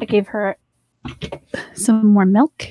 I 0.00 0.04
gave 0.04 0.28
her 0.28 0.56
some 1.74 2.06
more 2.06 2.24
milk 2.24 2.66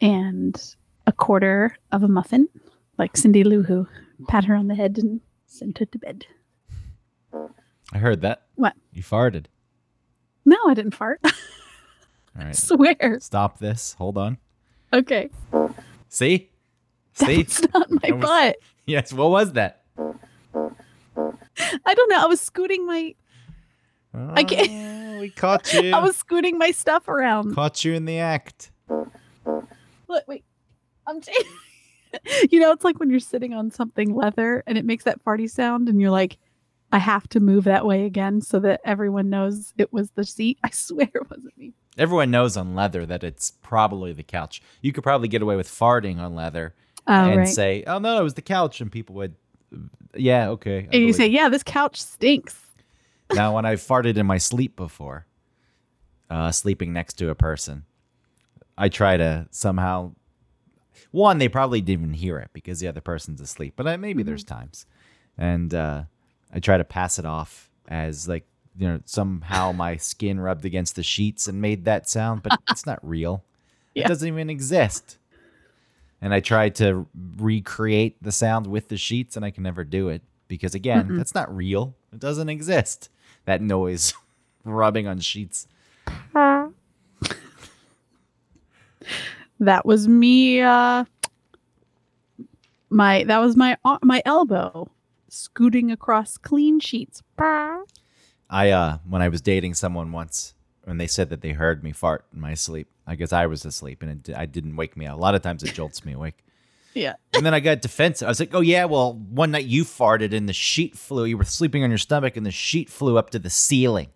and 0.00 0.74
a 1.06 1.12
quarter 1.12 1.76
of 1.92 2.02
a 2.02 2.08
muffin, 2.08 2.48
like 2.98 3.16
Cindy 3.16 3.44
Lou 3.44 3.62
Who. 3.62 3.86
Pat 4.28 4.44
her 4.44 4.54
on 4.54 4.68
the 4.68 4.74
head 4.74 4.96
and 4.98 5.20
sent 5.46 5.78
her 5.78 5.84
to 5.86 5.98
bed. 5.98 6.26
I 7.92 7.98
heard 7.98 8.20
that. 8.22 8.42
What? 8.54 8.74
You 8.92 9.02
farted. 9.02 9.46
No, 10.44 10.56
I 10.68 10.74
didn't 10.74 10.94
fart. 10.94 11.20
All 11.24 11.32
I 12.46 12.52
swear. 12.52 13.18
Stop 13.20 13.58
this. 13.58 13.94
Hold 13.94 14.16
on. 14.18 14.38
Okay. 14.92 15.30
See? 16.08 16.50
See? 17.14 17.42
That's 17.42 17.62
not 17.72 17.90
my 17.90 18.10
was- 18.12 18.22
butt. 18.22 18.56
yes. 18.86 19.12
What 19.12 19.30
was 19.30 19.52
that? 19.52 19.82
I 19.96 21.94
don't 21.94 22.10
know. 22.10 22.22
I 22.22 22.26
was 22.26 22.40
scooting 22.40 22.86
my 22.86 23.14
uh, 24.14 24.32
I 24.34 24.44
can't- 24.44 24.70
we 25.24 25.30
caught 25.30 25.72
you. 25.82 25.92
I 25.94 26.00
was 26.00 26.16
scooting 26.16 26.58
my 26.58 26.70
stuff 26.70 27.08
around. 27.08 27.54
caught 27.54 27.84
you 27.84 27.94
in 27.94 28.04
the 28.04 28.18
act. 28.18 28.70
Look, 30.08 30.28
wait. 30.28 30.44
I'm 31.06 31.20
t- 31.20 31.32
You 32.50 32.60
know, 32.60 32.70
it's 32.70 32.84
like 32.84 33.00
when 33.00 33.10
you're 33.10 33.18
sitting 33.20 33.52
on 33.54 33.70
something 33.72 34.14
leather 34.14 34.62
and 34.68 34.78
it 34.78 34.84
makes 34.84 35.02
that 35.04 35.22
farty 35.24 35.50
sound 35.50 35.88
and 35.88 36.00
you're 36.00 36.10
like 36.12 36.38
I 36.92 36.98
have 36.98 37.26
to 37.30 37.40
move 37.40 37.64
that 37.64 37.84
way 37.84 38.04
again 38.04 38.40
so 38.40 38.60
that 38.60 38.80
everyone 38.84 39.28
knows 39.28 39.74
it 39.76 39.92
was 39.92 40.10
the 40.12 40.24
seat. 40.24 40.58
I 40.64 40.70
swear 40.70 41.08
it 41.12 41.28
wasn't 41.30 41.58
me. 41.58 41.72
Everyone 41.98 42.30
knows 42.30 42.56
on 42.56 42.74
leather 42.76 43.04
that 43.06 43.24
it's 43.24 43.50
probably 43.62 44.12
the 44.12 44.22
couch. 44.22 44.62
You 44.80 44.92
could 44.92 45.02
probably 45.02 45.26
get 45.28 45.42
away 45.42 45.56
with 45.56 45.68
farting 45.68 46.18
on 46.20 46.34
leather 46.36 46.74
Oh, 47.06 47.12
and 47.12 47.38
right. 47.40 47.48
say, 47.48 47.82
"Oh 47.86 47.98
no, 47.98 48.18
it 48.18 48.22
was 48.22 48.34
the 48.34 48.42
couch," 48.42 48.80
and 48.80 48.90
people 48.90 49.14
would, 49.16 49.34
"Yeah, 50.14 50.48
okay." 50.50 50.88
I 50.90 50.96
and 50.96 51.04
you 51.04 51.12
say, 51.12 51.26
"Yeah, 51.26 51.48
this 51.50 51.62
couch 51.62 52.00
stinks." 52.00 52.63
Now, 53.32 53.54
when 53.54 53.64
I 53.64 53.74
farted 53.74 54.16
in 54.16 54.26
my 54.26 54.38
sleep 54.38 54.76
before, 54.76 55.26
uh, 56.30 56.50
sleeping 56.50 56.92
next 56.92 57.14
to 57.14 57.30
a 57.30 57.34
person, 57.34 57.84
I 58.76 58.88
try 58.88 59.16
to 59.16 59.46
somehow. 59.50 60.12
One, 61.10 61.38
they 61.38 61.48
probably 61.48 61.80
didn't 61.80 62.02
even 62.04 62.14
hear 62.14 62.38
it 62.38 62.50
because 62.52 62.80
the 62.80 62.88
other 62.88 63.00
person's 63.00 63.40
asleep, 63.40 63.74
but 63.76 63.86
I, 63.86 63.96
maybe 63.96 64.22
Mm-hmm. 64.22 64.26
there's 64.28 64.44
times, 64.44 64.86
and 65.38 65.72
uh, 65.74 66.02
I 66.52 66.60
try 66.60 66.76
to 66.76 66.84
pass 66.84 67.18
it 67.18 67.24
off 67.26 67.70
as 67.88 68.28
like 68.28 68.46
you 68.76 68.88
know 68.88 69.00
somehow 69.04 69.72
my 69.72 69.96
skin 69.96 70.40
rubbed 70.40 70.64
against 70.64 70.96
the 70.96 71.02
sheets 71.02 71.46
and 71.46 71.60
made 71.60 71.84
that 71.84 72.08
sound, 72.08 72.42
but 72.42 72.54
it's 72.68 72.86
not 72.86 72.98
real. 73.06 73.44
Yeah. 73.94 74.06
It 74.06 74.08
doesn't 74.08 74.26
even 74.26 74.50
exist. 74.50 75.18
And 76.20 76.34
I 76.34 76.40
tried 76.40 76.74
to 76.76 77.06
recreate 77.36 78.20
the 78.20 78.32
sound 78.32 78.66
with 78.66 78.88
the 78.88 78.96
sheets, 78.96 79.36
and 79.36 79.44
I 79.44 79.52
can 79.52 79.62
never 79.62 79.84
do 79.84 80.08
it 80.08 80.22
because 80.48 80.74
again, 80.74 81.10
Mm-mm. 81.10 81.16
that's 81.16 81.32
not 81.32 81.54
real. 81.54 81.94
It 82.12 82.18
doesn't 82.18 82.48
exist. 82.48 83.08
That 83.44 83.60
noise 83.60 84.14
rubbing 84.64 85.06
on 85.06 85.20
sheets. 85.20 85.66
That 89.60 89.86
was 89.86 90.08
me. 90.08 90.60
Uh, 90.60 91.04
my 92.90 93.24
that 93.24 93.38
was 93.38 93.56
my 93.56 93.76
uh, 93.84 93.98
my 94.02 94.22
elbow 94.24 94.88
scooting 95.28 95.90
across 95.90 96.36
clean 96.36 96.80
sheets. 96.80 97.22
I 98.50 98.70
uh 98.70 98.98
when 99.08 99.22
I 99.22 99.28
was 99.28 99.40
dating 99.40 99.74
someone 99.74 100.12
once, 100.12 100.54
when 100.84 100.98
they 100.98 101.06
said 101.06 101.30
that 101.30 101.40
they 101.40 101.52
heard 101.52 101.82
me 101.82 101.92
fart 101.92 102.24
in 102.32 102.40
my 102.40 102.54
sleep, 102.54 102.88
I 103.06 103.14
guess 103.14 103.32
I 103.32 103.46
was 103.46 103.64
asleep 103.64 104.02
and 104.02 104.28
it, 104.28 104.36
I 104.36 104.46
didn't 104.46 104.76
wake 104.76 104.96
me 104.96 105.06
up. 105.06 105.16
A 105.16 105.20
lot 105.20 105.34
of 105.34 105.42
times 105.42 105.62
it 105.62 105.72
jolts 105.74 106.04
me 106.04 106.12
awake. 106.12 106.43
Yeah. 106.94 107.14
And 107.34 107.44
then 107.44 107.54
I 107.54 107.60
got 107.60 107.82
defensive. 107.82 108.26
I 108.26 108.30
was 108.30 108.40
like, 108.40 108.54
"Oh 108.54 108.60
yeah, 108.60 108.84
well, 108.84 109.14
one 109.14 109.50
night 109.50 109.66
you 109.66 109.84
farted 109.84 110.32
and 110.32 110.48
the 110.48 110.52
sheet 110.52 110.96
flew. 110.96 111.24
You 111.24 111.36
were 111.36 111.44
sleeping 111.44 111.82
on 111.82 111.90
your 111.90 111.98
stomach 111.98 112.36
and 112.36 112.46
the 112.46 112.50
sheet 112.50 112.88
flew 112.88 113.18
up 113.18 113.30
to 113.30 113.38
the 113.38 113.50
ceiling." 113.50 114.08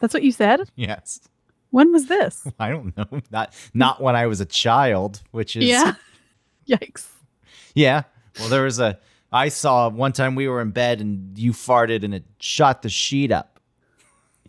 That's 0.00 0.14
what 0.14 0.22
you 0.22 0.32
said. 0.32 0.70
Yes. 0.76 1.20
When 1.70 1.92
was 1.92 2.06
this? 2.06 2.46
I 2.58 2.70
don't 2.70 2.96
know. 2.96 3.20
Not 3.30 3.54
not 3.74 4.00
when 4.00 4.16
I 4.16 4.26
was 4.26 4.40
a 4.40 4.46
child, 4.46 5.22
which 5.32 5.56
is 5.56 5.64
yeah. 5.64 5.94
Yikes. 6.68 7.06
Yeah. 7.74 8.04
Well, 8.38 8.48
there 8.48 8.64
was 8.64 8.78
a. 8.78 8.98
I 9.30 9.48
saw 9.48 9.90
one 9.90 10.12
time 10.12 10.34
we 10.34 10.48
were 10.48 10.60
in 10.62 10.70
bed 10.70 11.00
and 11.00 11.36
you 11.36 11.52
farted 11.52 12.02
and 12.02 12.14
it 12.14 12.24
shot 12.38 12.82
the 12.82 12.88
sheet 12.88 13.30
up. 13.30 13.57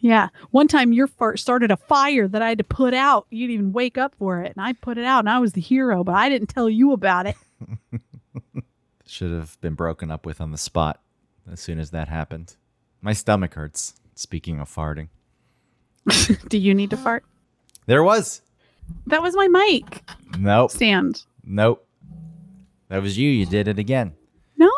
Yeah. 0.02 0.30
One 0.52 0.68
time 0.68 0.94
your 0.94 1.08
fart 1.08 1.40
started 1.40 1.72
a 1.72 1.78
fire 1.78 2.28
that 2.28 2.42
I 2.42 2.50
had 2.50 2.58
to 2.60 2.64
put 2.64 2.94
out. 2.94 3.28
You 3.30 3.48
didn't 3.48 3.54
even 3.54 3.74
wake 3.74 3.98
up 3.98 4.16
for 4.18 4.42
it. 4.42 4.54
And 4.56 4.66
I 4.66 4.74
put 4.74 4.98
it 4.98 5.04
out 5.06 5.20
and 5.20 5.30
I 5.30 5.40
was 5.40 5.54
the 5.54 5.62
hero, 5.62 6.04
but 6.04 6.16
I 6.16 6.30
didn't 6.30 6.48
tell 6.48 6.70
you 6.70 6.94
about 6.94 7.26
it. 7.26 7.36
Should 9.06 9.32
have 9.32 9.60
been 9.60 9.74
broken 9.74 10.12
up 10.12 10.26
with 10.26 10.40
on 10.40 10.52
the 10.52 10.58
spot 10.58 11.02
as 11.52 11.60
soon 11.60 11.80
as 11.80 11.92
that 11.92 12.08
happened. 12.08 12.56
My 13.02 13.14
stomach 13.14 13.56
hurts. 13.56 13.96
Speaking 14.16 14.60
of 14.60 14.70
farting, 14.74 15.08
Do 16.50 16.58
you 16.58 16.74
need 16.76 16.90
to 16.90 16.98
fart? 16.98 17.24
there 17.86 18.04
was 18.04 18.42
That 19.08 19.22
was 19.22 19.34
my 19.36 19.48
mic 19.48 20.04
nope, 20.38 20.72
stand. 20.72 21.24
nope. 21.46 21.86
That 22.90 23.02
was 23.02 23.18
you. 23.18 23.30
You 23.30 23.46
did 23.46 23.68
it 23.70 23.80
again. 23.80 24.14
No. 24.58 24.70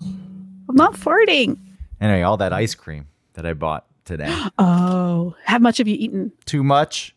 I'm 0.00 0.74
not 0.76 0.94
farting. 0.94 1.58
Anyway, 2.00 2.22
all 2.22 2.36
that 2.38 2.52
ice 2.52 2.74
cream 2.74 3.06
that 3.34 3.46
I 3.46 3.52
bought 3.52 3.86
today. 4.10 4.34
Oh. 4.58 5.34
How 5.44 5.58
much 5.58 5.78
have 5.78 5.86
you 5.88 5.96
eaten? 5.96 6.32
Too 6.44 6.62
much. 6.64 7.14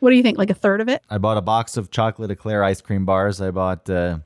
What 0.00 0.10
do 0.10 0.16
you 0.16 0.22
think? 0.22 0.38
Like 0.38 0.50
a 0.50 0.54
third 0.54 0.80
of 0.80 0.88
it? 0.88 1.02
I 1.10 1.18
bought 1.18 1.36
a 1.36 1.42
box 1.42 1.76
of 1.76 1.90
chocolate 1.90 2.30
eclair 2.30 2.64
ice 2.64 2.80
cream 2.80 3.04
bars. 3.04 3.40
I 3.40 3.50
bought 3.50 3.88
uh, 3.88 4.18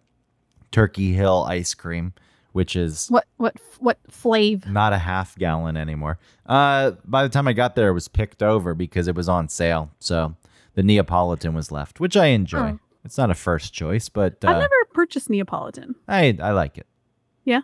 Turkey 0.71 1.13
Hill 1.13 1.45
ice 1.49 1.75
cream, 1.75 2.15
which 2.53 2.77
is 2.77 3.09
What 3.09 3.27
what 3.37 3.57
what 3.79 3.99
flav? 4.11 4.67
not 4.71 4.93
a 4.93 4.99
half 4.99 5.37
gallon 5.37 5.77
anymore. 5.77 6.19
Uh, 6.47 6.93
by 7.05 7.23
the 7.25 7.29
time 7.29 7.47
I 7.49 7.53
got 7.53 7.75
there, 7.75 7.89
it 7.89 7.95
was 7.95 8.09
picked 8.09 8.43
over 8.43 8.75
because 8.75 9.09
it 9.09 9.15
was 9.17 9.29
on 9.29 9.49
sale. 9.49 9.91
So 9.99 10.37
the 10.75 10.83
Neapolitan 10.83 11.53
was 11.55 11.71
left, 11.73 12.01
which 12.01 12.17
I 12.17 12.27
enjoy. 12.27 12.71
Oh. 12.75 12.79
It's 13.05 13.19
not 13.19 13.31
a 13.31 13.35
first 13.35 13.73
choice, 13.73 14.09
but 14.09 14.45
uh, 14.45 14.49
I've 14.49 14.59
never 14.61 14.85
purchased 14.95 15.29
Neapolitan. 15.29 15.95
I 16.09 16.39
I 16.41 16.53
like 16.53 16.79
it. 16.79 16.87
Yeah. 17.45 17.61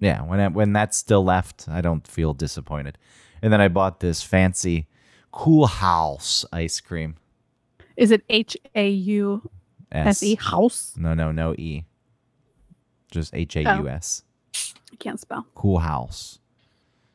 Yeah, 0.00 0.22
when 0.22 0.52
when 0.54 0.72
that's 0.72 0.96
still 0.96 1.24
left, 1.24 1.66
I 1.68 1.80
don't 1.80 2.06
feel 2.06 2.34
disappointed. 2.34 2.98
And 3.42 3.52
then 3.52 3.60
I 3.60 3.68
bought 3.68 4.00
this 4.00 4.22
fancy 4.22 4.86
Coolhaus 5.32 6.44
ice 6.52 6.80
cream. 6.80 7.16
Is 7.96 8.10
it 8.10 8.22
H 8.28 8.56
A 8.74 8.88
U 8.88 9.50
S 9.92 10.22
E 10.22 10.34
house? 10.36 10.94
No, 10.96 11.14
no, 11.14 11.30
no 11.30 11.54
E. 11.54 11.84
Just 13.10 13.34
H 13.34 13.56
A 13.56 13.62
U 13.62 13.88
S. 13.88 14.22
Oh. 14.56 14.60
I 14.92 14.96
can't 14.96 15.20
spell. 15.20 15.46
Coolhaus. 15.56 16.38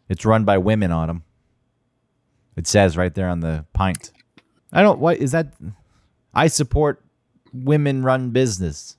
It's 0.09 0.25
run 0.25 0.43
by 0.43 0.57
women 0.57 0.91
on 0.91 1.07
them. 1.07 1.23
It 2.55 2.67
says 2.67 2.97
right 2.97 3.13
there 3.13 3.29
on 3.29 3.39
the 3.39 3.65
pint. 3.73 4.11
I 4.73 4.81
don't. 4.81 4.99
What 4.99 5.17
is 5.17 5.31
that? 5.31 5.53
I 6.33 6.47
support 6.47 7.01
women-run 7.53 8.31
business. 8.31 8.97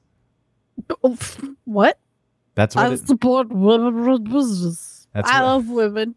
Oh, 1.05 1.17
what? 1.65 1.99
That's 2.55 2.75
what. 2.75 2.87
I 2.87 2.93
It, 2.95 3.07
support 3.07 3.49
women 3.51 3.95
run 3.95 4.25
business. 4.25 5.07
That's 5.13 5.29
I 5.31 5.41
what- 5.43 5.47
love 5.49 5.69
women. 5.69 6.15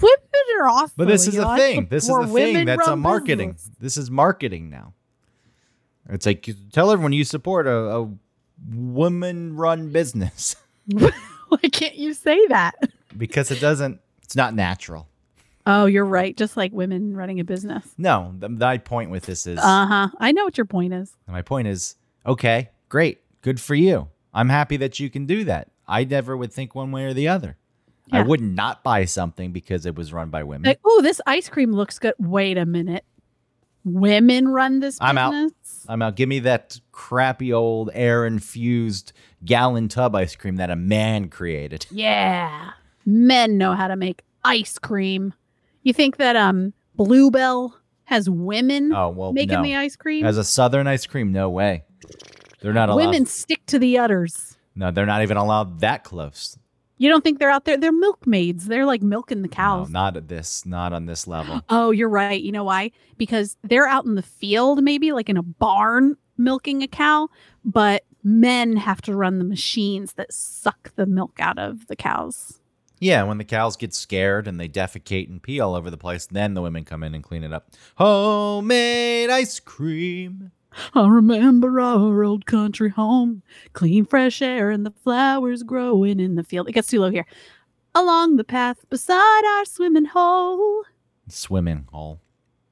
Women 0.00 0.60
are 0.60 0.68
awesome. 0.68 0.92
but 0.96 1.08
this 1.08 1.26
is 1.26 1.34
you 1.34 1.42
a 1.42 1.56
thing. 1.56 1.86
This 1.90 2.08
is 2.08 2.14
the 2.16 2.26
thing. 2.26 2.66
That's 2.66 2.86
a 2.86 2.96
marketing. 2.96 3.52
business. 3.52 3.76
This 3.80 3.96
is 3.96 4.10
marketing 4.10 4.70
now. 4.70 4.92
It's 6.08 6.26
like 6.26 6.48
tell 6.72 6.90
everyone 6.90 7.12
you 7.12 7.24
support 7.24 7.66
a, 7.66 7.74
a 7.74 8.10
woman-run 8.70 9.90
business 9.90 10.56
Why 11.48 11.58
can't 11.70 11.96
you 11.96 12.14
say 12.14 12.46
that? 12.48 12.74
because 13.16 13.50
it 13.50 13.60
doesn't. 13.60 14.00
It's 14.22 14.36
not 14.36 14.54
natural. 14.54 15.08
Oh, 15.66 15.86
you're 15.86 16.04
right. 16.04 16.36
Just 16.36 16.56
like 16.56 16.72
women 16.72 17.16
running 17.16 17.40
a 17.40 17.44
business. 17.44 17.84
No, 17.98 18.34
the, 18.38 18.48
my 18.48 18.78
point 18.78 19.10
with 19.10 19.24
this 19.26 19.46
is. 19.46 19.58
Uh 19.58 19.86
huh. 19.86 20.08
I 20.18 20.32
know 20.32 20.44
what 20.44 20.58
your 20.58 20.64
point 20.64 20.92
is. 20.94 21.12
My 21.26 21.42
point 21.42 21.68
is, 21.68 21.96
okay, 22.24 22.70
great, 22.88 23.20
good 23.42 23.60
for 23.60 23.74
you. 23.74 24.08
I'm 24.34 24.48
happy 24.48 24.76
that 24.78 25.00
you 25.00 25.10
can 25.10 25.26
do 25.26 25.44
that. 25.44 25.70
I 25.88 26.04
never 26.04 26.36
would 26.36 26.52
think 26.52 26.74
one 26.74 26.92
way 26.92 27.04
or 27.04 27.14
the 27.14 27.28
other. 27.28 27.56
I 28.12 28.22
would 28.22 28.40
not 28.40 28.82
buy 28.84 29.04
something 29.04 29.52
because 29.52 29.86
it 29.86 29.94
was 29.96 30.12
run 30.12 30.30
by 30.30 30.42
women. 30.44 30.68
Like, 30.68 30.80
oh, 30.84 31.02
this 31.02 31.20
ice 31.26 31.48
cream 31.48 31.72
looks 31.72 31.98
good. 31.98 32.14
Wait 32.18 32.56
a 32.56 32.64
minute. 32.66 33.04
Women 33.84 34.48
run 34.48 34.80
this 34.80 34.98
business? 34.98 35.08
I'm 35.08 35.18
out. 35.18 35.52
I'm 35.88 36.02
out. 36.02 36.16
Give 36.16 36.28
me 36.28 36.40
that 36.40 36.80
crappy 36.92 37.52
old 37.52 37.90
air 37.94 38.26
infused 38.26 39.12
gallon 39.44 39.88
tub 39.88 40.14
ice 40.16 40.34
cream 40.34 40.56
that 40.56 40.70
a 40.70 40.76
man 40.76 41.28
created. 41.28 41.86
Yeah. 41.90 42.72
Men 43.04 43.58
know 43.58 43.74
how 43.74 43.86
to 43.86 43.94
make 43.96 44.22
ice 44.44 44.78
cream. 44.78 45.34
You 45.82 45.92
think 45.92 46.16
that 46.16 46.34
um 46.34 46.72
Bluebell 46.96 47.76
has 48.04 48.28
women 48.28 48.92
Oh 48.92 49.10
well, 49.10 49.32
making 49.32 49.58
no. 49.58 49.62
the 49.62 49.76
ice 49.76 49.94
cream? 49.94 50.24
As 50.26 50.36
a 50.38 50.44
southern 50.44 50.86
ice 50.88 51.06
cream, 51.06 51.30
no 51.30 51.48
way. 51.48 51.84
They're 52.60 52.72
not 52.72 52.88
allowed. 52.88 53.06
women 53.06 53.26
stick 53.26 53.64
to 53.66 53.78
the 53.78 53.98
udders. 53.98 54.56
No, 54.74 54.90
they're 54.90 55.06
not 55.06 55.22
even 55.22 55.36
allowed 55.36 55.80
that 55.80 56.02
close. 56.02 56.58
You 56.98 57.08
don't 57.10 57.22
think 57.22 57.38
they're 57.38 57.50
out 57.50 57.64
there? 57.66 57.76
They're 57.76 57.92
milkmaids. 57.92 58.66
They're 58.66 58.86
like 58.86 59.02
milking 59.02 59.42
the 59.42 59.48
No, 59.48 59.54
cows. 59.54 59.90
not 59.90 60.16
at 60.16 60.28
this. 60.28 60.64
Not 60.64 60.92
on 60.92 61.06
this 61.06 61.26
level. 61.26 61.60
Oh, 61.68 61.90
you're 61.90 62.08
right. 62.08 62.40
You 62.40 62.52
know 62.52 62.64
why? 62.64 62.90
Because 63.18 63.56
they're 63.62 63.86
out 63.86 64.04
in 64.06 64.14
the 64.14 64.22
field, 64.22 64.82
maybe 64.82 65.12
like 65.12 65.28
in 65.28 65.36
a 65.36 65.42
barn 65.42 66.16
milking 66.38 66.82
a 66.82 66.88
cow, 66.88 67.28
but 67.64 68.04
men 68.24 68.76
have 68.76 69.00
to 69.02 69.14
run 69.14 69.38
the 69.38 69.44
machines 69.44 70.14
that 70.14 70.32
suck 70.32 70.94
the 70.96 71.06
milk 71.06 71.38
out 71.38 71.58
of 71.58 71.86
the 71.88 71.96
cows. 71.96 72.60
Yeah, 72.98 73.22
when 73.24 73.36
the 73.36 73.44
cows 73.44 73.76
get 73.76 73.92
scared 73.92 74.48
and 74.48 74.58
they 74.58 74.68
defecate 74.68 75.28
and 75.28 75.42
pee 75.42 75.60
all 75.60 75.74
over 75.74 75.90
the 75.90 75.98
place, 75.98 76.26
then 76.26 76.54
the 76.54 76.62
women 76.62 76.84
come 76.84 77.02
in 77.02 77.14
and 77.14 77.22
clean 77.22 77.44
it 77.44 77.52
up. 77.52 77.70
Homemade 77.96 79.28
ice 79.30 79.60
cream. 79.60 80.50
I 80.94 81.06
remember 81.06 81.80
our 81.80 82.24
old 82.24 82.46
country 82.46 82.90
home, 82.90 83.42
clean 83.72 84.04
fresh 84.04 84.42
air 84.42 84.70
and 84.70 84.84
the 84.84 84.90
flowers 84.90 85.62
growing 85.62 86.20
in 86.20 86.34
the 86.34 86.44
field. 86.44 86.68
It 86.68 86.72
gets 86.72 86.88
too 86.88 87.00
low 87.00 87.10
here. 87.10 87.26
Along 87.94 88.36
the 88.36 88.44
path 88.44 88.78
beside 88.90 89.44
our 89.44 89.64
swimming 89.64 90.04
hole. 90.04 90.84
Swimming 91.28 91.86
hole. 91.90 92.20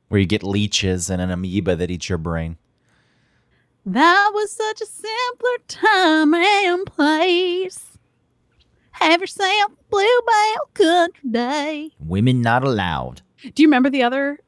Where 0.09 0.21
you 0.21 0.27
get 0.27 0.43
leeches 0.43 1.09
and 1.09 1.23
an 1.23 1.31
amoeba 1.31 1.77
that 1.77 1.91
eats 1.91 2.09
your 2.09 2.19
brain. 2.19 2.59
That 3.87 4.31
was 4.33 4.53
such 4.53 4.81
a 4.81 4.87
simpler 4.87 5.59
time 5.69 6.35
and 6.35 6.87
place. 6.87 7.99
Have 8.93 9.21
yourself 9.21 9.73
a 9.73 9.85
bluebell 9.91 10.69
country 10.73 11.31
day. 11.31 11.91
Women 11.99 12.41
not 12.41 12.65
allowed. 12.65 13.23
Do 13.43 13.63
you 13.63 13.69
remember 13.69 13.91
the 13.91 14.03
other 14.03 14.39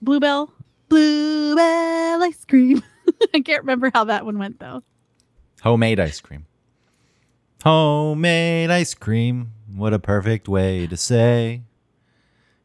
bluebell? 0.00 0.52
Bluebell 0.92 2.22
ice 2.22 2.44
cream. 2.44 2.82
I 3.34 3.40
can't 3.40 3.62
remember 3.62 3.90
how 3.94 4.04
that 4.04 4.26
one 4.26 4.38
went 4.38 4.60
though. 4.60 4.82
Homemade 5.62 5.98
ice 5.98 6.20
cream. 6.20 6.44
Homemade 7.64 8.70
ice 8.70 8.92
cream. 8.92 9.52
What 9.74 9.94
a 9.94 9.98
perfect 9.98 10.48
way 10.48 10.86
to 10.86 10.98
say. 10.98 11.62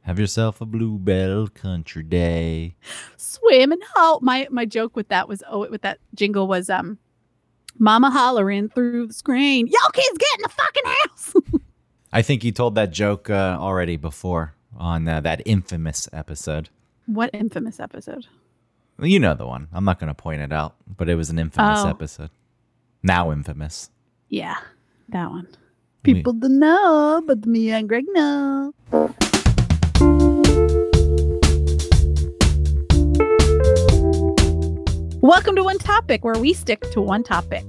Have 0.01 0.19
yourself 0.19 0.59
a 0.59 0.65
bluebell 0.65 1.47
country 1.47 2.03
day. 2.03 2.75
Swimming 3.15 3.79
hole. 3.95 4.19
My 4.21 4.45
my 4.51 4.65
joke 4.65 4.97
with 4.97 5.07
that 5.07 5.29
was 5.29 5.41
oh 5.49 5.69
with 5.69 5.83
that 5.83 5.99
jingle 6.13 6.49
was 6.49 6.69
um 6.69 6.97
Mama 7.79 8.11
hollering 8.11 8.67
through 8.67 9.07
the 9.07 9.13
screen. 9.13 9.67
Y'all 9.67 9.91
kids 9.93 10.17
get 10.17 10.37
in 10.37 10.41
the 10.41 10.49
fucking 10.49 10.83
house. 10.85 11.61
I 12.11 12.21
think 12.21 12.43
you 12.43 12.51
told 12.51 12.75
that 12.75 12.91
joke 12.91 13.29
uh, 13.29 13.57
already 13.57 13.95
before 13.95 14.53
on 14.75 15.07
uh, 15.07 15.21
that 15.21 15.43
infamous 15.45 16.09
episode. 16.11 16.67
What 17.07 17.29
infamous 17.33 17.79
episode? 17.79 18.27
You 19.01 19.19
know 19.19 19.33
the 19.33 19.45
one. 19.47 19.67
I'm 19.73 19.85
not 19.85 19.99
going 19.99 20.09
to 20.09 20.13
point 20.13 20.41
it 20.41 20.51
out, 20.51 20.75
but 20.97 21.07
it 21.09 21.15
was 21.15 21.29
an 21.29 21.39
infamous 21.39 21.79
Oh. 21.83 21.89
episode. 21.89 22.29
Now 23.03 23.31
infamous. 23.31 23.89
Yeah, 24.29 24.57
that 25.09 25.29
one. 25.29 25.47
We- 26.05 26.13
People 26.15 26.33
don't 26.33 26.59
know, 26.59 27.21
but 27.25 27.45
me 27.45 27.71
and 27.71 27.87
Greg 27.87 28.05
know. 28.09 28.73
Welcome 35.21 35.55
to 35.57 35.63
One 35.63 35.77
Topic, 35.77 36.23
where 36.25 36.37
we 36.39 36.53
stick 36.53 36.89
to 36.91 37.01
one 37.01 37.23
topic. 37.23 37.63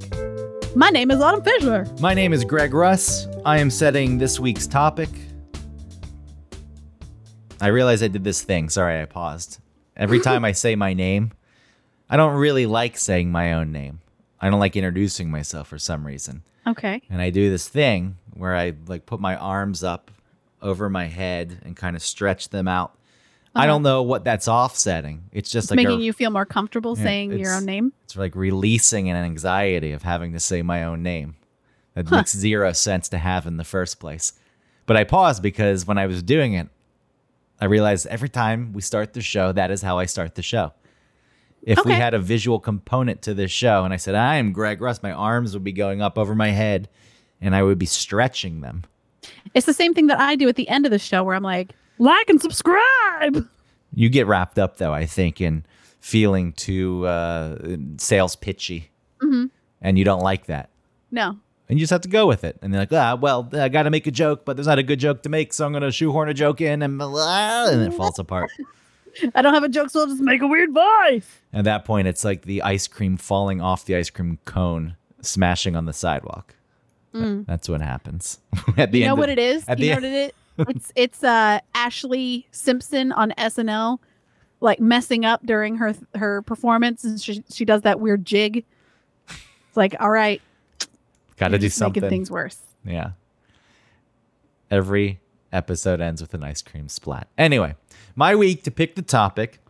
My 0.74 0.88
name 0.90 1.10
is 1.10 1.20
Autumn 1.20 1.42
Fischler. 1.42 2.00
My 2.00 2.14
name 2.14 2.32
is 2.32 2.44
Greg 2.44 2.72
Russ. 2.72 3.26
I 3.44 3.58
am 3.58 3.70
setting 3.70 4.18
this 4.18 4.40
week's 4.40 4.66
topic. 4.66 5.08
I 7.60 7.68
realize 7.68 8.02
I 8.02 8.08
did 8.08 8.24
this 8.24 8.42
thing. 8.42 8.68
Sorry, 8.68 9.00
I 9.00 9.04
paused. 9.04 9.60
Every 9.96 10.20
time 10.20 10.44
I 10.44 10.52
say 10.52 10.76
my 10.76 10.94
name, 10.94 11.32
I 12.08 12.16
don't 12.16 12.36
really 12.36 12.66
like 12.66 12.96
saying 12.96 13.30
my 13.30 13.52
own 13.52 13.72
name. 13.72 14.00
I 14.40 14.48
don't 14.50 14.60
like 14.60 14.76
introducing 14.76 15.30
myself 15.30 15.68
for 15.68 15.78
some 15.78 16.06
reason. 16.06 16.42
Okay. 16.66 17.02
And 17.10 17.20
I 17.20 17.30
do 17.30 17.50
this 17.50 17.68
thing 17.68 18.16
where 18.34 18.54
I 18.54 18.74
like 18.86 19.06
put 19.06 19.20
my 19.20 19.36
arms 19.36 19.82
up 19.82 20.10
over 20.62 20.88
my 20.88 21.06
head 21.06 21.60
and 21.64 21.76
kind 21.76 21.96
of 21.96 22.02
stretch 22.02 22.50
them 22.50 22.68
out. 22.68 22.94
I 23.54 23.60
uh-huh. 23.60 23.66
don't 23.66 23.82
know 23.82 24.02
what 24.02 24.24
that's 24.24 24.46
offsetting. 24.46 25.24
It's 25.32 25.50
just 25.50 25.66
It's 25.66 25.70
like 25.72 25.78
making 25.78 26.00
a, 26.00 26.04
you 26.04 26.12
feel 26.12 26.30
more 26.30 26.46
comfortable 26.46 26.96
Yeah, 26.96 27.04
saying 27.04 27.38
your 27.38 27.54
own 27.54 27.64
name. 27.64 27.92
it's 28.04 28.16
like 28.16 28.36
releasing 28.36 29.10
an 29.10 29.16
anxiety 29.16 29.92
of 29.92 30.02
having 30.02 30.32
to 30.34 30.40
say 30.40 30.62
my 30.62 30.84
own 30.84 31.02
name. 31.02 31.36
That 31.94 32.10
makes 32.10 32.36
zero 32.36 32.72
sense 32.72 33.08
to 33.08 33.18
have 33.18 33.46
in 33.46 33.56
the 33.56 33.64
first 33.64 33.98
place. 33.98 34.34
But 34.86 34.96
I 34.96 35.02
paused 35.02 35.42
because 35.42 35.86
when 35.86 35.98
I 35.98 36.06
was 36.06 36.22
doing 36.22 36.52
it, 36.52 36.68
I 37.60 37.64
realized 37.66 38.06
every 38.06 38.28
time 38.28 38.72
we 38.72 38.82
start 38.82 39.12
the 39.14 39.20
show, 39.20 39.52
that 39.52 39.70
is 39.70 39.82
how 39.82 39.98
I 39.98 40.06
start 40.06 40.34
the 40.34 40.42
show. 40.42 40.72
If 41.62 41.84
we 41.84 41.92
had 41.92 42.14
a 42.14 42.18
visual 42.18 42.60
component 42.60 43.20
to 43.22 43.34
this 43.34 43.50
show 43.50 43.84
and 43.84 43.92
I 43.92 43.96
said, 43.96 44.14
I 44.14 44.36
am 44.36 44.52
Greg 44.52 44.80
Russ, 44.80 45.02
my 45.02 45.10
arms 45.12 45.54
would 45.54 45.64
be 45.64 45.72
going 45.72 46.00
up 46.00 46.16
over 46.16 46.34
my 46.34 46.50
head 46.50 46.88
and 47.40 47.54
I 47.54 47.62
would 47.62 47.78
be 47.78 47.86
stretching 47.86 48.60
them. 48.60 48.84
It's 49.54 49.66
the 49.66 49.74
same 49.74 49.92
thing 49.92 50.06
that 50.06 50.20
I 50.20 50.36
do 50.36 50.48
at 50.48 50.54
the 50.56 50.68
end 50.68 50.86
of 50.86 50.92
the 50.92 50.98
show 50.98 51.24
where 51.24 51.34
I'm 51.34 51.42
like, 51.42 51.72
like 51.98 52.30
and 52.30 52.40
subscribe. 52.40 53.46
You 53.92 54.08
get 54.08 54.26
wrapped 54.26 54.58
up, 54.58 54.76
though, 54.76 54.92
I 54.92 55.04
think, 55.06 55.40
in 55.40 55.64
feeling 56.00 56.52
too 56.52 57.06
uh, 57.06 57.76
sales 57.98 58.36
pitchy. 58.36 58.90
Mhm. 59.20 59.50
And 59.82 59.98
you 59.98 60.04
don't 60.04 60.22
like 60.22 60.46
that. 60.46 60.70
No. 61.10 61.38
And 61.68 61.78
you 61.78 61.82
just 61.82 61.90
have 61.90 62.00
to 62.02 62.08
go 62.08 62.26
with 62.26 62.44
it. 62.44 62.58
And 62.62 62.72
they're 62.72 62.80
like, 62.82 62.92
ah, 62.92 63.14
well, 63.14 63.48
I 63.52 63.68
got 63.68 63.82
to 63.82 63.90
make 63.90 64.06
a 64.06 64.10
joke, 64.10 64.44
but 64.46 64.56
there's 64.56 64.66
not 64.66 64.78
a 64.78 64.82
good 64.82 64.98
joke 64.98 65.22
to 65.24 65.28
make, 65.28 65.52
so 65.52 65.66
I'm 65.66 65.72
going 65.72 65.82
to 65.82 65.92
shoehorn 65.92 66.28
a 66.30 66.34
joke 66.34 66.60
in, 66.62 66.80
and 66.82 66.96
blah, 66.98 67.68
and 67.68 67.82
it 67.82 67.92
falls 67.94 68.18
apart. 68.18 68.50
I 69.34 69.42
don't 69.42 69.52
have 69.54 69.64
a 69.64 69.68
joke, 69.68 69.90
so 69.90 70.00
I'll 70.00 70.06
just 70.06 70.22
make 70.22 70.40
a 70.42 70.46
weird 70.46 70.72
voice. 70.72 71.28
At 71.52 71.64
that 71.64 71.84
point, 71.84 72.08
it's 72.08 72.24
like 72.24 72.42
the 72.42 72.62
ice 72.62 72.86
cream 72.86 73.16
falling 73.16 73.60
off 73.60 73.84
the 73.84 73.96
ice 73.96 74.08
cream 74.10 74.38
cone, 74.44 74.96
smashing 75.20 75.76
on 75.76 75.84
the 75.86 75.92
sidewalk. 75.92 76.54
That's 77.12 77.68
what 77.68 77.80
happens 77.80 78.38
at 78.76 78.92
the 78.92 79.00
You 79.00 79.06
know 79.06 79.10
end. 79.12 79.18
what 79.18 79.28
of, 79.28 79.38
it 79.38 79.40
is? 79.40 79.64
at 79.68 79.78
You 79.80 79.86
the 79.86 79.90
know 79.90 79.96
end- 79.96 80.32
what 80.56 80.66
it 80.68 80.74
is? 80.76 80.76
It's 80.76 80.92
it's 80.94 81.24
uh 81.24 81.58
Ashlee 81.74 82.44
Simpson 82.52 83.10
on 83.10 83.32
SNL, 83.32 83.98
like 84.60 84.78
messing 84.78 85.24
up 85.24 85.44
during 85.44 85.76
her 85.76 85.94
her 86.14 86.42
performance, 86.42 87.02
and 87.02 87.20
she 87.20 87.42
she 87.52 87.64
does 87.64 87.82
that 87.82 87.98
weird 87.98 88.24
jig. 88.24 88.64
It's 89.28 89.76
like, 89.76 89.96
all 89.98 90.10
right, 90.10 90.40
Got 91.38 91.48
to 91.48 91.58
do 91.58 91.68
just 91.68 91.80
making 91.80 92.08
things 92.08 92.30
worse. 92.30 92.58
Yeah. 92.84 93.12
Every 94.70 95.20
episode 95.52 96.00
ends 96.00 96.20
with 96.20 96.34
an 96.34 96.44
ice 96.44 96.62
cream 96.62 96.88
splat. 96.88 97.28
Anyway, 97.38 97.74
my 98.14 98.34
week 98.34 98.64
to 98.64 98.70
pick 98.70 98.96
the 98.96 99.02
topic, 99.02 99.60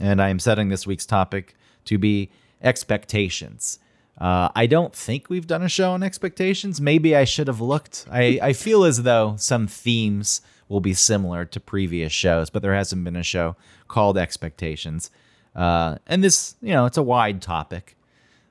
and 0.00 0.22
I 0.22 0.28
am 0.28 0.38
setting 0.38 0.68
this 0.68 0.86
week's 0.86 1.04
topic 1.04 1.54
to 1.86 1.98
be 1.98 2.30
expectations. 2.62 3.78
Uh, 4.18 4.48
I 4.54 4.66
don't 4.66 4.94
think 4.94 5.28
we've 5.28 5.46
done 5.46 5.62
a 5.62 5.68
show 5.68 5.92
on 5.92 6.02
expectations. 6.02 6.80
Maybe 6.80 7.16
I 7.16 7.24
should 7.24 7.48
have 7.48 7.60
looked. 7.60 8.06
I, 8.10 8.38
I 8.42 8.52
feel 8.52 8.84
as 8.84 9.02
though 9.02 9.34
some 9.36 9.66
themes 9.66 10.42
will 10.68 10.80
be 10.80 10.94
similar 10.94 11.44
to 11.46 11.60
previous 11.60 12.12
shows, 12.12 12.48
but 12.48 12.62
there 12.62 12.74
hasn't 12.74 13.04
been 13.04 13.16
a 13.16 13.22
show 13.22 13.56
called 13.88 14.16
Expectations. 14.16 15.10
Uh, 15.54 15.96
and 16.06 16.22
this, 16.22 16.54
you 16.62 16.72
know, 16.72 16.86
it's 16.86 16.96
a 16.96 17.02
wide 17.02 17.42
topic. 17.42 17.96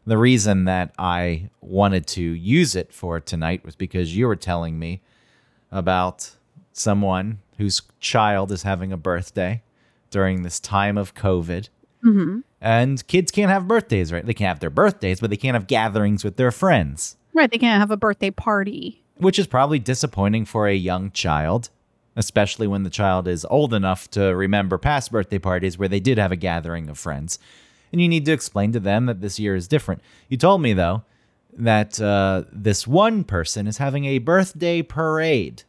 The 0.06 0.18
reason 0.18 0.66
that 0.66 0.94
I 0.98 1.50
wanted 1.62 2.08
to 2.08 2.22
use 2.22 2.76
it 2.76 2.92
for 2.94 3.20
tonight 3.20 3.64
was 3.64 3.76
because 3.76 4.16
you 4.16 4.28
were 4.28 4.36
telling 4.36 4.80
me 4.80 5.02
about 5.72 6.32
someone 6.74 7.40
whose 7.58 7.82
child 8.00 8.52
is 8.52 8.64
having 8.64 8.92
a 8.92 8.98
birthday 8.98 9.62
during 10.10 10.42
this 10.42 10.60
time 10.60 10.98
of 10.98 11.14
COVID. 11.14 11.70
hmm 12.02 12.40
And 12.60 13.06
kids 13.08 13.32
can't 13.32 13.52
have 13.52 13.68
birthdays, 13.68 14.12
right? 14.12 14.26
They 14.26 14.34
can 14.34 14.48
have 14.48 14.60
their 14.60 14.70
birthdays, 14.72 15.20
but 15.20 15.30
they 15.30 15.38
can't 15.38 15.54
have 15.56 15.68
gatherings 15.68 16.24
with 16.24 16.38
their 16.38 16.52
friends, 16.52 17.18
Right, 17.34 17.50
they 17.50 17.58
can't 17.58 17.80
have 17.80 17.92
a 17.92 17.98
birthday 17.98 18.30
party. 18.32 19.04
which 19.16 19.38
is 19.40 19.48
probably 19.48 19.80
disappointing 19.80 20.44
for 20.46 20.68
a 20.68 20.74
young 20.76 21.12
child, 21.12 21.70
especially 22.16 22.68
when 22.68 22.84
the 22.84 22.90
child 22.90 23.28
is 23.28 23.46
old 23.46 23.74
enough 23.74 24.10
to 24.12 24.36
remember 24.36 24.78
past 24.78 25.12
birthday 25.12 25.38
parties 25.40 25.78
where 25.78 25.88
they 25.88 26.00
did 26.02 26.18
have 26.18 26.32
a 26.32 26.36
gathering 26.36 26.90
of 26.90 26.98
friends. 26.98 27.38
And 27.92 28.02
you 28.02 28.08
need 28.08 28.26
to 28.26 28.32
explain 28.32 28.72
to 28.74 28.80
them 28.80 29.06
that 29.08 29.22
this 29.22 29.40
year 29.40 29.56
is 29.56 29.68
different. 29.68 30.02
You 30.30 30.38
told 30.38 30.62
me, 30.62 30.74
though, 30.74 31.04
that 31.58 32.02
uh, 32.02 32.44
this 32.52 32.88
one 32.88 33.24
person 33.24 33.68
is 33.68 33.78
having 33.78 34.06
a 34.06 34.20
birthday 34.20 34.82
parade. 34.82 35.64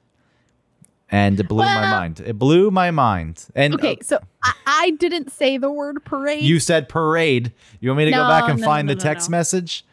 And 1.10 1.38
it 1.38 1.46
blew 1.46 1.64
my 1.64 1.90
mind. 1.90 2.20
It 2.20 2.38
blew 2.38 2.70
my 2.70 2.90
mind. 2.90 3.44
And 3.54 3.74
Okay, 3.74 3.96
uh, 4.00 4.04
so 4.04 4.18
I, 4.42 4.52
I 4.66 4.90
didn't 4.92 5.30
say 5.30 5.58
the 5.58 5.70
word 5.70 6.02
parade. 6.04 6.42
you 6.42 6.58
said 6.58 6.88
parade. 6.88 7.52
You 7.80 7.90
want 7.90 7.98
me 7.98 8.04
to 8.06 8.12
go 8.12 8.26
back 8.28 8.48
and 8.48 8.58
no, 8.58 8.66
find 8.66 8.88
no, 8.88 8.94
the 8.94 9.00
text 9.00 9.28
no. 9.28 9.36
message? 9.36 9.84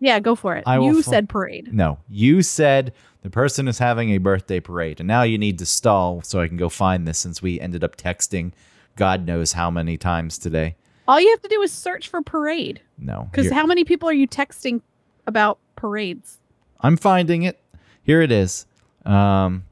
yeah, 0.00 0.18
go 0.18 0.34
for 0.34 0.56
it. 0.56 0.64
I 0.66 0.78
You 0.78 1.02
said 1.02 1.28
parade. 1.28 1.72
No, 1.74 1.98
you 2.08 2.42
said 2.42 2.92
the 3.20 3.30
person 3.30 3.68
is 3.68 3.78
having 3.78 4.10
a 4.10 4.18
birthday 4.18 4.60
parade, 4.60 4.98
and 4.98 5.06
now 5.06 5.22
you 5.22 5.36
need 5.38 5.58
to 5.58 5.66
stall 5.66 6.22
so 6.22 6.40
I 6.40 6.48
can 6.48 6.56
go 6.56 6.68
find 6.68 7.06
this 7.06 7.18
since 7.18 7.42
we 7.42 7.60
ended 7.60 7.84
up 7.84 7.96
texting 7.96 8.52
God 8.96 9.26
knows 9.26 9.52
how 9.52 9.70
many 9.70 9.96
times 9.96 10.38
today. 10.38 10.76
All 11.08 11.20
you 11.20 11.30
have 11.30 11.42
to 11.42 11.48
do 11.48 11.60
is 11.62 11.72
search 11.72 12.08
for 12.08 12.22
parade. 12.22 12.80
No, 12.98 13.28
Because 13.30 13.50
how 13.50 13.66
many 13.66 13.84
people 13.84 14.08
are 14.08 14.14
you 14.14 14.28
texting 14.28 14.80
about 15.26 15.58
parades? 15.74 16.38
I'm 16.80 16.96
finding 16.96 17.42
it. 17.42 17.58
Here 18.02 18.20
it 18.20 18.30
is. 18.30 18.66
Um, 19.04 19.64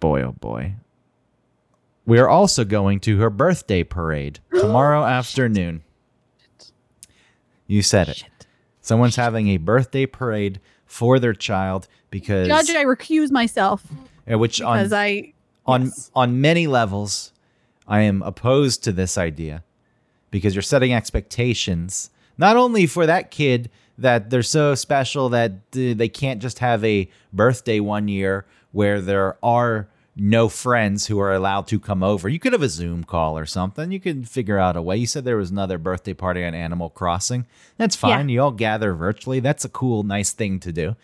boy, 0.00 0.22
oh 0.22 0.32
boy. 0.32 0.74
We 2.06 2.18
are 2.18 2.28
also 2.28 2.64
going 2.64 3.00
to 3.00 3.18
her 3.18 3.30
birthday 3.30 3.82
parade 3.82 4.40
tomorrow 4.54 5.04
afternoon. 5.04 5.82
You 7.66 7.82
said 7.82 8.08
it. 8.08 8.16
Shit. 8.18 8.46
Someone's 8.80 9.16
having 9.16 9.48
a 9.48 9.56
birthday 9.56 10.04
parade 10.04 10.60
for 10.84 11.18
their 11.18 11.32
child 11.32 11.88
because 12.10 12.46
Judge, 12.46 12.70
I 12.70 12.84
recuse 12.84 13.30
myself 13.30 13.82
uh, 14.30 14.38
which 14.38 14.60
on 14.60 14.78
because 14.78 14.92
I 14.92 15.32
on 15.66 15.84
yes. 15.86 16.10
on 16.14 16.40
many 16.40 16.66
levels 16.66 17.32
I 17.86 18.00
am 18.02 18.22
opposed 18.22 18.82
to 18.84 18.92
this 18.92 19.18
idea 19.18 19.62
because 20.30 20.54
you're 20.54 20.62
setting 20.62 20.92
expectations 20.92 22.10
not 22.36 22.56
only 22.56 22.86
for 22.86 23.06
that 23.06 23.30
kid 23.30 23.70
that 23.96 24.30
they're 24.30 24.42
so 24.42 24.74
special 24.74 25.28
that 25.28 25.52
uh, 25.52 25.94
they 25.94 26.08
can't 26.08 26.42
just 26.42 26.58
have 26.58 26.84
a 26.84 27.08
birthday 27.32 27.78
one 27.80 28.08
year 28.08 28.44
where 28.72 29.00
there 29.00 29.36
are 29.42 29.88
no 30.16 30.48
friends 30.48 31.06
who 31.06 31.20
are 31.20 31.32
allowed 31.32 31.66
to 31.68 31.78
come 31.78 32.02
over. 32.02 32.28
You 32.28 32.38
could 32.38 32.52
have 32.52 32.62
a 32.62 32.68
Zoom 32.68 33.04
call 33.04 33.36
or 33.36 33.46
something. 33.46 33.90
You 33.90 34.00
could 34.00 34.28
figure 34.28 34.58
out 34.58 34.76
a 34.76 34.82
way. 34.82 34.96
You 34.96 35.06
said 35.06 35.24
there 35.24 35.36
was 35.36 35.50
another 35.50 35.78
birthday 35.78 36.14
party 36.14 36.44
on 36.44 36.54
Animal 36.54 36.90
Crossing. 36.90 37.46
That's 37.78 37.96
fine. 37.96 38.28
You 38.28 38.42
all 38.42 38.52
gather 38.52 38.94
virtually. 38.94 39.40
That's 39.40 39.64
a 39.64 39.68
cool, 39.68 40.02
nice 40.02 40.32
thing 40.32 40.60
to 40.60 40.72
do. 40.72 40.96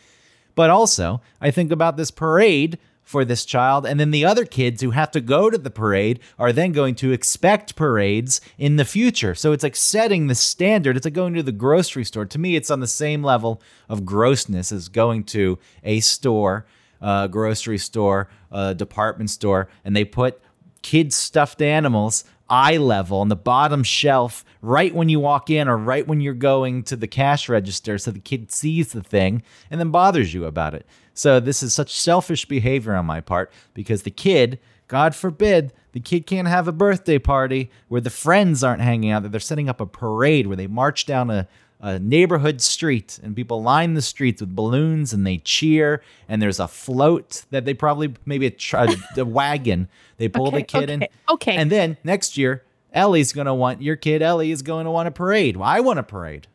But 0.55 0.71
also, 0.71 1.21
I 1.41 1.51
think 1.51 1.73
about 1.73 1.97
this 1.97 2.11
parade 2.11 2.79
for 3.11 3.25
this 3.25 3.45
child. 3.45 3.85
And 3.85 3.99
then 3.99 4.13
the 4.13 4.25
other 4.25 4.45
kids 4.45 4.81
who 4.81 4.93
have 4.93 5.11
to 5.11 5.21
go 5.21 5.51
to 5.51 5.59
the 5.59 5.69
parade 5.69 6.21
are 6.39 6.53
then 6.53 6.71
going 6.71 6.95
to 6.95 7.11
expect 7.11 7.75
parades 7.75 8.41
in 8.57 8.77
the 8.77 8.85
future. 8.85 9.35
So 9.35 9.51
it's 9.51 9.65
like 9.65 9.75
setting 9.75 10.29
the 10.29 10.37
standard. 10.37 10.97
It's 10.97 11.05
like 11.05 11.13
going 11.13 11.35
to 11.35 11.43
the 11.43 11.51
grocery 11.51 12.05
store. 12.05 12.25
To 12.25 12.39
me, 12.39 12.55
it's 12.55 12.71
on 12.71 12.79
the 12.79 12.87
same 12.87 13.25
level 13.25 13.61
of 13.89 14.05
grossness 14.05 14.71
as 14.71 14.89
going 14.89 15.25
to 15.25 15.59
a 15.83 15.99
store, 15.99 16.67
a 17.01 17.29
grocery 17.29 17.79
store, 17.79 18.29
a 18.53 18.77
department 18.77 19.31
store, 19.31 19.69
and 19.85 19.97
they 19.97 20.05
put 20.05 20.41
kids' 20.83 21.17
stuffed 21.17 21.61
animals 21.61 22.23
eye 22.51 22.77
level 22.77 23.21
on 23.21 23.29
the 23.29 23.37
bottom 23.37 23.83
shelf 23.83 24.45
right 24.61 24.95
when 24.95 25.09
you 25.09 25.21
walk 25.21 25.49
in 25.49 25.69
or 25.69 25.77
right 25.77 26.07
when 26.07 26.21
you're 26.21 26.35
going 26.35 26.83
to 26.83 26.97
the 26.97 27.07
cash 27.07 27.49
register 27.49 27.97
so 27.97 28.11
the 28.11 28.19
kid 28.19 28.51
sees 28.53 28.93
the 28.93 29.03
thing 29.03 29.43
and 29.71 29.81
then 29.81 29.91
bothers 29.91 30.35
you 30.35 30.45
about 30.45 30.75
it. 30.75 30.85
So 31.15 31.41
this 31.41 31.63
is 31.63 31.73
such 31.73 31.95
selfish 31.95 32.47
behavior 32.47 32.95
on 32.95 33.07
my 33.07 33.21
part 33.21 33.53
because 33.75 34.03
the 34.03 34.11
kid, 34.11 34.59
God 34.89 35.15
forbid, 35.15 35.73
the 35.93 36.01
kid 36.01 36.27
can't 36.27 36.49
have 36.49 36.69
a 36.69 36.73
birthday 36.73 37.19
party 37.19 37.71
where 37.89 38.01
the 38.01 38.11
friends 38.11 38.63
aren't 38.65 38.83
hanging 38.83 39.11
out, 39.11 39.23
that 39.23 39.33
they're 39.33 39.41
setting 39.41 39.69
up 39.69 39.81
a 39.81 39.87
parade 39.87 40.47
where 40.47 40.57
they 40.57 40.67
march 40.67 41.07
down 41.07 41.31
a, 41.31 41.49
a 41.81 41.99
neighborhood 41.99 42.61
street 42.61 43.19
and 43.23 43.35
people 43.35 43.63
line 43.63 43.95
the 43.95 44.03
streets 44.03 44.41
with 44.41 44.55
balloons 44.55 45.13
and 45.13 45.27
they 45.27 45.39
cheer 45.39 46.03
and 46.29 46.43
there's 46.43 46.61
a 46.61 46.69
float 46.69 47.45
that 47.51 47.65
they 47.65 47.73
probably 47.75 48.15
maybe 48.27 48.47
a, 48.47 48.51
tr- 48.51 48.77
a 49.17 49.25
wagon 49.25 49.89
they 50.19 50.29
pull 50.29 50.49
Okay, 50.49 50.59
the 50.59 50.63
kid 50.63 50.83
okay, 50.85 50.93
in 50.95 51.07
okay. 51.31 51.57
and 51.57 51.71
then 51.73 51.97
next 52.05 52.37
year 52.37 52.63
ellie's 52.93 53.33
going 53.33 53.47
to 53.47 53.55
want 53.55 53.81
your 53.81 53.97
kid 53.97 54.21
ellie 54.21 54.51
is 54.51 54.63
going 54.63 54.85
to 54.85 54.91
want 54.91 55.09
a 55.09 55.11
parade 55.11 55.57
well 55.57 55.69
i 55.69 55.81
want 55.81 55.99
a 55.99 56.03
parade 56.03 56.47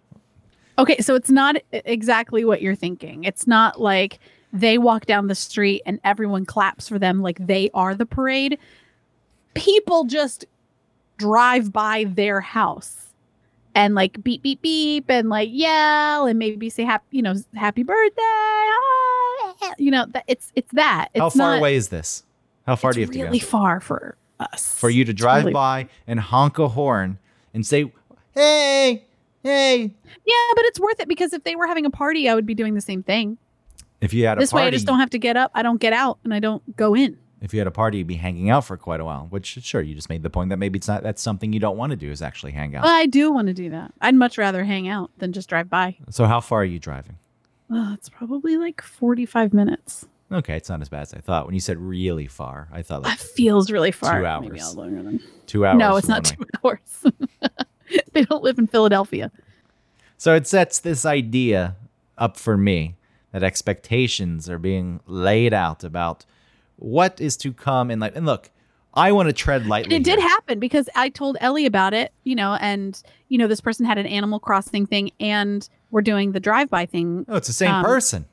Okay, 0.78 0.98
so 1.00 1.16
it's 1.16 1.30
not 1.30 1.56
exactly 1.72 2.44
what 2.44 2.62
you're 2.62 2.76
thinking. 2.76 3.24
It's 3.24 3.48
not 3.48 3.80
like 3.80 4.20
they 4.52 4.78
walk 4.78 5.06
down 5.06 5.28
the 5.28 5.36
street 5.36 5.82
and 5.86 6.02
everyone 6.04 6.46
claps 6.46 6.90
for 6.90 7.00
them 7.00 7.22
like 7.22 7.38
they 7.48 7.70
are 7.74 7.96
the 7.96 8.06
parade. 8.06 8.60
People 9.54 10.04
just 10.04 10.44
drive 11.18 11.72
by 11.72 12.04
their 12.04 12.42
house 12.42 13.05
and 13.76 13.94
like 13.94 14.24
beep 14.24 14.42
beep 14.42 14.62
beep 14.62 15.06
and 15.10 15.30
like 15.30 15.50
yell 15.52 16.26
and 16.26 16.40
maybe 16.40 16.70
say 16.70 16.84
happy, 16.84 17.06
you 17.12 17.22
know, 17.22 17.36
happy 17.54 17.84
birthday. 17.84 18.22
ah, 18.22 19.74
You 19.78 19.92
know, 19.92 20.06
that 20.12 20.24
it's 20.28 20.52
it's 20.56 20.72
that. 20.74 21.10
It's 21.14 21.20
how 21.22 21.30
far 21.30 21.52
not, 21.52 21.60
away 21.60 21.76
is 21.76 21.90
this 21.90 22.24
how 22.66 22.76
far 22.76 22.94
do 22.94 23.00
you 23.02 23.06
have 23.06 23.14
really 23.16 23.40
to 23.40 23.46
go 23.46 23.50
far 23.52 23.80
for 23.80 24.18
us. 24.40 24.78
for 24.80 24.90
you 24.90 25.06
to 25.06 25.14
drive 25.14 25.44
really- 25.44 25.54
by 25.54 25.88
and 26.08 26.20
honk 26.20 26.58
a 26.58 26.70
horn 26.70 27.20
and 27.54 27.66
say 27.66 27.92
hey 28.34 29.04
hey 29.44 29.82
Yeah, 30.26 30.52
but 30.56 30.66
it's 30.66 30.80
worth 30.80 31.00
it 31.00 31.08
because 31.08 31.34
if 31.34 31.44
they 31.44 31.56
were 31.56 31.68
having 31.68 31.86
a 31.86 31.92
party, 31.92 32.28
I 32.28 32.34
would 32.36 32.46
be 32.46 32.56
doing 32.56 32.74
the 32.74 32.82
same 32.82 33.04
thing. 33.04 33.38
if 34.02 34.14
you 34.14 34.26
had 34.26 34.38
a 34.38 34.42
This 34.42 34.52
way 34.54 34.64
I 34.64 34.72
just 34.72 34.86
don't 34.86 35.00
have 35.00 35.12
to 35.12 35.20
get 35.20 35.38
up, 35.38 35.52
I 35.54 35.62
don't 35.64 35.80
get 35.80 35.94
out, 35.94 36.18
and 36.24 36.34
I 36.34 36.40
don't 36.40 36.76
go 36.76 36.96
in. 36.96 37.18
If 37.46 37.54
you 37.54 37.60
had 37.60 37.68
a 37.68 37.72
party, 37.72 38.00
you'd 38.00 38.08
be 38.08 38.16
hanging 38.16 38.50
out 38.50 38.66
for 38.66 38.76
quite 38.76 39.00
a 39.00 39.06
while. 39.06 39.28
Which, 39.30 39.46
sure, 39.62 39.82
you 39.82 39.94
just 39.96 40.10
made 40.10 40.24
the 40.24 40.30
point 40.32 40.50
that 40.50 40.58
maybe 40.58 40.78
it's 40.78 40.88
not. 40.88 41.04
That's 41.04 41.22
something 41.22 41.54
you 41.54 41.60
don't 41.60 41.78
want 41.78 41.92
to 41.92 41.96
do 41.96 42.10
is 42.12 42.22
actually 42.22 42.52
hang 42.54 42.76
out. 42.76 42.84
Well, 42.84 42.94
I 42.96 43.06
do 43.06 43.32
want 43.32 43.48
to 43.48 43.54
do 43.54 43.70
that. 43.70 43.94
I'd 44.02 44.16
much 44.16 44.38
rather 44.40 44.64
hang 44.66 44.88
out 44.88 45.12
than 45.20 45.32
just 45.32 45.48
drive 45.48 45.70
by. 45.70 45.96
so, 46.10 46.26
how 46.26 46.42
far 46.42 46.62
are 46.62 46.66
you 46.66 46.80
driving? 46.80 47.18
Oh, 47.70 47.94
it's 47.94 48.10
probably 48.10 48.58
like 48.58 48.82
45 48.82 49.54
minutes. 49.54 50.08
Okay, 50.32 50.58
it's 50.58 50.70
not 50.70 50.82
as 50.82 50.90
bad 50.90 51.04
as 51.04 51.14
I 51.14 51.20
thought. 51.20 51.46
When 51.46 51.54
you 51.54 51.62
said 51.62 51.78
really 51.78 52.26
far, 52.26 52.68
I 52.72 52.82
thought 52.82 53.04
That 53.04 53.20
feels 53.20 53.70
really 53.70 53.92
far. 53.92 54.14
Two 54.20 54.42
Maybe 54.42 54.60
hours. 54.60 54.64
I'll 54.64 54.74
longer 54.74 55.04
than. 55.04 55.20
two 55.46 55.66
hours. 55.68 55.78
no, 55.78 55.96
it's 55.98 56.08
not 56.08 56.28
way. 56.28 56.36
two 56.36 56.46
hours. 56.68 57.14
they 58.14 58.24
don't 58.24 58.44
live 58.44 58.58
in 58.58 58.66
Philadelphia. 58.66 59.32
So 60.18 60.34
it 60.34 60.48
sets 60.48 60.80
this 60.80 61.06
idea 61.06 61.76
up 62.18 62.38
for 62.38 62.58
me 62.58 62.96
that 63.34 63.44
expectations 63.44 64.50
are 64.50 64.58
being 64.58 65.00
laid 65.06 65.54
out 65.54 65.84
about 65.84 66.26
what 66.78 67.20
is 67.22 67.38
to 67.38 67.54
come 67.54 67.90
in 67.92 68.00
life. 68.00 68.14
And 68.16 68.26
look, 68.26 68.50
I 68.94 69.12
want 69.12 69.28
to 69.28 69.34
tread 69.34 69.62
And 69.62 69.70
lightly. 69.70 69.96
it 69.96 70.04
did 70.04 70.20
happen 70.20 70.60
because 70.60 70.90
I 70.96 71.10
told 71.10 71.38
Ellie 71.42 71.66
about 71.66 71.94
it, 71.94 72.14
you 72.24 72.36
know, 72.36 72.54
and, 72.62 73.02
you 73.28 73.38
know, 73.38 73.48
this 73.48 73.62
person 73.62 73.86
had 73.86 73.98
an 73.98 74.06
Animal 74.06 74.40
Crossing 74.40 74.86
thing 74.86 75.12
and 75.20 75.68
we're 75.92 76.02
doing 76.02 76.32
the 76.32 76.40
drive 76.40 76.70
by 76.70 76.86
thing. 76.86 77.26
Oh, 77.28 77.36
it's 77.36 77.48
the 77.48 77.54
same 77.54 77.72
um, 77.72 77.84
person. 77.84 78.26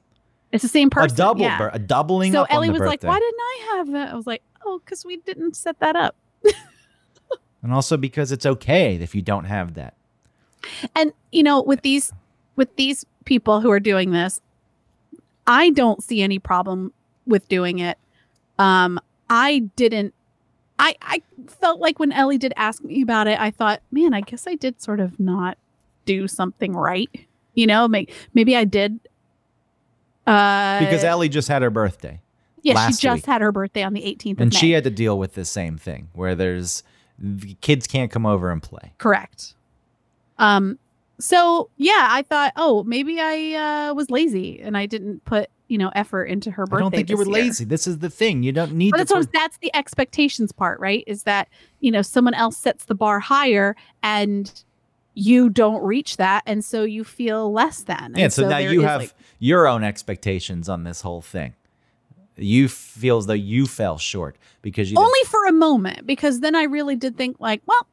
It's 0.52 0.62
the 0.62 0.68
same 0.68 0.90
person. 0.90 1.14
a 1.14 1.16
double, 1.16 1.40
yeah. 1.42 1.58
bir- 1.58 1.70
a 1.72 1.78
doubling 1.78 2.32
So 2.32 2.42
up 2.42 2.50
on 2.50 2.56
Ellie 2.56 2.70
was 2.70 2.80
like, 2.80 3.02
why 3.02 3.18
didn't 3.18 3.40
I 3.40 3.76
have 3.76 3.92
that? 3.92 4.12
I 4.12 4.14
was 4.14 4.26
like, 4.26 4.42
oh, 4.64 4.80
because 4.84 5.04
we 5.04 5.16
didn't 5.18 5.56
set 5.56 5.80
that 5.80 5.96
up. 5.96 6.14
and 7.62 7.72
also 7.72 7.96
because 7.96 8.32
it's 8.32 8.44
okay 8.46 8.96
if 8.96 9.14
you 9.14 9.22
don't 9.22 9.44
have 9.44 9.74
that. 9.74 9.94
and 10.94 11.12
you 11.32 11.42
know 11.42 11.60
with 11.62 11.82
these 11.82 12.12
with 12.56 12.74
these 12.76 13.04
people 13.24 13.60
who 13.60 13.70
are 13.70 13.80
doing 13.80 14.12
this 14.12 14.40
i 15.46 15.70
don't 15.70 16.02
see 16.02 16.22
any 16.22 16.38
problem 16.38 16.92
with 17.26 17.48
doing 17.48 17.78
it 17.80 17.98
um 18.58 18.98
i 19.30 19.60
didn't 19.76 20.12
i 20.78 20.94
i 21.02 21.22
felt 21.48 21.80
like 21.80 21.98
when 21.98 22.12
ellie 22.12 22.38
did 22.38 22.52
ask 22.56 22.82
me 22.84 23.02
about 23.02 23.26
it 23.26 23.38
i 23.40 23.50
thought 23.50 23.80
man 23.90 24.12
i 24.14 24.20
guess 24.20 24.46
i 24.46 24.54
did 24.54 24.80
sort 24.82 25.00
of 25.00 25.18
not 25.20 25.56
do 26.04 26.26
something 26.28 26.72
right 26.74 27.10
you 27.54 27.66
know 27.66 27.86
maybe, 27.88 28.12
maybe 28.34 28.56
i 28.56 28.64
did 28.64 28.98
uh 30.26 30.78
Because 30.78 31.02
Ellie 31.04 31.28
just 31.28 31.48
had 31.48 31.62
her 31.62 31.70
birthday. 31.70 32.20
yeah 32.62 32.86
she 32.88 32.92
just 32.96 33.22
week. 33.22 33.26
had 33.26 33.40
her 33.42 33.50
birthday 33.52 33.82
on 33.82 33.92
the 33.92 34.02
18th 34.02 34.32
of 34.32 34.40
and 34.40 34.52
May. 34.52 34.58
she 34.58 34.70
had 34.72 34.84
to 34.84 34.90
deal 34.90 35.18
with 35.18 35.34
the 35.34 35.44
same 35.44 35.76
thing 35.76 36.08
where 36.12 36.34
there's 36.34 36.82
the 37.18 37.54
kids 37.60 37.86
can't 37.86 38.10
come 38.10 38.26
over 38.26 38.50
and 38.50 38.62
play. 38.62 38.92
Correct. 38.98 39.54
Um 40.38 40.78
so 41.22 41.70
yeah, 41.76 42.08
I 42.10 42.22
thought, 42.22 42.52
oh, 42.56 42.82
maybe 42.84 43.20
I 43.20 43.88
uh 43.90 43.94
was 43.94 44.10
lazy 44.10 44.60
and 44.60 44.76
I 44.76 44.86
didn't 44.86 45.24
put, 45.24 45.48
you 45.68 45.78
know, 45.78 45.90
effort 45.94 46.24
into 46.24 46.50
her 46.50 46.66
birthday. 46.66 46.76
I 46.76 46.80
don't 46.80 46.90
think 46.90 47.10
you 47.10 47.16
were 47.16 47.24
year. 47.24 47.32
lazy. 47.32 47.64
This 47.64 47.86
is 47.86 47.98
the 47.98 48.10
thing. 48.10 48.42
You 48.42 48.52
don't 48.52 48.72
need 48.72 48.90
But 48.90 48.98
to 48.98 49.04
that's 49.04 49.12
what, 49.12 49.32
that's 49.32 49.58
the 49.58 49.74
expectations 49.74 50.52
part, 50.52 50.80
right? 50.80 51.04
Is 51.06 51.22
that, 51.22 51.48
you 51.80 51.90
know, 51.90 52.02
someone 52.02 52.34
else 52.34 52.56
sets 52.56 52.84
the 52.86 52.94
bar 52.94 53.20
higher 53.20 53.76
and 54.02 54.52
you 55.14 55.48
don't 55.50 55.82
reach 55.82 56.16
that 56.16 56.42
and 56.46 56.64
so 56.64 56.84
you 56.84 57.04
feel 57.04 57.52
less 57.52 57.84
than. 57.84 58.14
Yeah, 58.16 58.24
And 58.24 58.32
so, 58.32 58.48
now 58.48 58.58
you 58.58 58.80
have 58.82 59.02
like- 59.02 59.14
your 59.38 59.66
own 59.68 59.84
expectations 59.84 60.68
on 60.68 60.84
this 60.84 61.02
whole 61.02 61.22
thing. 61.22 61.54
You 62.36 62.66
feel 62.68 63.18
as 63.18 63.26
though 63.26 63.34
you 63.34 63.66
fell 63.66 63.98
short 63.98 64.36
because 64.62 64.90
you 64.90 64.96
only 64.98 65.24
for 65.26 65.44
a 65.46 65.52
moment 65.52 66.06
because 66.06 66.40
then 66.40 66.54
I 66.54 66.62
really 66.64 66.96
did 66.96 67.16
think 67.16 67.36
like, 67.40 67.60
well, 67.66 67.86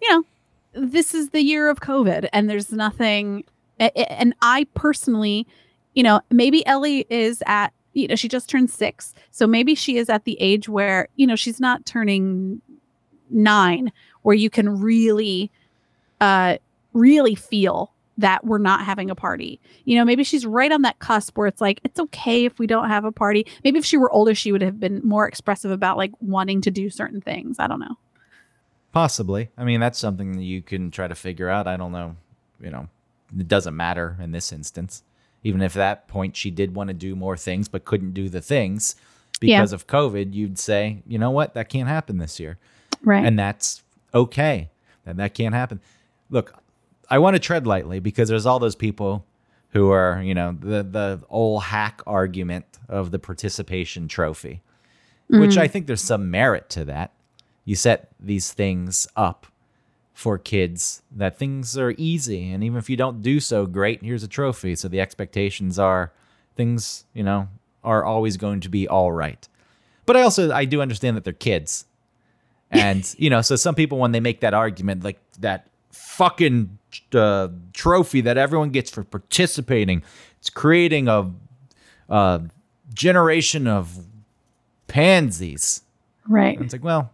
you 0.00 0.08
know, 0.12 0.24
this 0.76 1.14
is 1.14 1.30
the 1.30 1.42
year 1.42 1.68
of 1.68 1.80
COVID 1.80 2.28
and 2.32 2.48
there's 2.48 2.72
nothing 2.72 3.44
and 3.78 4.34
I 4.40 4.66
personally, 4.74 5.46
you 5.94 6.02
know, 6.02 6.20
maybe 6.30 6.64
Ellie 6.66 7.06
is 7.10 7.42
at 7.46 7.72
you 7.92 8.06
know, 8.08 8.14
she 8.14 8.28
just 8.28 8.50
turned 8.50 8.68
6. 8.68 9.14
So 9.30 9.46
maybe 9.46 9.74
she 9.74 9.96
is 9.96 10.10
at 10.10 10.24
the 10.24 10.36
age 10.38 10.68
where, 10.68 11.08
you 11.16 11.26
know, 11.26 11.34
she's 11.34 11.60
not 11.60 11.86
turning 11.86 12.60
9 13.30 13.90
where 14.22 14.36
you 14.36 14.50
can 14.50 14.80
really 14.80 15.50
uh 16.20 16.56
really 16.92 17.34
feel 17.34 17.92
that 18.18 18.44
we're 18.44 18.58
not 18.58 18.84
having 18.84 19.10
a 19.10 19.14
party. 19.14 19.60
You 19.84 19.96
know, 19.96 20.04
maybe 20.04 20.24
she's 20.24 20.46
right 20.46 20.72
on 20.72 20.82
that 20.82 20.98
cusp 20.98 21.36
where 21.36 21.46
it's 21.46 21.60
like, 21.60 21.80
it's 21.84 22.00
okay 22.00 22.46
if 22.46 22.58
we 22.58 22.66
don't 22.66 22.88
have 22.88 23.04
a 23.04 23.12
party. 23.12 23.46
Maybe 23.62 23.78
if 23.78 23.84
she 23.84 23.98
were 23.98 24.10
older, 24.10 24.34
she 24.34 24.52
would 24.52 24.62
have 24.62 24.80
been 24.80 25.00
more 25.04 25.28
expressive 25.28 25.70
about 25.70 25.98
like 25.98 26.12
wanting 26.20 26.62
to 26.62 26.70
do 26.70 26.88
certain 26.88 27.20
things. 27.20 27.58
I 27.58 27.66
don't 27.66 27.80
know. 27.80 27.96
Possibly. 28.96 29.50
I 29.58 29.64
mean, 29.64 29.78
that's 29.80 29.98
something 29.98 30.32
that 30.38 30.42
you 30.42 30.62
can 30.62 30.90
try 30.90 31.06
to 31.06 31.14
figure 31.14 31.50
out. 31.50 31.66
I 31.66 31.76
don't 31.76 31.92
know. 31.92 32.16
You 32.60 32.70
know, 32.70 32.88
it 33.38 33.46
doesn't 33.46 33.76
matter 33.76 34.16
in 34.22 34.32
this 34.32 34.52
instance. 34.52 35.02
Even 35.44 35.60
if 35.60 35.76
at 35.76 35.80
that 35.80 36.08
point 36.08 36.34
she 36.34 36.50
did 36.50 36.74
want 36.74 36.88
to 36.88 36.94
do 36.94 37.14
more 37.14 37.36
things 37.36 37.68
but 37.68 37.84
couldn't 37.84 38.14
do 38.14 38.28
the 38.30 38.40
things 38.40 38.96
Yeah. 39.42 39.58
because 39.60 39.74
of 39.74 39.86
COVID, 39.86 40.32
you'd 40.32 40.58
say, 40.58 41.02
you 41.06 41.18
know 41.18 41.30
what, 41.30 41.52
that 41.54 41.68
can't 41.68 41.88
happen 41.88 42.16
this 42.18 42.40
year. 42.40 42.56
Right. 43.02 43.24
and 43.26 43.38
that's 43.38 43.82
okay. 44.14 44.70
That 45.04 45.18
that 45.18 45.34
can't 45.34 45.54
happen. 45.54 45.80
Look, 46.30 46.54
I 47.10 47.18
want 47.18 47.34
to 47.36 47.38
tread 47.40 47.66
lightly 47.66 48.00
because 48.00 48.28
there's 48.30 48.46
all 48.46 48.58
those 48.58 48.74
people 48.74 49.24
who 49.70 49.90
are, 49.90 50.22
you 50.22 50.34
know, 50.34 50.56
the 50.58 50.82
the 50.82 51.20
old 51.28 51.64
hack 51.64 52.00
argument 52.06 52.64
of 52.88 53.10
the 53.10 53.18
participation 53.18 54.08
trophy, 54.08 54.62
which 55.28 55.56
Mm. 55.56 55.58
I 55.58 55.68
think 55.68 55.86
there's 55.86 56.00
some 56.00 56.30
merit 56.30 56.70
to 56.70 56.84
that. 56.86 57.12
You 57.66 57.76
set 57.76 58.08
these 58.18 58.54
things 58.54 59.06
up 59.14 59.46
for 60.14 60.38
kids 60.38 61.02
that 61.14 61.36
things 61.38 61.76
are 61.76 61.92
easy, 61.98 62.50
and 62.50 62.64
even 62.64 62.78
if 62.78 62.88
you 62.88 62.96
don't 62.96 63.20
do 63.20 63.38
so 63.38 63.66
great, 63.66 64.02
here's 64.02 64.22
a 64.22 64.28
trophy. 64.28 64.74
So 64.74 64.88
the 64.88 65.02
expectations 65.02 65.78
are 65.78 66.12
things, 66.54 67.04
you 67.12 67.22
know, 67.22 67.48
are 67.84 68.02
always 68.02 68.38
going 68.38 68.60
to 68.60 68.70
be 68.70 68.88
all 68.88 69.12
right. 69.12 69.46
But 70.06 70.16
I 70.16 70.22
also 70.22 70.50
I 70.52 70.64
do 70.64 70.80
understand 70.80 71.18
that 71.18 71.24
they're 71.24 71.34
kids. 71.34 71.84
And, 72.70 73.14
you 73.18 73.28
know, 73.28 73.42
so 73.42 73.56
some 73.56 73.74
people 73.74 73.98
when 73.98 74.12
they 74.12 74.20
make 74.20 74.40
that 74.40 74.54
argument, 74.54 75.04
like 75.04 75.20
that 75.40 75.68
fucking 75.90 76.78
uh, 77.12 77.48
trophy 77.72 78.22
that 78.22 78.38
everyone 78.38 78.70
gets 78.70 78.90
for 78.90 79.04
participating. 79.04 80.02
It's 80.38 80.50
creating 80.50 81.08
a, 81.08 81.30
a 82.08 82.42
generation 82.94 83.66
of 83.66 83.98
pansies. 84.86 85.82
Right. 86.28 86.56
And 86.56 86.64
it's 86.64 86.72
like, 86.72 86.84
well, 86.84 87.10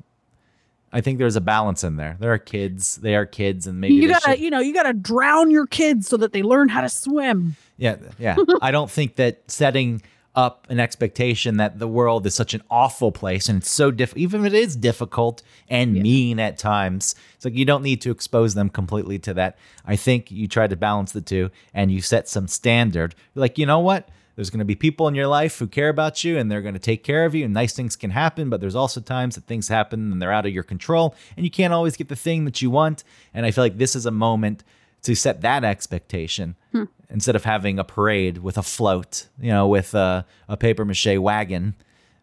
I 0.93 1.01
think 1.01 1.19
there's 1.19 1.37
a 1.37 1.41
balance 1.41 1.85
in 1.85 1.97
there. 1.97 2.17
There 2.21 2.33
are 2.33 2.39
kids, 2.39 2.97
they 2.97 3.15
are 3.15 3.25
kids, 3.27 3.67
and 3.67 3.81
maybe 3.81 3.95
You 3.95 4.09
gotta, 4.09 4.33
should- 4.33 4.41
you 4.41 4.51
know, 4.51 4.61
you 4.61 4.75
gotta 4.75 4.93
drown 4.93 5.51
your 5.51 5.67
kids 5.67 6.07
so 6.09 6.17
that 6.19 6.33
they 6.33 6.43
learn 6.43 6.69
how 6.69 6.83
to 6.83 6.89
swim. 6.89 7.57
Yeah, 7.79 7.97
yeah. 8.19 8.37
I 8.63 8.71
don't 8.71 8.91
think 8.91 9.17
that 9.17 9.43
setting 9.51 10.03
up 10.35 10.67
an 10.71 10.81
expectation 10.81 11.59
that 11.59 11.79
the 11.79 11.87
world 11.89 12.27
is 12.27 12.35
such 12.35 12.55
an 12.55 12.63
awful 12.71 13.13
place 13.13 13.51
and 13.51 13.59
it's 13.61 13.71
so 13.71 13.91
diff 13.91 14.17
even 14.17 14.41
if 14.47 14.53
it 14.55 14.57
is 14.59 14.75
difficult 14.75 15.43
and 15.69 15.93
mean 15.93 16.41
at 16.41 16.57
times 16.57 17.15
it's 17.37 17.45
like 17.45 17.53
you 17.55 17.67
don't 17.67 17.83
need 17.83 18.01
to 18.01 18.11
expose 18.11 18.55
them 18.55 18.71
completely 18.71 19.19
to 19.19 19.35
that 19.35 19.59
i 19.85 19.95
think 19.95 20.31
you 20.31 20.49
try 20.49 20.67
to 20.67 20.75
balance 20.75 21.13
the 21.13 21.21
two 21.21 21.51
and 21.75 21.93
you 21.93 22.01
set 22.01 22.31
some 22.31 22.49
standard 22.49 23.15
like 23.35 23.59
you 23.59 23.67
know 23.67 23.79
what 23.81 24.09
there's 24.37 24.51
going 24.51 24.59
to 24.59 24.65
be 24.65 24.75
people 24.75 25.09
in 25.09 25.15
your 25.15 25.27
life 25.27 25.59
who 25.59 25.67
care 25.67 25.89
about 25.89 26.25
you 26.25 26.39
and 26.39 26.51
they're 26.51 26.63
going 26.63 26.75
to 26.75 26.81
take 26.81 27.05
care 27.05 27.25
of 27.25 27.35
you 27.35 27.45
and 27.45 27.55
nice 27.55 27.73
things 27.75 27.97
can 27.97 28.11
happen 28.11 28.51
but 28.51 28.61
there's 28.61 28.75
also 28.75 29.01
times 29.01 29.35
that 29.35 29.45
things 29.45 29.69
happen 29.69 30.13
and 30.13 30.21
they're 30.21 30.33
out 30.33 30.47
of 30.47 30.53
your 30.53 30.63
control 30.63 31.15
and 31.37 31.45
you 31.45 31.51
can't 31.51 31.73
always 31.73 31.97
get 31.97 32.09
the 32.09 32.17
thing 32.17 32.45
that 32.45 32.63
you 32.63 32.71
want 32.71 33.05
and 33.35 33.45
i 33.47 33.51
feel 33.51 33.65
like 33.65 33.79
this 33.79 33.95
is 33.95 34.07
a 34.07 34.11
moment 34.11 34.65
to 35.03 35.15
set 35.15 35.41
that 35.41 35.65
expectation 35.65 36.57
hmm. 36.71 36.85
instead 37.11 37.37
of 37.37 37.45
having 37.45 37.79
a 37.79 37.85
parade 37.85 38.39
with 38.39 38.57
a 38.57 38.63
float, 38.63 39.29
you 39.39 39.51
know, 39.51 39.67
with 39.67 39.95
a, 39.95 40.25
a 40.49 40.57
paper 40.57 40.85
mache 40.85 41.19
wagon 41.19 41.75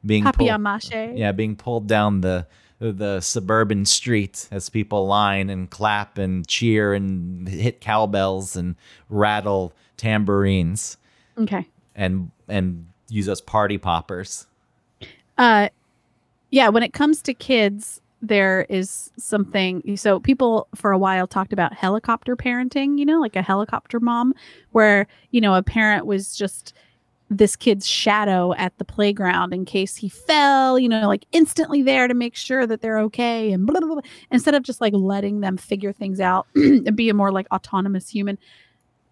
being 0.05 0.23
pulled, 0.31 0.47
yeah, 1.17 1.31
being 1.31 1.55
pulled 1.55 1.87
down 1.87 2.21
the 2.21 2.47
the 2.79 3.19
suburban 3.19 3.83
street 3.85 4.47
as 4.51 4.69
people 4.69 5.05
line 5.05 5.49
and 5.49 5.69
clap 5.69 6.17
and 6.17 6.47
cheer 6.47 6.93
and 6.93 7.45
hit 7.49 7.81
cowbells 7.81 8.55
and 8.55 8.77
rattle 9.09 9.73
tambourines. 9.97 10.95
Okay. 11.37 11.67
And 11.99 12.31
and 12.47 12.87
use 13.09 13.29
us 13.29 13.41
party 13.41 13.77
poppers. 13.77 14.47
Uh, 15.37 15.69
yeah. 16.49 16.69
When 16.69 16.81
it 16.81 16.93
comes 16.93 17.21
to 17.23 17.33
kids, 17.33 18.01
there 18.21 18.65
is 18.69 19.11
something. 19.17 19.97
So 19.97 20.19
people 20.19 20.67
for 20.73 20.91
a 20.91 20.97
while 20.97 21.27
talked 21.27 21.53
about 21.53 21.73
helicopter 21.73 22.35
parenting. 22.35 22.97
You 22.97 23.05
know, 23.05 23.19
like 23.19 23.35
a 23.35 23.41
helicopter 23.41 23.99
mom, 23.99 24.33
where 24.71 25.05
you 25.31 25.41
know 25.41 25.53
a 25.53 25.61
parent 25.61 26.05
was 26.05 26.35
just 26.35 26.73
this 27.31 27.55
kid's 27.55 27.85
shadow 27.85 28.55
at 28.55 28.75
the 28.79 28.85
playground 28.85 29.53
in 29.53 29.63
case 29.63 29.95
he 29.95 30.09
fell. 30.09 30.79
You 30.79 30.89
know, 30.89 31.05
like 31.07 31.25
instantly 31.33 31.81
there 31.83 32.07
to 32.07 32.13
make 32.13 32.35
sure 32.35 32.65
that 32.65 32.81
they're 32.81 32.99
okay, 32.99 33.51
and 33.51 33.67
blah, 33.67 33.81
blah, 33.81 33.95
blah, 33.95 34.01
instead 34.31 34.55
of 34.55 34.63
just 34.63 34.79
like 34.79 34.93
letting 34.93 35.41
them 35.41 35.57
figure 35.57 35.91
things 35.91 36.19
out 36.21 36.47
and 36.55 36.95
be 36.95 37.09
a 37.09 37.13
more 37.13 37.31
like 37.31 37.47
autonomous 37.51 38.09
human. 38.09 38.37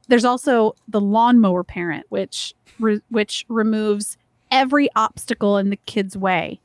There's 0.09 0.23
also 0.23 0.73
the 0.87 1.01
lawnmower 1.01 1.65
parent, 1.65 2.05
which 2.07 2.53
re- 2.79 3.01
which 3.09 3.45
removes 3.49 4.17
every 4.51 4.89
obstacle 4.95 5.57
in 5.57 5.69
the 5.69 5.79
kid's 5.85 6.17
way 6.17 6.59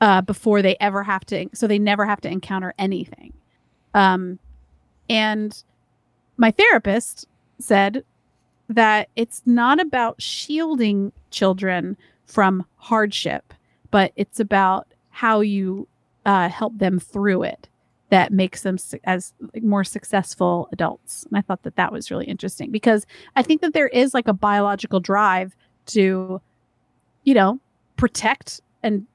uh, 0.00 0.20
before 0.20 0.62
they 0.62 0.76
ever 0.80 1.02
have 1.02 1.24
to, 1.26 1.48
so 1.52 1.66
they 1.66 1.78
never 1.78 2.04
have 2.04 2.20
to 2.22 2.28
encounter 2.28 2.74
anything. 2.78 3.32
Um, 3.94 4.38
and 5.08 5.62
my 6.36 6.50
therapist 6.50 7.26
said 7.58 8.04
that 8.68 9.08
it's 9.16 9.42
not 9.46 9.80
about 9.80 10.20
shielding 10.20 11.12
children 11.30 11.96
from 12.26 12.66
hardship, 12.76 13.52
but 13.90 14.12
it's 14.16 14.40
about 14.40 14.88
how 15.10 15.40
you 15.40 15.86
uh, 16.26 16.48
help 16.48 16.76
them 16.78 16.98
through 16.98 17.42
it 17.44 17.68
that 18.10 18.32
makes 18.32 18.62
them 18.62 18.78
su- 18.78 19.00
as 19.04 19.32
like, 19.52 19.62
more 19.62 19.84
successful 19.84 20.68
adults. 20.72 21.24
And 21.24 21.38
I 21.38 21.40
thought 21.40 21.62
that 21.62 21.76
that 21.76 21.92
was 21.92 22.10
really 22.10 22.26
interesting 22.26 22.70
because 22.70 23.06
I 23.36 23.42
think 23.42 23.60
that 23.62 23.72
there 23.72 23.88
is 23.88 24.14
like 24.14 24.28
a 24.28 24.32
biological 24.32 25.00
drive 25.00 25.56
to, 25.86 26.40
you 27.24 27.34
know, 27.34 27.58
protect 27.96 28.60
and 28.82 29.06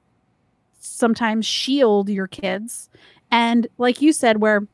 sometimes 0.80 1.46
shield 1.46 2.08
your 2.08 2.26
kids. 2.26 2.90
And 3.30 3.66
like 3.78 4.02
you 4.02 4.12
said, 4.12 4.40
where, 4.40 4.66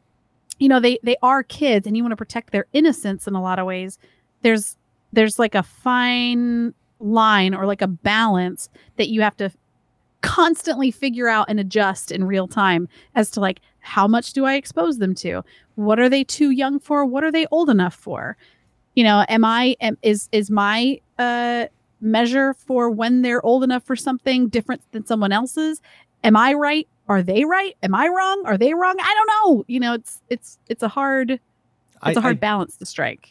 you 0.58 0.68
know, 0.68 0.80
they 0.80 0.98
they 1.02 1.16
are 1.22 1.42
kids 1.42 1.86
and 1.86 1.96
you 1.96 2.02
want 2.02 2.12
to 2.12 2.16
protect 2.16 2.52
their 2.52 2.66
innocence 2.72 3.26
in 3.26 3.34
a 3.34 3.42
lot 3.42 3.58
of 3.58 3.66
ways. 3.66 3.98
There's 4.42 4.76
there's 5.12 5.38
like 5.38 5.54
a 5.54 5.62
fine 5.62 6.72
line 6.98 7.54
or 7.54 7.66
like 7.66 7.82
a 7.82 7.86
balance 7.86 8.68
that 8.96 9.08
you 9.08 9.20
have 9.20 9.36
to 9.36 9.50
constantly 10.22 10.90
figure 10.90 11.28
out 11.28 11.46
and 11.48 11.60
adjust 11.60 12.10
in 12.10 12.24
real 12.24 12.48
time 12.48 12.88
as 13.14 13.30
to 13.30 13.40
like 13.40 13.60
how 13.86 14.08
much 14.08 14.32
do 14.32 14.44
I 14.44 14.54
expose 14.54 14.98
them 14.98 15.14
to? 15.16 15.42
What 15.76 15.98
are 16.00 16.08
they 16.08 16.24
too 16.24 16.50
young 16.50 16.80
for? 16.80 17.04
What 17.06 17.22
are 17.24 17.30
they 17.30 17.46
old 17.52 17.70
enough 17.70 17.94
for? 17.94 18.36
You 18.96 19.04
know, 19.04 19.24
am 19.28 19.44
I 19.44 19.76
am, 19.80 19.96
is 20.02 20.28
is 20.32 20.50
my 20.50 21.00
uh 21.18 21.66
measure 22.00 22.52
for 22.54 22.90
when 22.90 23.22
they're 23.22 23.44
old 23.44 23.62
enough 23.64 23.84
for 23.84 23.96
something 23.96 24.48
different 24.48 24.82
than 24.92 25.06
someone 25.06 25.32
else's? 25.32 25.80
Am 26.24 26.36
I 26.36 26.52
right? 26.54 26.88
Are 27.08 27.22
they 27.22 27.44
right? 27.44 27.76
Am 27.82 27.94
I 27.94 28.08
wrong? 28.08 28.42
Are 28.46 28.58
they 28.58 28.74
wrong? 28.74 28.96
I 28.98 29.14
don't 29.14 29.30
know. 29.56 29.64
You 29.68 29.80
know, 29.80 29.94
it's 29.94 30.20
it's 30.28 30.58
it's 30.68 30.82
a 30.82 30.88
hard 30.88 31.30
it's 31.30 31.40
I- 32.02 32.12
a 32.12 32.20
hard 32.20 32.36
I- 32.38 32.40
balance 32.40 32.76
to 32.78 32.86
strike. 32.86 33.30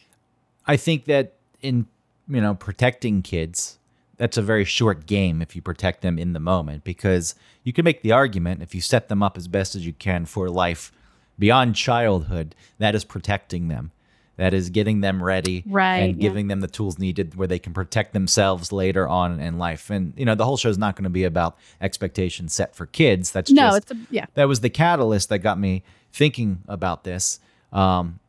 I 0.66 0.76
think 0.76 1.04
that 1.04 1.34
in 1.62 1.86
you 2.28 2.40
know 2.40 2.54
protecting 2.54 3.22
kids, 3.22 3.78
that's 4.16 4.36
a 4.36 4.42
very 4.42 4.64
short 4.64 5.06
game 5.06 5.42
if 5.42 5.54
you 5.54 5.62
protect 5.62 6.02
them 6.02 6.18
in 6.18 6.32
the 6.32 6.40
moment 6.40 6.84
because 6.84 7.34
you 7.64 7.72
can 7.72 7.84
make 7.84 8.02
the 8.02 8.12
argument 8.12 8.62
if 8.62 8.74
you 8.74 8.80
set 8.80 9.08
them 9.08 9.22
up 9.22 9.36
as 9.36 9.48
best 9.48 9.74
as 9.74 9.86
you 9.86 9.92
can 9.92 10.24
for 10.24 10.48
life 10.48 10.92
beyond 11.38 11.74
childhood, 11.74 12.54
that 12.78 12.94
is 12.94 13.04
protecting 13.04 13.68
them. 13.68 13.92
That 14.38 14.52
is 14.52 14.68
getting 14.68 15.00
them 15.00 15.22
ready 15.22 15.64
Right, 15.66 15.96
and 15.96 16.16
yeah. 16.16 16.20
giving 16.28 16.48
them 16.48 16.60
the 16.60 16.68
tools 16.68 16.98
needed 16.98 17.36
where 17.36 17.48
they 17.48 17.58
can 17.58 17.72
protect 17.72 18.12
themselves 18.12 18.70
later 18.70 19.08
on 19.08 19.40
in 19.40 19.56
life. 19.56 19.88
And 19.88 20.12
you 20.14 20.26
know, 20.26 20.34
the 20.34 20.44
whole 20.44 20.58
show 20.58 20.68
is 20.68 20.76
not 20.76 20.94
going 20.94 21.04
to 21.04 21.10
be 21.10 21.24
about 21.24 21.56
expectations 21.80 22.52
set 22.52 22.74
for 22.74 22.84
kids. 22.84 23.30
That's 23.30 23.50
No, 23.50 23.68
just 23.68 23.76
it's 23.78 23.92
a 23.92 23.96
yeah. 24.10 24.26
that 24.34 24.46
was 24.46 24.60
the 24.60 24.68
catalyst 24.68 25.30
that 25.30 25.38
got 25.38 25.58
me 25.58 25.82
thinking 26.12 26.62
about 26.68 27.04
this. 27.04 27.40
Um, 27.72 28.20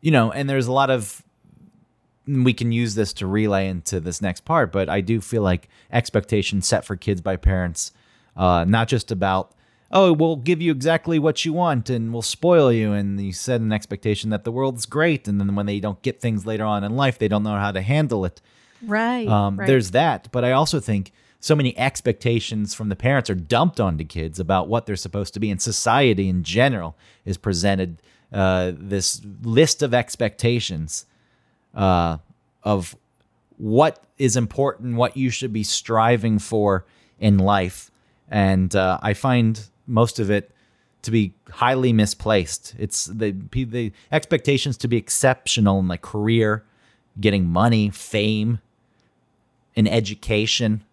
you 0.00 0.10
know, 0.10 0.32
and 0.32 0.50
there's 0.50 0.66
a 0.66 0.72
lot 0.72 0.90
of 0.90 1.22
we 2.44 2.52
can 2.52 2.72
use 2.72 2.94
this 2.94 3.12
to 3.14 3.26
relay 3.26 3.68
into 3.68 4.00
this 4.00 4.20
next 4.20 4.44
part, 4.44 4.72
but 4.72 4.88
I 4.88 5.00
do 5.00 5.20
feel 5.20 5.42
like 5.42 5.68
expectations 5.92 6.66
set 6.66 6.84
for 6.84 6.96
kids 6.96 7.20
by 7.20 7.36
parents, 7.36 7.92
uh, 8.36 8.64
not 8.66 8.88
just 8.88 9.10
about 9.10 9.54
oh 9.92 10.12
we'll 10.12 10.36
give 10.36 10.62
you 10.62 10.70
exactly 10.70 11.18
what 11.18 11.44
you 11.44 11.52
want 11.52 11.90
and 11.90 12.12
we'll 12.12 12.22
spoil 12.22 12.72
you, 12.72 12.92
and 12.92 13.20
you 13.20 13.32
set 13.32 13.60
an 13.60 13.72
expectation 13.72 14.30
that 14.30 14.44
the 14.44 14.52
world's 14.52 14.86
great, 14.86 15.26
and 15.26 15.40
then 15.40 15.54
when 15.54 15.66
they 15.66 15.80
don't 15.80 16.02
get 16.02 16.20
things 16.20 16.46
later 16.46 16.64
on 16.64 16.84
in 16.84 16.96
life, 16.96 17.18
they 17.18 17.28
don't 17.28 17.42
know 17.42 17.56
how 17.56 17.72
to 17.72 17.82
handle 17.82 18.24
it. 18.24 18.40
Right. 18.82 19.28
Um, 19.28 19.58
right. 19.58 19.66
There's 19.66 19.90
that, 19.90 20.28
but 20.32 20.44
I 20.44 20.52
also 20.52 20.80
think 20.80 21.12
so 21.40 21.56
many 21.56 21.76
expectations 21.78 22.74
from 22.74 22.90
the 22.90 22.96
parents 22.96 23.30
are 23.30 23.34
dumped 23.34 23.80
onto 23.80 24.04
kids 24.04 24.38
about 24.38 24.68
what 24.68 24.86
they're 24.86 24.96
supposed 24.96 25.34
to 25.34 25.40
be, 25.40 25.50
and 25.50 25.60
society 25.60 26.28
in 26.28 26.44
general 26.44 26.96
is 27.24 27.36
presented 27.36 28.02
uh, 28.32 28.72
this 28.76 29.20
list 29.42 29.82
of 29.82 29.92
expectations 29.92 31.06
uh, 31.74 32.18
of 32.62 32.96
what 33.56 34.02
is 34.18 34.36
important, 34.36 34.96
what 34.96 35.16
you 35.16 35.30
should 35.30 35.52
be 35.52 35.62
striving 35.62 36.38
for 36.38 36.84
in 37.18 37.38
life, 37.38 37.90
and 38.28 38.74
uh, 38.74 38.98
I 39.02 39.14
find 39.14 39.60
most 39.86 40.18
of 40.18 40.30
it 40.30 40.50
to 41.02 41.10
be 41.10 41.32
highly 41.50 41.92
misplaced. 41.92 42.74
It's 42.78 43.06
the 43.06 43.32
the 43.52 43.92
expectations 44.12 44.76
to 44.78 44.88
be 44.88 44.96
exceptional 44.96 45.78
in 45.80 45.88
like 45.88 46.02
career, 46.02 46.64
getting 47.18 47.46
money, 47.46 47.90
fame, 47.90 48.60
in 49.74 49.86
education, 49.86 50.84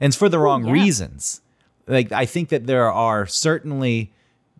and 0.00 0.10
it's 0.10 0.16
for 0.16 0.28
the 0.28 0.38
wrong 0.38 0.66
yeah. 0.66 0.72
reasons. 0.72 1.40
Like 1.86 2.12
I 2.12 2.26
think 2.26 2.48
that 2.48 2.66
there 2.66 2.90
are 2.90 3.26
certainly 3.26 4.12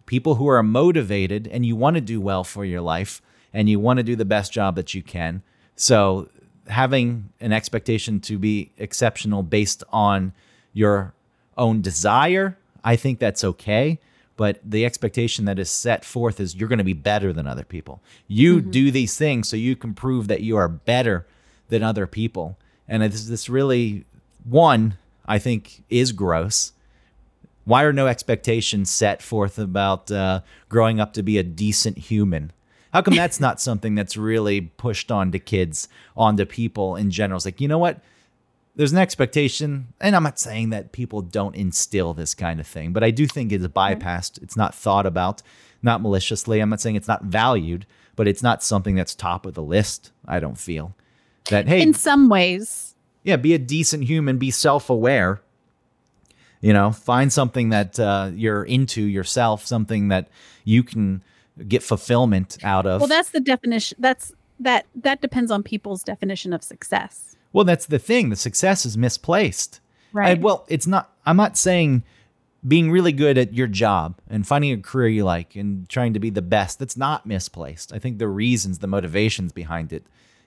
people 0.07 0.37
who 0.37 0.47
are 0.47 0.63
motivated 0.63 1.49
and 1.49 1.67
you 1.67 1.77
want 1.77 1.97
to 1.97 2.01
do 2.01 2.21
well 2.21 2.45
for 2.45 2.65
your 2.65 2.81
life 2.81 3.21
and 3.53 3.69
you 3.69 3.81
want 3.81 3.99
to 3.99 4.03
do 4.03 4.17
the 4.17 4.25
best 4.25 4.53
job 4.53 4.77
that 4.77 4.95
you 4.95 5.03
can. 5.03 5.43
So 5.77 6.29
having 6.67 7.31
an 7.41 7.53
expectation 7.53 8.21
to 8.21 8.39
be 8.39 8.73
exceptional 8.79 9.43
based 9.43 9.85
on 9.93 10.33
your 10.73 11.15
own 11.57 11.81
desire, 11.81 12.59
I 12.83 12.97
think 12.97 13.19
that's 13.19 13.45
okay. 13.45 14.01
But 14.37 14.61
the 14.63 14.85
expectation 14.85 15.47
that 15.47 15.59
is 15.59 15.71
set 15.71 16.05
forth 16.05 16.41
is 16.41 16.55
you're 16.55 16.69
going 16.69 16.79
to 16.79 16.85
be 16.85 16.93
better 16.93 17.33
than 17.33 17.47
other 17.47 17.65
people. 17.65 18.03
You 18.29 18.61
do 18.61 18.91
these 18.91 19.17
things 19.17 19.49
so 19.49 19.57
you 19.57 19.77
can 19.77 19.95
prove 19.95 20.29
that 20.29 20.43
you 20.43 20.57
are 20.57 20.69
better 20.69 21.27
than 21.69 21.83
other 21.83 22.07
people. 22.07 22.59
And 22.87 23.03
this 23.03 23.27
this 23.27 23.49
really 23.49 24.05
one 24.45 24.99
I 25.25 25.39
think 25.39 25.83
is 25.89 26.13
gross. 26.13 26.73
Why 27.65 27.83
are 27.83 27.93
no 27.93 28.07
expectations 28.07 28.91
set 28.91 29.23
forth 29.23 29.59
about 29.59 30.11
uh, 30.11 30.43
growing 30.69 31.01
up 31.01 31.15
to 31.15 31.23
be 31.23 31.39
a 31.39 31.43
decent 31.43 31.99
human? 31.99 32.53
How 32.93 33.03
come 33.03 33.15
that's 33.15 33.41
not 33.41 33.61
something 33.61 33.95
that's 33.95 34.17
really 34.17 34.61
pushed 34.61 35.11
onto 35.11 35.39
kids, 35.39 35.89
onto 36.17 36.45
people 36.45 36.97
in 36.97 37.11
general? 37.11 37.37
It's 37.37 37.45
like, 37.45 37.61
you 37.61 37.69
know 37.69 37.79
what? 37.79 38.01
there's 38.77 38.93
an 38.93 38.99
expectation, 38.99 39.89
and 40.01 40.15
I'm 40.15 40.23
not 40.23 40.39
saying 40.39 40.71
that 40.71 40.93
people 40.93 41.23
don't 41.23 41.57
instill 41.57 42.13
this 42.13 42.35
kind 42.35 42.61
of 42.61 42.67
thing, 42.67 42.93
but 42.93 43.03
I 43.03 43.11
do 43.11 43.27
think 43.27 43.51
it's 43.51 43.67
bypassed. 43.67 44.43
It's 44.43 44.57
not 44.57 44.75
thought 44.75 45.07
about, 45.07 45.41
not 45.83 46.03
maliciously. 46.03 46.61
I'm 46.61 46.69
not 46.69 46.83
saying 46.83 46.97
it's 46.97 47.09
not 47.09 47.25
valued, 47.25 47.87
but 48.17 48.29
it's 48.29 48.43
not 48.43 48.63
something 48.63 48.95
that's 48.95 49.15
top 49.15 49.47
of 49.47 49.55
the 49.55 49.63
list. 49.63 50.13
I 50.29 50.41
don't 50.41 50.59
feel 50.59 50.95
that. 51.49 51.67
Hey, 51.67 51.81
In 51.81 51.95
some 51.95 52.29
ways, 52.29 52.95
yeah, 53.25 53.37
be 53.37 53.55
a 53.55 53.59
decent 53.59 54.05
human, 54.05 54.37
be 54.37 54.51
self 54.51 54.91
aware. 54.91 55.41
You 56.61 56.75
know, 56.75 56.93
find 56.93 57.33
something 57.33 57.71
that 57.71 57.99
uh, 57.99 58.31
you're 58.35 58.65
into 58.65 59.03
yourself, 59.03 59.65
something 59.65 60.09
that 60.09 60.29
you 60.65 60.83
can 60.83 61.23
get 61.69 61.83
fulfillment 61.83 62.59
out 62.63 62.87
of. 62.87 63.01
well, 63.01 63.09
that's 63.09 63.31
the 63.31 63.41
definition. 63.41 63.97
That's 64.01 64.33
that 64.61 64.87
that 64.95 65.21
depends 65.21 65.51
on 65.51 65.63
people's 65.63 66.03
definition 66.03 66.53
of 66.53 66.63
success, 66.63 67.37
Well, 67.53 67.65
that's 67.65 67.87
the 67.87 67.99
thing. 67.99 68.31
The 68.31 68.37
success 68.37 68.87
is 68.87 68.97
misplaced. 68.97 69.81
right? 70.13 70.39
I- 70.39 70.41
well, 70.41 70.65
it's 70.69 70.87
not. 70.87 71.13
I'm 71.27 71.37
not 71.37 71.57
saying 71.59 72.03
being 72.67 72.91
really 72.91 73.13
good 73.13 73.39
at 73.39 73.55
your 73.55 73.67
job 73.69 74.17
and 74.29 74.47
finding 74.47 74.73
a 74.73 74.79
career 74.79 75.09
you 75.09 75.25
like 75.25 75.55
and 75.55 75.89
trying 75.89 76.13
to 76.15 76.19
be 76.21 76.31
the 76.31 76.43
best. 76.43 76.79
That's 76.79 76.97
not 76.97 77.25
misplaced. 77.27 77.93
I 77.93 77.99
think 77.99 78.19
the 78.19 78.29
reasons, 78.29 78.79
the 78.81 78.87
motivations 78.89 79.53
behind 79.53 79.93
it, 79.93 80.05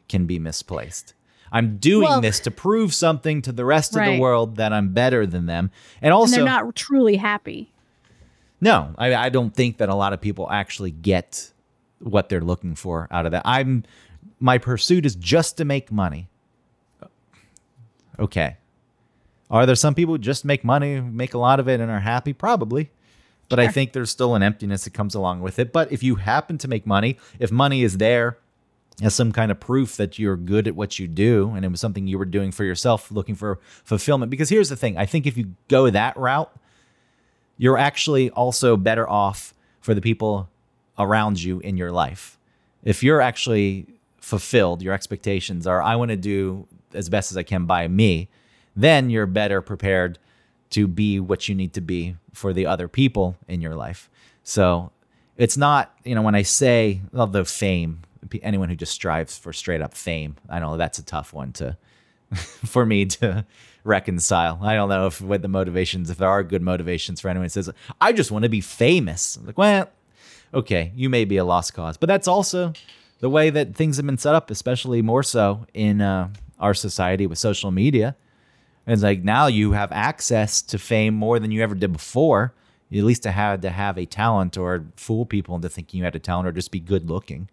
can 0.09 0.25
be 0.25 0.37
misplaced. 0.39 1.13
I'm 1.51 1.77
doing 1.77 2.09
Well- 2.09 2.21
this 2.21 2.39
to 2.41 2.51
prove 2.51 2.93
something 2.93 3.41
to 3.43 3.51
the 3.51 3.65
rest 3.65 3.95
of 3.95 4.03
the 4.05 4.19
world 4.19 4.57
that 4.57 4.73
I'm 4.73 4.89
better 4.93 5.25
than 5.25 5.45
them, 5.45 5.71
and 6.01 6.05
and 6.07 6.13
also 6.13 6.37
they're 6.37 6.45
not 6.45 6.75
truly 6.75 7.15
happy. 7.17 7.71
No, 8.61 8.93
I, 8.97 9.15
I 9.15 9.29
don't 9.29 9.55
think 9.55 9.77
that 9.77 9.89
a 9.89 9.95
lot 9.95 10.13
of 10.13 10.21
people 10.21 10.49
actually 10.49 10.91
get 10.91 11.51
what 11.99 12.29
they're 12.29 12.41
looking 12.41 12.75
for 12.75 13.07
out 13.11 13.25
of 13.25 13.31
that. 13.31 13.43
I'm 13.45 13.83
my 14.39 14.57
pursuit 14.57 15.05
is 15.05 15.15
just 15.15 15.57
to 15.57 15.65
make 15.65 15.91
money. 15.91 16.29
Okay. 18.17 18.57
Are 19.49 19.65
there 19.65 19.75
some 19.75 19.95
people 19.95 20.13
who 20.13 20.19
just 20.19 20.45
make 20.45 20.63
money, 20.63 21.01
make 21.01 21.33
a 21.33 21.37
lot 21.37 21.59
of 21.59 21.67
it, 21.67 21.79
and 21.79 21.89
are 21.89 21.99
happy? 21.99 22.33
Probably. 22.33 22.91
But 23.49 23.59
I 23.59 23.67
think 23.67 23.93
there's 23.93 24.11
still 24.11 24.35
an 24.35 24.43
emptiness 24.43 24.83
that 24.83 24.93
comes 24.93 25.15
along 25.15 25.41
with 25.41 25.57
it. 25.57 25.73
But 25.73 25.91
if 25.91 26.03
you 26.03 26.15
happen 26.15 26.59
to 26.59 26.67
make 26.67 26.85
money, 26.85 27.17
if 27.39 27.51
money 27.51 27.81
is 27.81 27.97
there 27.97 28.37
as 29.01 29.15
some 29.15 29.31
kind 29.31 29.49
of 29.49 29.59
proof 29.59 29.97
that 29.97 30.19
you're 30.19 30.37
good 30.37 30.67
at 30.67 30.75
what 30.75 30.99
you 30.99 31.07
do 31.07 31.53
and 31.55 31.65
it 31.65 31.69
was 31.69 31.79
something 31.79 32.05
you 32.05 32.19
were 32.19 32.25
doing 32.25 32.51
for 32.51 32.63
yourself, 32.63 33.11
looking 33.11 33.33
for 33.33 33.59
fulfillment. 33.83 34.29
Because 34.29 34.49
here's 34.49 34.69
the 34.69 34.75
thing 34.75 34.97
I 34.97 35.07
think 35.07 35.25
if 35.25 35.35
you 35.35 35.55
go 35.67 35.89
that 35.89 36.15
route, 36.15 36.53
you're 37.59 37.77
actually 37.77 38.31
also 38.31 38.75
better 38.75 39.07
off 39.07 39.53
for 39.81 39.93
the 39.93 40.01
people 40.01 40.49
around 40.97 41.43
you 41.43 41.59
in 41.59 41.77
your 41.77 41.91
life. 41.91 42.39
If 42.83 43.03
you're 43.03 43.21
actually 43.21 43.85
fulfilled, 44.21 44.81
your 44.81 44.93
expectations 44.93 45.67
are, 45.67 45.81
I 45.81 45.97
want 45.97 46.09
to 46.09 46.17
do 46.17 46.67
as 46.93 47.09
best 47.09 47.31
as 47.31 47.37
I 47.37 47.43
can 47.43 47.65
by 47.65 47.87
me, 47.87 48.29
then 48.75 49.09
you're 49.09 49.25
better 49.25 49.61
prepared 49.61 50.17
to 50.71 50.87
be 50.87 51.19
what 51.19 51.49
you 51.49 51.53
need 51.53 51.73
to 51.73 51.81
be 51.81 52.15
for 52.33 52.53
the 52.53 52.65
other 52.65 52.87
people 52.87 53.35
in 53.47 53.59
your 53.59 53.75
life. 53.75 54.09
So 54.43 54.91
it's 55.35 55.57
not, 55.57 55.93
you 56.05 56.15
know, 56.15 56.21
when 56.21 56.35
I 56.35 56.43
say, 56.43 57.01
oh, 57.13 57.21
although 57.21 57.43
fame, 57.43 58.01
anyone 58.41 58.69
who 58.69 58.75
just 58.75 58.93
strives 58.93 59.37
for 59.37 59.51
straight 59.51 59.81
up 59.81 59.93
fame, 59.93 60.37
I 60.49 60.59
know 60.59 60.77
that's 60.77 60.99
a 60.99 61.03
tough 61.03 61.33
one 61.33 61.51
to, 61.53 61.77
for 62.35 62.85
me 62.85 63.05
to 63.05 63.45
reconcile. 63.83 64.59
I 64.61 64.75
don't 64.75 64.89
know 64.89 65.07
if 65.07 65.21
what 65.21 65.41
the 65.41 65.47
motivations, 65.47 66.09
if 66.09 66.17
there 66.17 66.27
are 66.29 66.43
good 66.43 66.61
motivations 66.61 67.21
for 67.21 67.29
anyone 67.29 67.45
who 67.45 67.49
says, 67.49 67.69
I 68.01 68.11
just 68.13 68.31
want 68.31 68.43
to 68.43 68.49
be 68.49 68.61
famous. 68.61 69.37
Like, 69.43 69.57
well, 69.57 69.89
okay, 70.53 70.91
you 70.95 71.09
may 71.09 71.25
be 71.25 71.37
a 71.37 71.45
lost 71.45 71.73
cause, 71.73 71.97
but 71.97 72.07
that's 72.07 72.27
also 72.27 72.73
the 73.19 73.29
way 73.29 73.49
that 73.49 73.75
things 73.75 73.97
have 73.97 74.05
been 74.05 74.17
set 74.17 74.35
up, 74.35 74.49
especially 74.51 75.01
more 75.01 75.23
so 75.23 75.65
in 75.73 76.01
uh, 76.01 76.29
our 76.59 76.73
society 76.73 77.27
with 77.27 77.37
social 77.37 77.71
media. 77.71 78.15
It's 78.87 79.03
like 79.03 79.23
now 79.23 79.47
you 79.47 79.73
have 79.73 79.91
access 79.91 80.61
to 80.63 80.79
fame 80.79 81.13
more 81.13 81.37
than 81.39 81.51
you 81.51 81.61
ever 81.61 81.75
did 81.75 81.93
before. 81.93 82.53
You 82.89 83.01
at 83.01 83.05
least 83.05 83.23
had 83.23 83.61
to 83.61 83.69
have 83.69 83.99
a 83.99 84.05
talent 84.07 84.57
or 84.57 84.83
fool 84.95 85.25
people 85.27 85.55
into 85.55 85.69
thinking 85.69 85.99
you 85.99 86.03
had 86.05 86.15
a 86.15 86.19
talent 86.19 86.47
or 86.47 86.51
just 86.51 86.71
be 86.71 86.79
good 86.79 87.07
looking. 87.07 87.49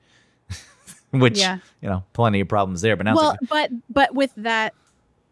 Which, 1.11 1.39
Yeah. 1.39 1.59
you 1.83 1.91
know, 1.91 2.05
plenty 2.15 2.41
of 2.41 2.49
problems 2.49 2.81
there. 2.81 2.97
But 2.97 3.05
now 3.05 3.17
well, 3.17 3.37
like, 3.43 3.49
but 3.51 3.71
but 3.91 4.15
with 4.15 4.33
that, 4.39 4.73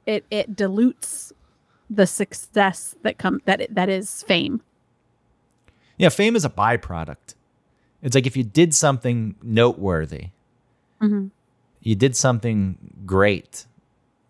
it 0.07 0.25
it 0.31 0.55
dilutes 0.57 1.33
the 1.91 2.07
success 2.07 2.95
that 3.03 3.19
come 3.19 3.41
that 3.45 3.61
it, 3.61 3.75
that 3.75 3.89
is 3.89 4.23
fame. 4.23 4.61
Yeah, 5.99 6.09
fame 6.09 6.35
is 6.37 6.45
a 6.45 6.51
byproduct. 6.51 7.35
It's 8.03 8.15
like 8.15 8.27
if 8.27 8.37
you 8.37 8.43
did 8.45 8.75
something 8.75 9.37
noteworthy, 9.43 10.29
Mhm. 11.01 11.31
you 11.81 11.95
did 11.95 12.17
something 12.17 12.77
great, 13.07 13.67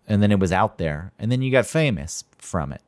and 0.06 0.22
then 0.22 0.30
it 0.30 0.38
was 0.38 0.52
out 0.52 0.78
there, 0.78 1.12
and 1.18 1.30
then 1.32 1.42
you 1.42 1.50
got 1.50 1.66
famous 1.66 2.24
from 2.38 2.72
it. 2.72 2.82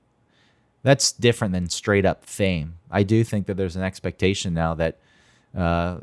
That's 0.83 1.11
different 1.13 1.53
than 1.55 1.69
straight 1.69 2.05
up 2.05 2.25
fame. 2.25 2.75
I 2.91 3.03
do 3.03 3.25
think 3.25 3.47
that 3.47 3.57
there's 3.57 3.77
an 3.77 3.83
expectation 3.83 4.55
now 4.55 4.75
that 4.75 4.99
uh, 5.57 5.99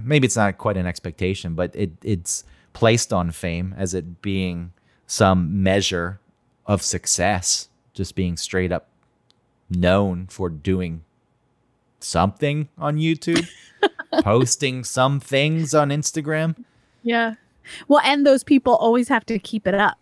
maybe 0.00 0.26
it's 0.26 0.36
not 0.36 0.58
quite 0.58 0.76
an 0.76 0.86
expectation, 0.86 1.54
but 1.54 1.74
it, 1.74 1.90
it's 2.02 2.44
placed 2.72 3.12
on 3.12 3.30
fame 3.30 3.74
as 3.76 3.94
it 3.94 4.22
being 4.22 4.72
some 5.12 5.62
measure 5.62 6.18
of 6.64 6.80
success, 6.80 7.68
just 7.92 8.14
being 8.14 8.34
straight 8.34 8.72
up 8.72 8.88
known 9.68 10.26
for 10.26 10.48
doing 10.48 11.04
something 12.00 12.70
on 12.78 12.96
YouTube, 12.96 13.46
posting 14.22 14.82
some 14.84 15.20
things 15.20 15.74
on 15.74 15.90
Instagram. 15.90 16.64
Yeah. 17.02 17.34
Well, 17.88 18.00
and 18.06 18.26
those 18.26 18.42
people 18.42 18.74
always 18.76 19.08
have 19.08 19.26
to 19.26 19.38
keep 19.38 19.66
it 19.66 19.74
up 19.74 19.98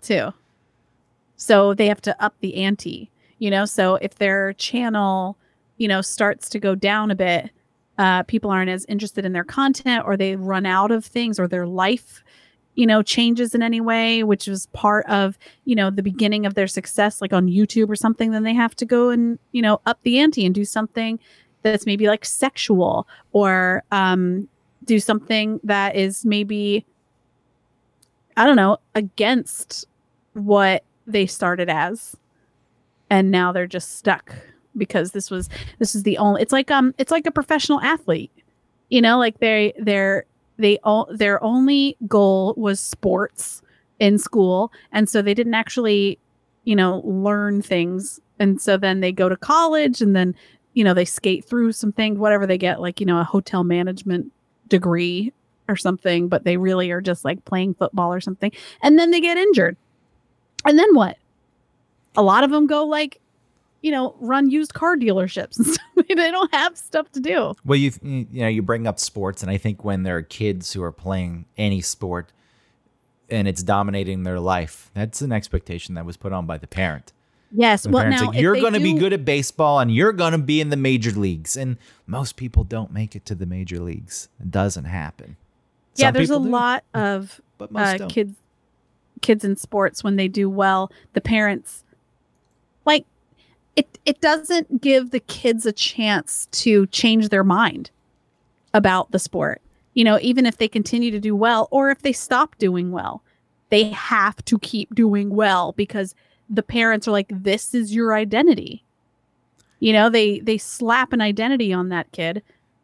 too. 0.00 0.32
So 1.36 1.74
they 1.74 1.86
have 1.88 2.00
to 2.00 2.24
up 2.24 2.34
the 2.40 2.54
ante, 2.56 3.10
you 3.38 3.50
know? 3.50 3.66
So 3.66 3.96
if 3.96 4.14
their 4.14 4.54
channel, 4.54 5.36
you 5.76 5.86
know, 5.86 6.00
starts 6.00 6.48
to 6.48 6.58
go 6.58 6.74
down 6.74 7.10
a 7.10 7.14
bit, 7.14 7.50
uh, 7.98 8.22
people 8.22 8.50
aren't 8.50 8.70
as 8.70 8.86
interested 8.86 9.26
in 9.26 9.34
their 9.34 9.44
content 9.44 10.04
or 10.06 10.16
they 10.16 10.34
run 10.34 10.64
out 10.64 10.90
of 10.90 11.04
things 11.04 11.38
or 11.38 11.46
their 11.46 11.66
life, 11.66 12.24
you 12.76 12.86
know, 12.86 13.02
changes 13.02 13.54
in 13.54 13.62
any 13.62 13.80
way, 13.80 14.22
which 14.22 14.46
was 14.46 14.66
part 14.66 15.04
of, 15.06 15.38
you 15.64 15.74
know, 15.74 15.90
the 15.90 16.02
beginning 16.02 16.46
of 16.46 16.54
their 16.54 16.66
success, 16.66 17.20
like 17.20 17.32
on 17.32 17.48
YouTube 17.48 17.88
or 17.88 17.96
something, 17.96 18.30
then 18.30 18.44
they 18.44 18.54
have 18.54 18.76
to 18.76 18.84
go 18.84 19.08
and, 19.08 19.38
you 19.52 19.62
know, 19.62 19.80
up 19.86 19.98
the 20.02 20.18
ante 20.18 20.46
and 20.46 20.54
do 20.54 20.64
something 20.64 21.18
that's 21.62 21.86
maybe 21.86 22.06
like 22.06 22.24
sexual 22.24 23.08
or 23.32 23.82
um, 23.90 24.46
do 24.84 25.00
something 25.00 25.58
that 25.64 25.96
is 25.96 26.24
maybe 26.24 26.86
I 28.36 28.44
don't 28.44 28.56
know 28.56 28.78
against 28.94 29.86
what 30.34 30.84
they 31.06 31.26
started 31.26 31.70
as. 31.70 32.16
And 33.08 33.30
now 33.30 33.52
they're 33.52 33.66
just 33.66 33.96
stuck 33.96 34.34
because 34.76 35.12
this 35.12 35.30
was 35.30 35.48
this 35.78 35.94
is 35.94 36.02
the 36.02 36.18
only 36.18 36.42
it's 36.42 36.52
like 36.52 36.70
um 36.70 36.94
it's 36.98 37.10
like 37.10 37.26
a 37.26 37.30
professional 37.30 37.80
athlete. 37.80 38.32
You 38.90 39.00
know 39.00 39.18
like 39.18 39.38
they 39.38 39.72
they're 39.78 40.26
they 40.58 40.78
all 40.84 41.08
their 41.10 41.42
only 41.42 41.96
goal 42.06 42.54
was 42.56 42.80
sports 42.80 43.62
in 43.98 44.18
school. 44.18 44.72
And 44.92 45.08
so 45.08 45.22
they 45.22 45.34
didn't 45.34 45.54
actually 45.54 46.18
you 46.64 46.76
know 46.76 47.02
learn 47.04 47.62
things. 47.62 48.20
And 48.38 48.60
so 48.60 48.76
then 48.76 49.00
they 49.00 49.12
go 49.12 49.28
to 49.28 49.36
college 49.36 50.02
and 50.02 50.14
then 50.14 50.34
you 50.74 50.84
know 50.84 50.94
they 50.94 51.04
skate 51.04 51.44
through 51.44 51.72
some 51.72 51.92
things 51.92 52.18
whatever 52.18 52.46
they 52.46 52.58
get 52.58 52.80
like 52.80 53.00
you 53.00 53.06
know 53.06 53.18
a 53.18 53.24
hotel 53.24 53.64
management 53.64 54.30
degree 54.68 55.32
or 55.68 55.76
something 55.76 56.28
but 56.28 56.44
they 56.44 56.56
really 56.56 56.90
are 56.90 57.00
just 57.00 57.24
like 57.24 57.44
playing 57.44 57.74
football 57.74 58.12
or 58.12 58.20
something. 58.20 58.52
And 58.82 58.98
then 58.98 59.10
they 59.10 59.20
get 59.20 59.38
injured. 59.38 59.76
And 60.64 60.78
then 60.78 60.94
what? 60.94 61.16
A 62.16 62.22
lot 62.22 62.44
of 62.44 62.50
them 62.50 62.66
go 62.66 62.84
like 62.86 63.20
you 63.86 63.92
know 63.92 64.16
run 64.18 64.50
used 64.50 64.74
car 64.74 64.96
dealerships 64.96 65.78
they 66.08 66.30
don't 66.32 66.52
have 66.52 66.76
stuff 66.76 67.10
to 67.12 67.20
do 67.20 67.54
Well, 67.64 67.78
you 67.78 67.92
you 68.02 68.40
know 68.42 68.48
you 68.48 68.60
bring 68.60 68.84
up 68.84 68.98
sports, 68.98 69.42
and 69.42 69.50
I 69.50 69.58
think 69.58 69.84
when 69.84 70.02
there 70.02 70.16
are 70.16 70.22
kids 70.22 70.72
who 70.72 70.82
are 70.82 70.90
playing 70.90 71.44
any 71.56 71.80
sport, 71.80 72.32
and 73.30 73.46
it's 73.46 73.62
dominating 73.62 74.24
their 74.24 74.40
life, 74.40 74.90
that's 74.92 75.22
an 75.22 75.30
expectation 75.30 75.94
that 75.94 76.04
was 76.04 76.16
put 76.16 76.32
on 76.32 76.46
by 76.46 76.58
the 76.58 76.66
parent. 76.66 77.12
yes 77.52 77.84
The 77.84 77.90
well 77.90 78.02
parents 78.02 78.22
now 78.22 78.28
like 78.30 78.40
you're 78.40 78.56
going 78.56 78.72
to 78.72 78.80
be 78.80 78.94
good 78.94 79.12
at 79.12 79.24
baseball, 79.24 79.78
and 79.78 79.94
you're 79.94 80.12
going 80.12 80.32
to 80.32 80.38
be 80.38 80.60
in 80.60 80.70
the 80.70 80.76
major 80.76 81.12
leagues, 81.12 81.56
and 81.56 81.76
most 82.06 82.34
people 82.36 82.64
don't 82.64 82.92
make 82.92 83.14
it 83.14 83.24
to 83.26 83.36
the 83.36 83.46
major 83.46 83.78
leagues. 83.78 84.28
It 84.40 84.50
doesn't 84.50 84.86
happen. 84.86 85.36
yeah 85.94 86.08
Some 86.08 86.14
there's 86.14 86.30
a 86.30 86.40
do, 86.40 86.48
lot 86.48 86.82
of 86.92 87.40
but 87.58 87.70
most 87.70 88.00
uh, 88.00 88.08
kids 88.08 88.34
kids 89.22 89.44
in 89.44 89.56
sports 89.56 90.02
when 90.04 90.16
they 90.16 90.28
do 90.28 90.50
well 90.50 90.90
the 91.14 91.20
parents 91.20 91.84
like 92.84 93.06
it 93.76 93.98
it 94.04 94.20
doesn't 94.20 94.80
give 94.80 95.10
the 95.10 95.20
kids 95.20 95.66
a 95.66 95.72
chance 95.72 96.46
to 96.52 96.86
change 96.88 97.28
their 97.28 97.44
mind 97.44 97.90
about 98.74 99.10
the 99.12 99.18
sport. 99.18 99.62
You 99.94 100.04
know 100.04 100.18
even 100.20 100.46
if 100.46 100.56
they 100.56 100.68
continue 100.68 101.10
to 101.10 101.20
do 101.20 101.36
well 101.36 101.68
or 101.70 101.90
if 101.90 102.02
they 102.02 102.12
stop 102.12 102.56
doing 102.58 102.90
well 102.90 103.22
they 103.70 103.84
have 103.84 104.44
to 104.44 104.58
keep 104.58 104.94
doing 104.94 105.30
well 105.30 105.72
because 105.72 106.14
the 106.48 106.62
parents 106.62 107.08
are 107.08 107.12
like 107.12 107.30
this 107.30 107.74
is 107.74 107.94
your 107.94 108.14
identity. 108.14 108.84
You 109.80 109.92
know 109.92 110.08
they 110.08 110.40
they 110.40 110.58
slap 110.58 111.12
an 111.12 111.20
identity 111.20 111.72
on 111.72 111.88
that 111.90 112.10
kid 112.12 112.42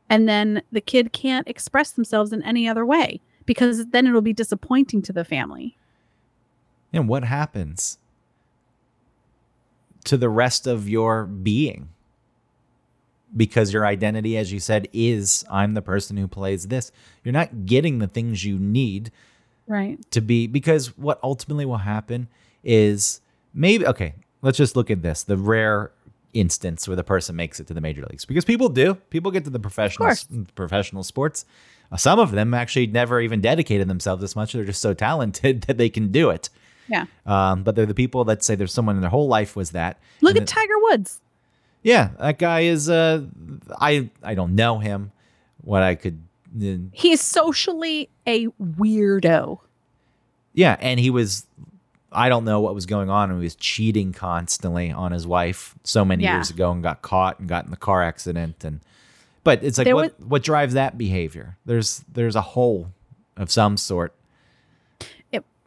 and 0.09 0.29
then 0.29 0.63
the 0.71 0.81
kid 0.81 1.13
can't 1.13 1.49
express 1.49 1.93
themselves 1.93 2.33
in 2.33 2.43
any 2.43 2.69
other 2.69 2.85
way 2.85 3.21
because 3.47 3.87
then 3.87 4.07
it'll 4.07 4.21
be 4.21 4.33
disappointing 4.33 5.03
to 5.03 5.13
the 5.13 5.25
family. 5.25 5.77
And 6.93 7.09
what 7.09 7.25
happens 7.25 7.99
to 10.05 10.17
the 10.17 10.29
rest 10.29 10.67
of 10.67 10.89
your 10.89 11.25
being? 11.27 11.89
Because 13.35 13.73
your 13.73 13.87
identity, 13.87 14.37
as 14.37 14.53
you 14.53 14.61
said, 14.61 14.89
is 14.93 15.45
I'm 15.51 15.73
the 15.73 15.81
person 15.81 16.19
who 16.19 16.29
plays 16.29 16.67
this. 16.67 16.93
You're 17.25 17.33
not 17.33 17.65
getting 17.65 17.99
the 17.99 18.07
things 18.09 18.45
you 18.45 18.59
need 18.59 19.11
Right. 19.67 19.99
to 20.11 20.21
be 20.21 20.47
because 20.49 20.99
what 20.99 21.19
ultimately 21.23 21.65
will 21.65 21.79
happen 21.79 22.27
is 22.65 23.21
maybe 23.55 23.87
okay 23.87 24.15
let's 24.43 24.59
just 24.59 24.75
look 24.75 24.91
at 24.91 25.03
this 25.03 25.23
the 25.23 25.37
rare 25.37 25.93
instance 26.33 26.89
where 26.89 26.97
the 26.97 27.05
person 27.05 27.37
makes 27.37 27.61
it 27.61 27.69
to 27.69 27.73
the 27.75 27.81
major 27.81 28.05
leagues 28.11 28.25
because 28.25 28.45
people 28.45 28.69
do 28.69 28.95
people 29.09 29.31
get 29.31 29.45
to 29.45 29.51
the 29.51 29.61
professional 29.61 30.13
professional 30.57 31.03
sports 31.05 31.45
Uh, 31.93 31.97
some 31.97 32.19
of 32.19 32.33
them 32.33 32.53
actually 32.55 32.89
never 32.89 33.21
even 33.21 33.41
dedicated 33.41 33.89
themselves 33.89 34.21
this 34.21 34.35
much 34.35 34.53
they're 34.53 34.65
just 34.65 34.83
so 34.83 34.93
talented 34.95 35.63
that 35.69 35.79
they 35.79 35.89
can 35.89 36.11
do 36.11 36.29
it 36.29 36.51
Yeah. 36.89 37.07
um, 37.27 37.63
but 37.63 37.75
they're 37.77 37.87
the 37.87 37.95
people 37.95 38.25
that 38.25 38.43
say 38.43 38.55
there's 38.55 38.73
someone 38.73 38.97
in 38.97 39.01
their 39.01 39.11
whole 39.11 39.29
life 39.29 39.55
was 39.57 39.71
that 39.71 39.99
Look 40.21 40.37
at 40.37 40.41
that- 40.41 40.49
Tiger 40.49 40.75
Woods. 40.91 41.21
yeah 41.83 42.11
that 42.19 42.39
guy 42.39 42.61
is 42.61 42.89
uh 42.91 43.25
i 43.81 44.09
i 44.23 44.35
don't 44.35 44.55
know 44.55 44.79
him 44.79 45.11
what 45.63 45.83
i 45.83 45.95
could 45.95 46.21
uh, 46.57 46.77
He 46.93 47.13
is 47.13 47.21
socially 47.21 48.11
a 48.27 48.47
weirdo. 48.61 49.61
Yeah, 50.55 50.77
and 50.81 51.01
he 51.01 51.09
was 51.09 51.47
I 52.15 52.29
don't 52.29 52.45
know 52.45 52.61
what 52.61 52.75
was 52.75 52.85
going 52.85 53.09
on. 53.09 53.31
And 53.31 53.41
he 53.41 53.45
was 53.45 53.55
cheating 53.57 54.13
constantly 54.13 54.91
on 54.93 55.13
his 55.13 55.27
wife 55.27 55.75
so 55.83 56.05
many 56.05 56.25
Yeah. 56.25 56.35
years 56.35 56.51
ago 56.51 56.71
and 56.71 56.83
got 56.83 57.01
caught 57.01 57.41
and 57.41 57.49
got 57.49 57.65
in 57.65 57.71
the 57.71 57.77
car 57.79 58.03
accident 58.03 58.65
and 58.65 58.81
but 59.45 59.65
it's 59.65 59.79
like 59.79 59.87
There 59.87 59.97
what 59.97 60.21
what 60.21 60.43
drives 60.43 60.75
that 60.75 60.99
behavior? 60.99 61.57
There's 61.65 62.05
there's 62.13 62.37
a 62.37 62.43
hole 62.43 62.93
of 63.39 63.51
some 63.51 63.79
sort. 63.79 64.13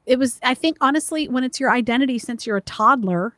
It 0.06 0.20
was 0.20 0.40
i 0.44 0.54
think 0.54 0.78
honestly 0.82 1.28
when 1.28 1.44
it's 1.44 1.60
your 1.60 1.72
identity 1.72 2.18
since 2.18 2.46
you're 2.46 2.58
a 2.58 2.62
toddler 2.62 3.36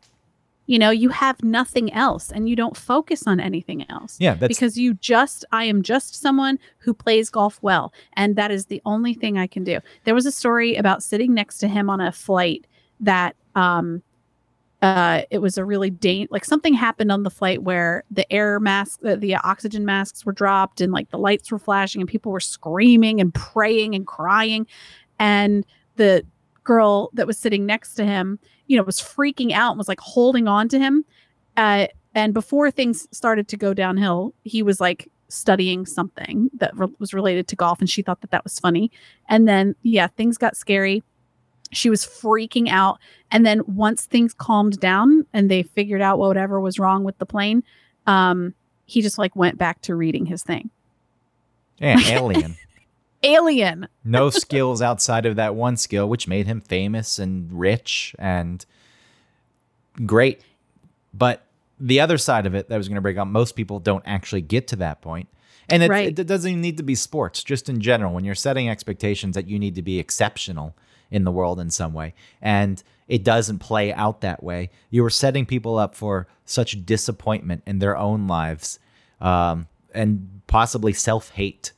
you 0.68 0.78
know 0.78 0.92
you 0.92 1.10
have 1.10 1.42
nothing 1.44 1.92
else 1.94 2.32
and 2.32 2.48
you 2.48 2.56
don't 2.56 2.78
focus 2.78 3.26
on 3.26 3.40
anything 3.40 3.90
else. 3.90 4.18
Yeah, 4.20 4.36
that's 4.36 4.50
because 4.50 4.78
you 4.78 4.94
just 4.96 5.44
i 5.52 5.64
am 5.64 5.82
just 5.82 6.16
someone 6.16 6.60
who 6.78 6.94
plays 6.94 7.30
golf 7.30 7.58
well 7.62 7.92
and 8.14 8.36
that 8.36 8.52
is 8.52 8.66
the 8.66 8.82
only 8.86 9.14
thing 9.14 9.38
i 9.38 9.48
can 9.48 9.64
do. 9.64 9.80
There 10.04 10.14
was 10.14 10.26
a 10.26 10.32
story 10.32 10.76
about 10.76 11.02
sitting 11.02 11.34
next 11.34 11.58
to 11.60 11.68
him 11.68 11.90
on 11.90 12.00
a 12.00 12.12
flight 12.12 12.68
that 13.00 13.36
um 13.56 14.04
uh 14.82 15.22
it 15.32 15.40
was 15.40 15.58
a 15.58 15.66
really 15.66 15.90
dang 15.90 16.28
like 16.30 16.46
something 16.46 16.74
happened 16.74 17.12
on 17.12 17.24
the 17.24 17.32
flight 17.32 17.64
where 17.64 18.04
the 18.12 18.32
air 18.32 18.60
mask 18.60 19.00
the, 19.02 19.16
the 19.16 19.36
oxygen 19.38 19.86
masks 19.86 20.26
were 20.26 20.34
dropped 20.34 20.82
and 20.82 20.92
like 20.94 21.10
the 21.10 21.18
lights 21.18 21.52
were 21.52 21.58
flashing 21.58 22.02
and 22.02 22.10
people 22.10 22.32
were 22.32 22.40
screaming 22.40 23.20
and 23.20 23.34
praying 23.34 23.96
and 23.96 24.06
crying. 24.06 24.68
And 25.18 25.66
the 25.96 26.24
girl 26.68 27.10
that 27.14 27.26
was 27.26 27.38
sitting 27.38 27.66
next 27.66 27.96
to 27.96 28.06
him 28.06 28.38
you 28.68 28.76
know 28.76 28.84
was 28.84 29.00
freaking 29.00 29.54
out 29.54 29.72
and 29.72 29.78
was 29.78 29.88
like 29.88 30.02
holding 30.02 30.48
on 30.48 30.68
to 30.68 30.78
him. 30.78 31.06
Uh 31.56 31.88
and 32.14 32.34
before 32.34 32.70
things 32.70 33.08
started 33.12 33.48
to 33.48 33.56
go 33.58 33.74
downhill 33.74 34.34
he 34.44 34.62
was 34.62 34.82
like 34.82 35.10
studying 35.30 35.86
something 35.86 36.50
that 36.58 36.76
re- 36.78 36.94
was 37.00 37.14
related 37.14 37.48
to 37.48 37.56
golf 37.56 37.80
and 37.80 37.90
she 37.90 38.02
thought 38.02 38.20
that 38.20 38.32
that 38.32 38.44
was 38.44 38.60
funny. 38.60 38.92
And 39.30 39.48
then 39.48 39.76
yeah 39.82 40.08
things 40.08 40.38
got 40.38 40.58
scary. 40.58 41.04
She 41.72 41.90
was 41.90 42.06
freaking 42.06 42.70
out. 42.70 43.00
And 43.32 43.46
then 43.46 43.62
once 43.66 44.06
things 44.06 44.34
calmed 44.34 44.80
down 44.80 45.26
and 45.34 45.50
they 45.50 45.64
figured 45.64 46.02
out 46.02 46.20
whatever 46.20 46.60
was 46.60 46.80
wrong 46.80 47.06
with 47.06 47.18
the 47.18 47.26
plane 47.26 47.64
um 48.08 48.54
he 48.86 49.02
just 49.02 49.18
like 49.18 49.36
went 49.38 49.58
back 49.58 49.82
to 49.84 49.96
reading 49.96 50.26
his 50.26 50.44
thing. 50.44 50.70
Yeah, 51.78 51.98
alien. 52.08 52.58
alien 53.28 53.88
no 54.04 54.30
skills 54.30 54.82
outside 54.82 55.26
of 55.26 55.36
that 55.36 55.54
one 55.56 55.78
skill 55.78 56.08
which 56.08 56.28
made 56.28 56.48
him 56.48 56.62
famous 56.62 57.20
and 57.20 57.52
rich 57.52 58.16
and 58.18 58.66
great. 60.06 60.42
But 61.14 61.46
the 61.80 62.00
other 62.00 62.18
side 62.18 62.46
of 62.46 62.56
it 62.56 62.70
that 62.70 62.76
I 62.76 62.78
was 62.78 62.88
going 62.88 62.96
to 62.96 63.02
break 63.02 63.18
up, 63.18 63.28
most 63.28 63.56
people 63.56 63.80
don't 63.80 64.04
actually 64.06 64.42
get 64.42 64.68
to 64.70 64.76
that 64.78 65.02
point. 65.02 65.28
And 65.70 65.84
it, 65.84 65.90
Right. 65.90 66.18
it 66.18 66.28
doesn't 66.28 66.50
even 66.50 66.62
need 66.62 66.78
to 66.78 66.84
be 66.84 66.96
sports, 66.96 67.44
just 67.44 67.68
in 67.68 67.82
general. 67.82 68.14
When 68.14 68.24
you're 68.24 68.36
setting 68.36 68.70
expectations 68.70 69.36
that 69.36 69.48
you 69.48 69.60
need 69.60 69.76
to 69.76 69.82
be 69.82 70.00
exceptional 70.00 70.76
in 71.12 71.24
the 71.24 71.32
world 71.32 71.60
in 71.60 71.70
some 71.70 71.94
way, 71.94 72.14
and 72.42 72.82
it 73.08 73.24
doesn't 73.24 73.60
play 73.60 73.92
out 73.94 74.22
that 74.22 74.44
way, 74.44 74.70
you 74.90 75.04
are 75.04 75.10
setting 75.10 75.46
people 75.46 75.78
up 75.78 75.94
for 75.96 76.28
such 76.46 76.86
disappointment 76.86 77.64
in 77.66 77.80
their 77.80 77.98
own 77.98 78.28
lives 78.28 78.80
um, 79.20 79.68
and 79.94 80.42
possibly 80.48 80.94
self 80.94 81.32
hate 81.32 81.74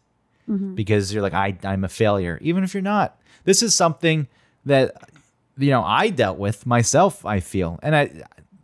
Mhm. 0.49 0.75
because 0.75 1.13
you're 1.13 1.21
like, 1.21 1.33
I, 1.33 1.57
I'm 1.63 1.83
a 1.83 1.89
failure, 1.89 2.39
even 2.41 2.63
if 2.63 2.73
you're 2.73 2.81
not. 2.81 3.19
This 3.43 3.61
is 3.61 3.75
something 3.75 4.27
that, 4.65 5.09
you 5.57 5.69
know, 5.69 5.83
I 5.83 6.09
dealt 6.09 6.37
with 6.39 6.65
myself, 6.65 7.25
I 7.25 7.39
feel. 7.39 7.79
And 7.83 7.95
I, 7.95 8.11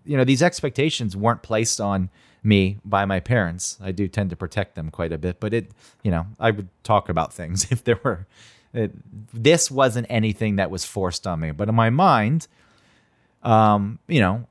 you 0.03 0.17
know, 0.17 0.23
these 0.23 0.41
expectations 0.43 1.15
weren't 1.15 1.43
placed 1.43 1.79
on 1.79 2.09
me 2.43 2.77
by 2.85 3.05
my 3.05 3.19
parents. 3.19 3.77
I 3.81 3.91
do 3.91 4.07
tend 4.07 4.29
to 4.31 4.35
protect 4.35 4.75
them 4.75 4.89
quite 4.91 5.11
a 5.11 5.17
bit, 5.17 5.39
but 5.39 5.53
it, 5.53 5.71
you 6.03 6.11
know, 6.11 6.25
I 6.39 6.51
would 6.51 6.69
talk 6.83 7.09
about 7.09 7.33
things 7.33 7.67
if 7.71 7.83
there 7.83 7.99
were, 8.03 8.27
it, 8.73 8.91
this 9.33 9.69
wasn't 9.71 10.07
anything 10.09 10.55
that 10.57 10.69
was 10.71 10.85
forced 10.85 11.25
on 11.27 11.39
me. 11.39 11.51
But 11.51 11.69
in 11.69 11.75
my 11.75 11.89
mind, 11.89 12.47
um, 13.43 13.99
you 14.07 14.19
know, 14.19 14.47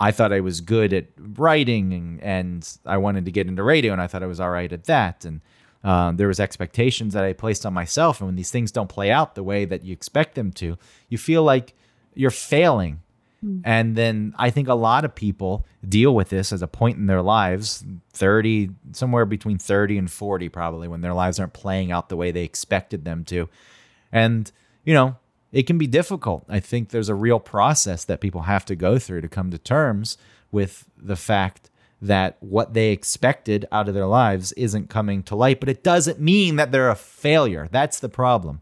I 0.00 0.12
thought 0.12 0.32
I 0.32 0.40
was 0.40 0.60
good 0.60 0.92
at 0.92 1.06
writing 1.18 1.92
and, 1.92 2.20
and 2.22 2.78
I 2.86 2.98
wanted 2.98 3.24
to 3.24 3.32
get 3.32 3.48
into 3.48 3.62
radio 3.64 3.92
and 3.92 4.00
I 4.00 4.06
thought 4.06 4.22
I 4.22 4.26
was 4.26 4.38
all 4.40 4.50
right 4.50 4.72
at 4.72 4.84
that. 4.84 5.24
And 5.24 5.40
um, 5.84 6.16
there 6.16 6.28
was 6.28 6.40
expectations 6.40 7.14
that 7.14 7.24
I 7.24 7.32
placed 7.32 7.64
on 7.64 7.72
myself. 7.72 8.20
And 8.20 8.28
when 8.28 8.36
these 8.36 8.50
things 8.50 8.72
don't 8.72 8.88
play 8.88 9.10
out 9.10 9.34
the 9.34 9.42
way 9.42 9.64
that 9.64 9.84
you 9.84 9.92
expect 9.92 10.34
them 10.34 10.52
to, 10.52 10.76
you 11.08 11.18
feel 11.18 11.42
like 11.42 11.74
you're 12.14 12.30
failing. 12.30 13.00
And 13.64 13.94
then 13.94 14.34
I 14.36 14.50
think 14.50 14.66
a 14.66 14.74
lot 14.74 15.04
of 15.04 15.14
people 15.14 15.64
deal 15.88 16.12
with 16.12 16.28
this 16.28 16.52
as 16.52 16.60
a 16.60 16.66
point 16.66 16.98
in 16.98 17.06
their 17.06 17.22
lives 17.22 17.84
30, 18.14 18.70
somewhere 18.90 19.24
between 19.26 19.58
30 19.58 19.96
and 19.96 20.10
40, 20.10 20.48
probably, 20.48 20.88
when 20.88 21.02
their 21.02 21.14
lives 21.14 21.38
aren't 21.38 21.52
playing 21.52 21.92
out 21.92 22.08
the 22.08 22.16
way 22.16 22.32
they 22.32 22.42
expected 22.42 23.04
them 23.04 23.24
to. 23.26 23.48
And, 24.10 24.50
you 24.84 24.92
know, 24.92 25.16
it 25.52 25.68
can 25.68 25.78
be 25.78 25.86
difficult. 25.86 26.44
I 26.48 26.58
think 26.58 26.88
there's 26.88 27.08
a 27.08 27.14
real 27.14 27.38
process 27.38 28.04
that 28.06 28.20
people 28.20 28.42
have 28.42 28.64
to 28.64 28.74
go 28.74 28.98
through 28.98 29.20
to 29.20 29.28
come 29.28 29.52
to 29.52 29.58
terms 29.58 30.18
with 30.50 30.86
the 30.96 31.16
fact 31.16 31.67
that 32.00 32.36
what 32.40 32.74
they 32.74 32.90
expected 32.90 33.66
out 33.72 33.88
of 33.88 33.94
their 33.94 34.06
lives 34.06 34.52
isn't 34.52 34.88
coming 34.88 35.22
to 35.24 35.34
light, 35.34 35.60
but 35.60 35.68
it 35.68 35.82
doesn't 35.82 36.20
mean 36.20 36.56
that 36.56 36.70
they're 36.70 36.90
a 36.90 36.94
failure. 36.96 37.68
That's 37.70 37.98
the 37.98 38.08
problem. 38.08 38.60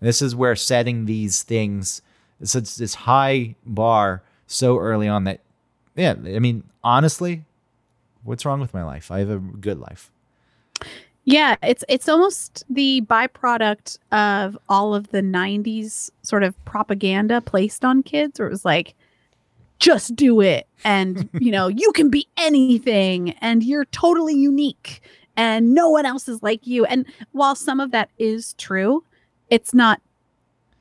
This 0.00 0.20
is 0.20 0.36
where 0.36 0.54
setting 0.54 1.06
these 1.06 1.42
things, 1.42 2.02
it's 2.40 2.76
this 2.76 2.94
high 2.94 3.54
bar 3.64 4.22
so 4.46 4.78
early 4.78 5.08
on 5.08 5.24
that, 5.24 5.40
yeah, 5.96 6.10
I 6.10 6.38
mean, 6.38 6.64
honestly, 6.82 7.44
what's 8.22 8.44
wrong 8.44 8.60
with 8.60 8.74
my 8.74 8.84
life? 8.84 9.10
I 9.10 9.20
have 9.20 9.30
a 9.30 9.38
good 9.38 9.78
life. 9.78 10.10
Yeah, 11.26 11.56
it's 11.62 11.84
it's 11.88 12.06
almost 12.06 12.64
the 12.68 13.00
byproduct 13.02 13.98
of 14.12 14.58
all 14.68 14.94
of 14.94 15.08
the 15.08 15.22
90s 15.22 16.10
sort 16.20 16.42
of 16.42 16.62
propaganda 16.66 17.40
placed 17.40 17.82
on 17.82 18.02
kids 18.02 18.38
where 18.38 18.46
it 18.46 18.50
was 18.50 18.64
like 18.64 18.94
just 19.78 20.14
do 20.16 20.40
it 20.40 20.66
and 20.84 21.28
you 21.40 21.50
know, 21.50 21.68
you 21.68 21.92
can 21.92 22.10
be 22.10 22.26
anything 22.36 23.30
and 23.40 23.62
you're 23.62 23.86
totally 23.86 24.34
unique 24.34 25.00
and 25.36 25.74
no 25.74 25.88
one 25.88 26.06
else 26.06 26.28
is 26.28 26.42
like 26.42 26.66
you. 26.66 26.84
And 26.84 27.06
while 27.32 27.54
some 27.54 27.80
of 27.80 27.90
that 27.90 28.10
is 28.18 28.54
true, 28.54 29.04
it's 29.50 29.74
not 29.74 30.00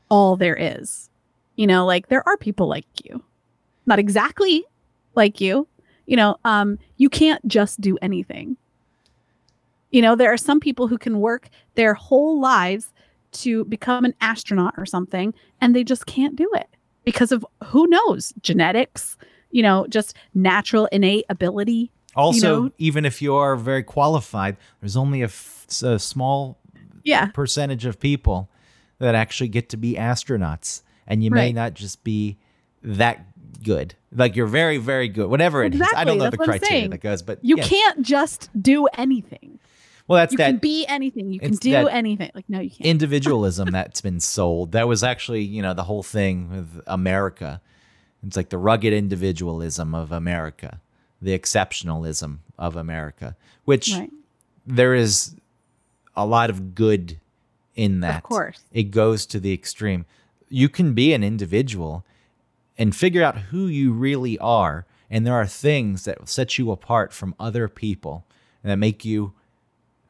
all 0.09 0.35
there 0.35 0.55
is. 0.57 1.09
You 1.55 1.67
know, 1.67 1.85
like 1.85 2.07
there 2.07 2.27
are 2.27 2.37
people 2.37 2.67
like 2.67 2.85
you. 3.03 3.23
Not 3.85 3.99
exactly 3.99 4.63
like 5.15 5.41
you. 5.41 5.67
You 6.05 6.17
know, 6.17 6.37
um 6.45 6.79
you 6.97 7.09
can't 7.09 7.45
just 7.47 7.81
do 7.81 7.97
anything. 8.01 8.57
You 9.91 10.01
know, 10.01 10.15
there 10.15 10.33
are 10.33 10.37
some 10.37 10.59
people 10.59 10.87
who 10.87 10.97
can 10.97 11.19
work 11.19 11.49
their 11.75 11.93
whole 11.93 12.39
lives 12.39 12.91
to 13.33 13.65
become 13.65 14.05
an 14.05 14.13
astronaut 14.21 14.73
or 14.77 14.85
something, 14.85 15.33
and 15.61 15.75
they 15.75 15.83
just 15.83 16.05
can't 16.05 16.35
do 16.35 16.49
it 16.55 16.67
because 17.03 17.31
of 17.31 17.45
who 17.65 17.87
knows, 17.87 18.33
genetics, 18.41 19.17
you 19.51 19.61
know, 19.63 19.85
just 19.89 20.15
natural 20.33 20.85
innate 20.87 21.25
ability. 21.29 21.91
Also, 22.15 22.63
know- 22.63 22.71
even 22.77 23.05
if 23.05 23.21
you 23.21 23.35
are 23.35 23.55
very 23.55 23.83
qualified, 23.83 24.57
there's 24.81 24.95
only 24.97 25.21
a, 25.21 25.25
f- 25.25 25.65
a 25.83 25.97
small 25.99 26.57
Yeah. 27.03 27.27
percentage 27.27 27.85
of 27.85 27.99
people 27.99 28.49
that 28.99 29.15
actually 29.15 29.47
get 29.49 29.69
to 29.69 29.77
be 29.77 29.95
astronauts, 29.95 30.81
and 31.07 31.23
you 31.23 31.31
may 31.31 31.51
not 31.51 31.73
just 31.73 32.03
be 32.03 32.37
that 32.83 33.25
good. 33.63 33.95
Like 34.15 34.35
you're 34.35 34.45
very, 34.47 34.77
very 34.77 35.07
good, 35.09 35.29
whatever 35.29 35.63
it 35.63 35.73
is. 35.73 35.81
I 35.95 36.03
don't 36.03 36.17
know 36.17 36.25
that's 36.25 36.37
the 36.37 36.43
criteria 36.45 36.87
that 36.89 36.99
goes, 37.01 37.21
but 37.23 37.39
You 37.43 37.57
yeah. 37.57 37.63
can't 37.63 38.01
just 38.03 38.49
do 38.61 38.85
anything. 38.97 39.59
Well, 40.07 40.17
that's 40.17 40.33
You 40.33 40.37
that 40.37 40.47
can 40.47 40.57
be 40.57 40.85
anything. 40.87 41.31
You 41.31 41.39
can 41.39 41.55
do 41.55 41.87
anything. 41.87 42.31
Like, 42.35 42.49
no, 42.49 42.59
you 42.59 42.69
can't. 42.69 42.85
individualism 42.85 43.71
that's 43.71 44.01
been 44.01 44.19
sold. 44.19 44.73
That 44.73 44.87
was 44.87 45.03
actually, 45.03 45.43
you 45.43 45.61
know, 45.61 45.73
the 45.73 45.83
whole 45.83 46.03
thing 46.03 46.49
with 46.49 46.81
America. 46.87 47.61
It's 48.25 48.37
like 48.37 48.49
the 48.49 48.57
rugged 48.57 48.93
individualism 48.93 49.95
of 49.95 50.11
America, 50.11 50.79
the 51.21 51.37
exceptionalism 51.37 52.39
of 52.57 52.75
America, 52.75 53.35
which 53.65 53.93
right. 53.93 54.11
there 54.65 54.93
is 54.93 55.35
a 56.15 56.25
lot 56.25 56.49
of 56.49 56.75
good 56.75 57.19
in 57.75 58.01
that. 58.01 58.17
Of 58.17 58.23
course. 58.23 58.63
It 58.71 58.91
goes 58.91 59.25
to 59.27 59.39
the 59.39 59.53
extreme. 59.53 60.05
You 60.49 60.69
can 60.69 60.93
be 60.93 61.13
an 61.13 61.23
individual 61.23 62.05
and 62.77 62.95
figure 62.95 63.23
out 63.23 63.37
who 63.37 63.67
you 63.67 63.91
really 63.91 64.37
are. 64.39 64.85
And 65.09 65.27
there 65.27 65.35
are 65.35 65.45
things 65.45 66.05
that 66.05 66.27
set 66.27 66.57
you 66.57 66.71
apart 66.71 67.13
from 67.13 67.35
other 67.39 67.67
people 67.67 68.25
and 68.63 68.71
that 68.71 68.77
make 68.77 69.05
you 69.05 69.33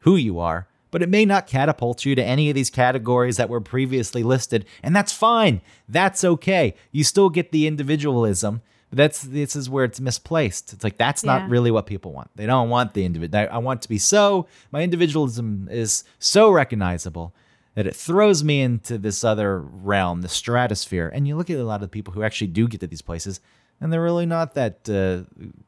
who 0.04 0.16
you 0.16 0.38
are. 0.38 0.66
But 0.90 1.02
it 1.02 1.08
may 1.08 1.24
not 1.24 1.48
catapult 1.48 2.04
you 2.04 2.14
to 2.14 2.22
any 2.24 2.48
of 2.50 2.54
these 2.54 2.70
categories 2.70 3.36
that 3.36 3.48
were 3.48 3.60
previously 3.60 4.22
listed. 4.22 4.64
And 4.80 4.94
that's 4.94 5.12
fine. 5.12 5.60
That's 5.88 6.22
okay. 6.22 6.74
You 6.92 7.02
still 7.02 7.30
get 7.30 7.50
the 7.50 7.66
individualism. 7.66 8.62
But 8.90 8.98
that's 8.98 9.22
this 9.22 9.56
is 9.56 9.68
where 9.68 9.84
it's 9.84 9.98
misplaced. 9.98 10.72
It's 10.72 10.84
like 10.84 10.96
that's 10.96 11.24
Yeah. 11.24 11.38
not 11.38 11.50
really 11.50 11.72
what 11.72 11.86
people 11.86 12.12
want. 12.12 12.30
They 12.36 12.46
don't 12.46 12.68
want 12.70 12.94
the 12.94 13.04
individual. 13.04 13.40
I, 13.42 13.46
I 13.56 13.58
want 13.58 13.82
to 13.82 13.88
be 13.88 13.98
so 13.98 14.46
my 14.70 14.82
individualism 14.82 15.68
is 15.68 16.04
so 16.20 16.50
recognizable 16.52 17.34
that 17.74 17.88
it 17.88 17.96
throws 17.96 18.44
me 18.44 18.60
into 18.62 18.96
this 18.96 19.24
other 19.24 19.58
realm, 19.58 20.20
the 20.22 20.28
stratosphere. 20.28 21.10
And 21.12 21.26
you 21.26 21.34
look 21.36 21.50
at 21.50 21.58
a 21.58 21.64
lot 21.64 21.82
of 21.82 21.90
people 21.90 22.12
who 22.14 22.22
actually 22.22 22.46
do 22.46 22.68
get 22.68 22.78
to 22.82 22.86
these 22.86 23.02
places, 23.02 23.40
and 23.80 23.92
they're 23.92 24.00
really 24.00 24.26
not 24.26 24.54
that 24.54 24.88
uh, 24.88 25.24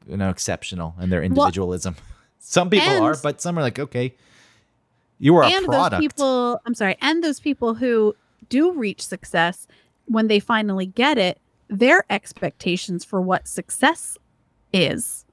you 0.09 0.17
know 0.17 0.31
exceptional 0.31 0.95
in 1.01 1.11
their 1.11 1.23
individualism. 1.25 1.97
some 2.49 2.71
people 2.71 2.89
and- 2.89 3.05
are, 3.05 3.17
but 3.23 3.41
some 3.41 3.59
are 3.59 3.63
like, 3.63 3.79
okay, 3.79 4.15
you 5.19 5.37
are 5.37 5.43
a 5.43 5.49
and 5.49 5.65
product. 5.65 5.93
those 5.93 6.01
people 6.01 6.61
i'm 6.67 6.75
sorry 6.75 6.95
and 7.01 7.25
those 7.25 7.41
people 7.41 7.75
who 7.75 8.15
do 8.51 8.73
reach 8.73 9.05
success 9.05 9.67
when 10.05 10.27
they 10.29 10.39
finally 10.39 10.85
get 10.87 11.17
it 11.17 11.41
their 11.69 12.05
expectations 12.11 13.03
for 13.05 13.21
what 13.21 13.49
success 13.49 14.19
is 14.75 15.25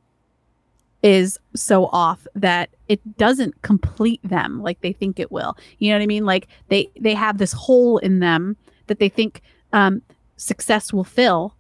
is 1.04 1.38
so 1.54 1.88
off 1.88 2.26
that 2.34 2.70
it 2.88 3.18
doesn't 3.18 3.62
complete 3.62 4.22
them 4.24 4.62
like 4.62 4.80
they 4.80 4.94
think 4.94 5.20
it 5.20 5.32
will. 5.34 5.58
You 5.80 5.92
know 5.92 5.98
what 5.98 6.04
i 6.04 6.08
mean? 6.08 6.26
Like 6.26 6.48
they 6.70 6.90
they 7.00 7.14
have 7.14 7.38
this 7.38 7.52
hole 7.52 7.98
in 7.98 8.20
them 8.20 8.56
that 8.88 9.00
they 9.00 9.10
think 9.10 9.42
um 9.74 10.02
success 10.38 10.94
will 10.94 11.04
fill. 11.04 11.56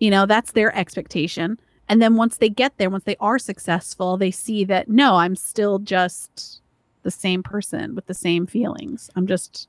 You 0.00 0.10
know 0.10 0.26
that's 0.26 0.52
their 0.52 0.76
expectation 0.76 1.58
and 1.88 2.00
then 2.00 2.16
once 2.16 2.36
they 2.38 2.48
get 2.48 2.76
there 2.78 2.90
once 2.90 3.04
they 3.04 3.16
are 3.20 3.38
successful 3.38 4.16
they 4.16 4.30
see 4.30 4.64
that 4.64 4.88
no 4.88 5.16
i'm 5.16 5.36
still 5.36 5.78
just 5.78 6.60
the 7.02 7.10
same 7.10 7.42
person 7.42 7.94
with 7.94 8.06
the 8.06 8.14
same 8.14 8.46
feelings. 8.46 9.10
I'm 9.14 9.26
just, 9.26 9.68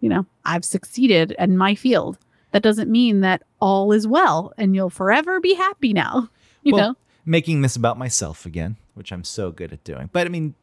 you 0.00 0.08
know, 0.08 0.26
I've 0.44 0.64
succeeded 0.64 1.36
in 1.38 1.56
my 1.56 1.76
field. 1.76 2.18
That 2.50 2.64
doesn't 2.64 2.90
mean 2.90 3.20
that 3.20 3.44
all 3.60 3.92
is 3.92 4.08
well 4.08 4.52
and 4.58 4.74
you'll 4.74 4.90
forever 4.90 5.38
be 5.38 5.54
happy 5.54 5.92
now. 5.92 6.28
You 6.64 6.74
Well, 6.74 6.88
know? 6.88 6.94
making 7.24 7.62
this 7.62 7.76
about 7.76 7.96
myself 7.96 8.44
again, 8.44 8.74
which 8.94 9.12
I'm 9.12 9.22
so 9.22 9.52
good 9.52 9.72
at 9.72 9.84
doing. 9.84 10.10
But 10.12 10.26
I 10.26 10.30
mean, 10.30 10.56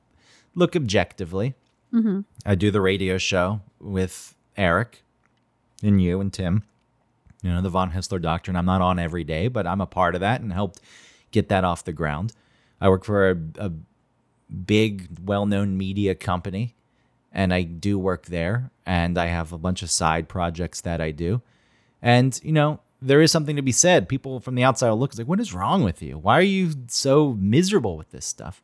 look 0.53 0.75
objectively. 0.75 1.55
hmm 1.91 2.21
I 2.45 2.55
do 2.55 2.69
the 2.71 2.81
radio 2.81 3.17
show 3.17 3.61
with 3.79 4.35
Eric 4.57 5.01
and 5.81 6.01
you 6.01 6.19
and 6.19 6.33
Tim. 6.33 6.63
You 7.45 7.53
know, 7.53 7.62
the 7.62 7.69
Von 7.69 7.91
Haessler 7.91 8.19
Doctrine. 8.19 8.58
I'm 8.58 8.65
not 8.65 8.81
on 8.81 8.97
every 8.97 9.23
day, 9.23 9.49
but 9.49 9.67
I'm 9.67 9.79
a 9.79 9.86
part 9.86 10.15
of 10.15 10.21
that 10.21 10.41
and 10.41 10.51
helped 10.51 10.81
get 11.29 11.47
that 11.49 11.63
off 11.63 11.84
the 11.84 11.93
ground. 11.93 12.34
I 12.81 12.89
work 12.89 13.05
for 13.05 13.29
a, 13.29 13.38
a 13.60 13.71
big, 14.51 15.19
well 15.23 15.45
known 15.45 15.77
media 15.77 16.15
company, 16.15 16.73
and 17.31 17.53
I 17.53 17.62
do 17.62 17.99
work 17.99 18.25
there. 18.25 18.71
And 18.84 19.15
I 19.19 19.27
have 19.27 19.53
a 19.53 19.60
bunch 19.60 19.84
of 19.84 19.91
side 19.91 20.27
projects 20.27 20.81
that 20.81 20.99
I 20.99 21.12
do. 21.12 21.43
And, 22.01 22.39
you 22.43 22.51
know, 22.51 22.79
there 22.99 23.21
is 23.21 23.31
something 23.31 23.55
to 23.58 23.62
be 23.62 23.71
said. 23.71 24.10
People 24.10 24.39
from 24.39 24.55
the 24.55 24.63
outside 24.63 24.89
will 24.89 24.97
look 24.97 25.12
it's 25.12 25.19
like, 25.19 25.27
what 25.27 25.39
is 25.39 25.53
wrong 25.53 25.84
with 25.84 26.01
you? 26.01 26.17
Why 26.17 26.39
are 26.39 26.41
you 26.41 26.71
so 26.88 27.38
miserable 27.39 27.95
with 27.95 28.10
this 28.10 28.25
stuff? 28.25 28.63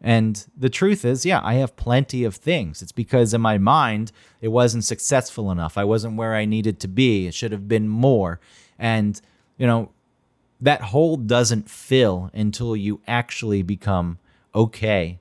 And 0.00 0.46
the 0.56 0.70
truth 0.70 1.04
is, 1.04 1.26
yeah, 1.26 1.40
I 1.42 1.54
have 1.54 1.76
plenty 1.76 2.22
of 2.24 2.36
things. 2.36 2.82
It's 2.82 2.92
because 2.92 3.34
in 3.34 3.40
my 3.40 3.58
mind, 3.58 4.12
it 4.40 4.48
wasn't 4.48 4.84
successful 4.84 5.50
enough. 5.50 5.76
I 5.76 5.84
wasn't 5.84 6.16
where 6.16 6.34
I 6.34 6.44
needed 6.44 6.78
to 6.80 6.88
be. 6.88 7.26
It 7.26 7.34
should 7.34 7.50
have 7.50 7.66
been 7.66 7.88
more. 7.88 8.38
And, 8.78 9.20
you 9.56 9.66
know, 9.66 9.90
that 10.60 10.82
hole 10.82 11.16
doesn't 11.16 11.68
fill 11.68 12.30
until 12.32 12.76
you 12.76 13.00
actually 13.08 13.62
become 13.62 14.18
okay 14.54 15.18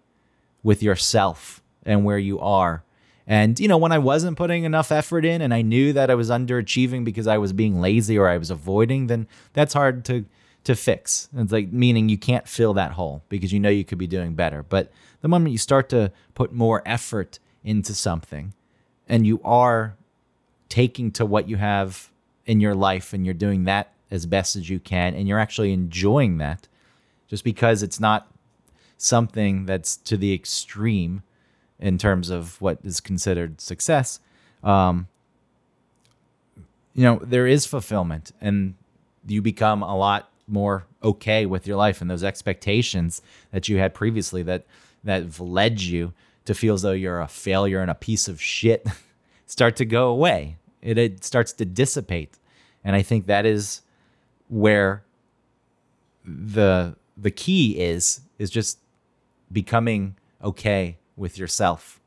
with 0.61 0.83
yourself 0.83 1.61
and 1.83 2.05
where 2.05 2.17
you 2.19 2.39
are. 2.39 2.83
And, 3.25 3.59
you 3.59 3.67
know, 3.67 3.77
when 3.77 3.91
I 3.91 3.97
wasn't 3.97 4.37
putting 4.37 4.63
enough 4.63 4.91
effort 4.91 5.25
in 5.25 5.41
and 5.41 5.53
I 5.53 5.61
knew 5.61 5.91
that 5.93 6.09
I 6.09 6.15
was 6.15 6.29
underachieving 6.29 7.03
because 7.03 7.27
I 7.27 7.37
was 7.37 7.51
being 7.51 7.81
lazy 7.81 8.17
or 8.17 8.29
I 8.29 8.37
was 8.37 8.49
avoiding, 8.49 9.07
then 9.07 9.27
that's 9.53 9.73
hard 9.73 10.05
to 10.05 10.25
to 10.67 10.75
fix. 10.75 11.29
It's 11.33 11.53
like 11.53 11.71
meaning 11.71 12.09
you 12.09 12.17
can't 12.17 12.45
fill 12.45 12.73
that 12.73 12.91
hole 12.91 13.23
because 13.29 13.53
you 13.53 13.59
know 13.59 13.69
you 13.69 13.85
could 13.85 13.97
be 13.97 14.05
doing 14.05 14.33
better. 14.33 14.63
But 14.63 14.91
the 15.21 15.29
moment 15.29 15.53
you 15.53 15.57
start 15.57 15.87
to 15.89 16.11
put 16.35 16.51
more 16.51 16.83
effort 16.85 17.39
into 17.63 17.93
something 17.93 18.53
and 19.07 19.25
you 19.25 19.39
are 19.45 19.95
taking 20.67 21.09
to 21.11 21.25
what 21.25 21.47
you 21.47 21.55
have 21.55 22.11
in 22.45 22.59
your 22.59 22.75
life 22.75 23.13
and 23.13 23.23
you're 23.23 23.33
doing 23.33 23.63
that 23.63 23.93
as 24.11 24.25
best 24.25 24.57
as 24.57 24.69
you 24.69 24.77
can 24.77 25.13
and 25.13 25.25
you're 25.25 25.39
actually 25.39 25.71
enjoying 25.71 26.37
that 26.37 26.67
just 27.29 27.45
because 27.45 27.81
it's 27.81 28.01
not 28.01 28.29
something 28.97 29.65
that's 29.65 29.95
to 29.95 30.17
the 30.17 30.33
extreme 30.33 31.23
in 31.79 31.97
terms 31.97 32.29
of 32.29 32.59
what 32.61 32.77
is 32.83 32.99
considered 32.99 33.61
success 33.61 34.19
um, 34.65 35.07
you 36.93 37.03
know 37.03 37.19
there 37.23 37.47
is 37.47 37.65
fulfillment 37.65 38.33
and 38.41 38.73
you 39.25 39.41
become 39.41 39.81
a 39.81 39.95
lot 39.95 40.29
more 40.47 40.85
okay 41.03 41.45
with 41.45 41.67
your 41.67 41.77
life 41.77 42.01
and 42.01 42.09
those 42.09 42.23
expectations 42.23 43.21
that 43.51 43.67
you 43.67 43.77
had 43.77 43.93
previously 43.93 44.41
that 44.43 44.65
that 45.03 45.39
led 45.39 45.81
you 45.81 46.13
to 46.45 46.53
feel 46.53 46.73
as 46.73 46.81
though 46.81 46.93
you're 46.93 47.19
a 47.19 47.27
failure 47.27 47.81
and 47.81 47.91
a 47.91 47.95
piece 47.95 48.27
of 48.27 48.41
shit 48.41 48.87
start 49.45 49.75
to 49.75 49.85
go 49.85 50.07
away. 50.07 50.57
It, 50.81 50.97
it 50.97 51.23
starts 51.23 51.51
to 51.53 51.65
dissipate. 51.65 52.37
And 52.83 52.95
i 52.95 53.01
think 53.01 53.25
that 53.25 53.45
is 53.45 53.81
where 54.47 55.03
the 56.23 56.95
the 57.17 57.31
key 57.31 57.79
is 57.79 58.21
is 58.37 58.49
just 58.49 58.79
becoming 59.51 60.15
okay 60.43 60.97
with 61.15 61.37
yourself. 61.37 61.99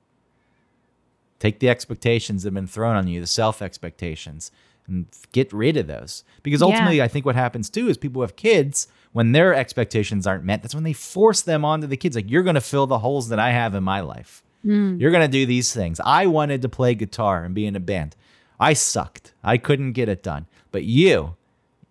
Take 1.38 1.59
the 1.59 1.68
expectations 1.68 2.42
that 2.42 2.48
have 2.48 2.55
been 2.55 2.66
thrown 2.66 2.96
on 2.96 3.09
you 3.09 3.20
the 3.20 3.26
self 3.26 3.61
expectations 3.61 4.50
and 4.90 5.07
get 5.33 5.53
rid 5.53 5.76
of 5.76 5.87
those 5.87 6.24
because 6.42 6.61
Yeah. 6.61 6.66
ultimately 6.66 7.03
i 7.03 7.09
think 7.09 7.24
what 7.24 7.35
happens 7.35 7.70
too 7.70 7.88
is 7.88 7.96
people 7.96 8.22
have 8.22 8.37
kids 8.37 8.88
when 9.12 9.33
their 9.33 9.55
expectations 9.55 10.26
aren't 10.26 10.44
met 10.44 10.62
that's 10.62 10.74
when 10.74 10.85
they 10.85 10.92
force 10.92 11.42
them 11.42 11.64
onto 11.64 11.87
the 11.87 11.96
kids 11.96 12.16
like 12.16 12.31
you're 12.31 12.42
going 12.42 12.55
to 12.55 12.61
fill 12.61 12.87
the 12.87 12.98
holes 12.98 13.29
that 13.29 13.38
i 13.38 13.50
have 13.50 13.74
in 13.74 13.83
my 13.85 14.00
life 14.00 14.42
mm. 14.64 15.00
you're 15.00 15.11
going 15.11 15.22
to 15.22 15.29
do 15.29 15.46
these 15.46 15.72
things 15.72 16.00
i 16.05 16.26
wanted 16.26 16.61
to 16.62 16.68
play 16.68 16.94
guitar 16.94 17.44
and 17.44 17.55
be 17.55 17.66
in 17.66 17.76
a 17.76 17.81
band 17.81 18.16
i 18.59 18.72
sucked 18.72 19.33
i 19.42 19.57
couldn't 19.57 19.92
get 19.92 20.09
it 20.09 20.22
done 20.22 20.46
but 20.72 20.85
you 20.85 21.37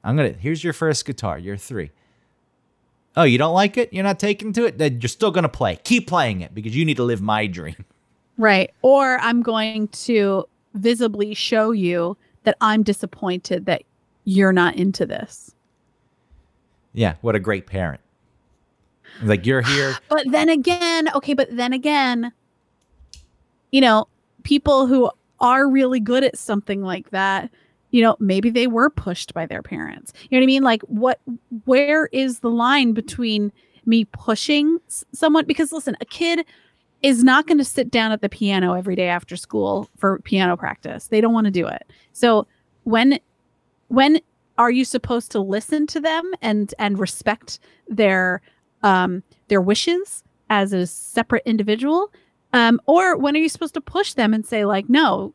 i'm 0.04 0.16
going 0.16 0.34
to 0.34 0.40
here's 0.40 0.64
your 0.64 0.74
first 0.74 1.06
guitar 1.06 1.40
you're 1.40 1.58
three 1.58 1.92
Oh, 3.18 3.24
you 3.24 3.38
don't 3.38 3.56
like 3.56 3.76
it? 3.76 3.92
You're 3.92 4.04
not 4.04 4.20
taking 4.20 4.54
to 4.54 4.66
it? 4.66 4.78
Then 4.78 5.02
you're 5.02 5.10
still 5.10 5.32
going 5.32 5.44
to 5.44 5.50
play. 5.50 5.78
Keep 5.84 6.08
playing 6.08 6.40
it 6.42 6.54
because 6.54 6.76
you 6.76 6.86
need 6.86 6.98
to 6.98 7.04
live 7.04 7.22
my 7.22 7.48
dream. 7.48 7.76
Right. 8.38 8.72
Or 8.82 9.18
I'm 9.20 9.42
going 9.42 9.90
to 9.90 10.46
visibly 10.74 11.34
show 11.34 11.72
you 11.72 12.16
that 12.44 12.56
I'm 12.62 12.84
disappointed 12.84 13.66
that 13.66 13.84
you're 14.24 14.54
not 14.54 14.76
into 14.76 15.06
this. 15.06 15.54
Yeah, 16.94 17.16
what 17.22 17.36
a 17.36 17.40
great 17.40 17.68
parent. 17.68 18.02
Like 19.22 19.46
you're 19.46 19.62
here. 19.62 19.96
But 20.10 20.26
then 20.32 20.50
again, 20.50 21.10
okay, 21.16 21.34
but 21.34 21.56
then 21.56 21.74
again, 21.74 22.32
you 23.72 23.82
know, 23.82 24.08
people 24.44 24.88
who 24.88 25.10
are 25.40 25.70
really 25.70 26.00
good 26.00 26.24
at 26.24 26.38
something 26.38 26.82
like 26.82 27.12
that, 27.12 27.50
you 27.92 28.02
know, 28.02 28.16
maybe 28.20 28.50
they 28.50 28.68
were 28.68 28.90
pushed 28.90 29.34
by 29.34 29.46
their 29.46 29.62
parents. 29.62 30.14
You 30.24 30.38
know 30.38 30.42
what 30.42 30.46
I 30.46 30.48
mean? 30.48 30.64
Like 30.64 30.82
what 30.84 31.20
where 31.66 32.08
is 32.08 32.40
the 32.40 32.50
line 32.50 32.94
between 32.94 33.52
me 33.86 34.06
pushing 34.06 34.80
someone 35.14 35.46
because 35.46 35.72
listen, 35.72 35.96
a 36.02 36.06
kid 36.06 36.46
is 37.02 37.24
not 37.24 37.48
going 37.48 37.58
to 37.58 37.66
sit 37.66 37.90
down 37.90 38.12
at 38.12 38.22
the 38.22 38.30
piano 38.30 38.74
every 38.74 38.96
day 38.96 39.08
after 39.08 39.36
school 39.36 39.90
for 39.98 40.20
piano 40.20 40.58
practice. 40.58 41.08
They 41.08 41.22
don't 41.22 41.34
want 41.34 41.46
to 41.46 41.52
do 41.52 41.68
it. 41.68 41.90
So 42.14 42.48
when 42.84 43.20
when 43.88 44.20
are 44.58 44.70
you 44.70 44.86
supposed 44.86 45.32
to 45.32 45.40
listen 45.40 45.88
to 45.88 46.00
them 46.00 46.32
and 46.42 46.74
and 46.78 47.00
respect 47.00 47.60
their 47.88 48.42
um 48.84 49.24
their 49.48 49.62
wishes 49.62 50.24
as 50.50 50.74
a 50.74 50.86
separate 50.86 51.44
individual 51.46 52.12
um 52.54 52.80
or 52.86 53.18
when 53.18 53.36
are 53.36 53.40
you 53.40 53.50
supposed 53.50 53.74
to 53.74 53.82
push 53.82 54.14
them 54.14 54.34
and 54.34 54.46
say 54.46 54.66
like 54.66 54.90
no 54.90 55.34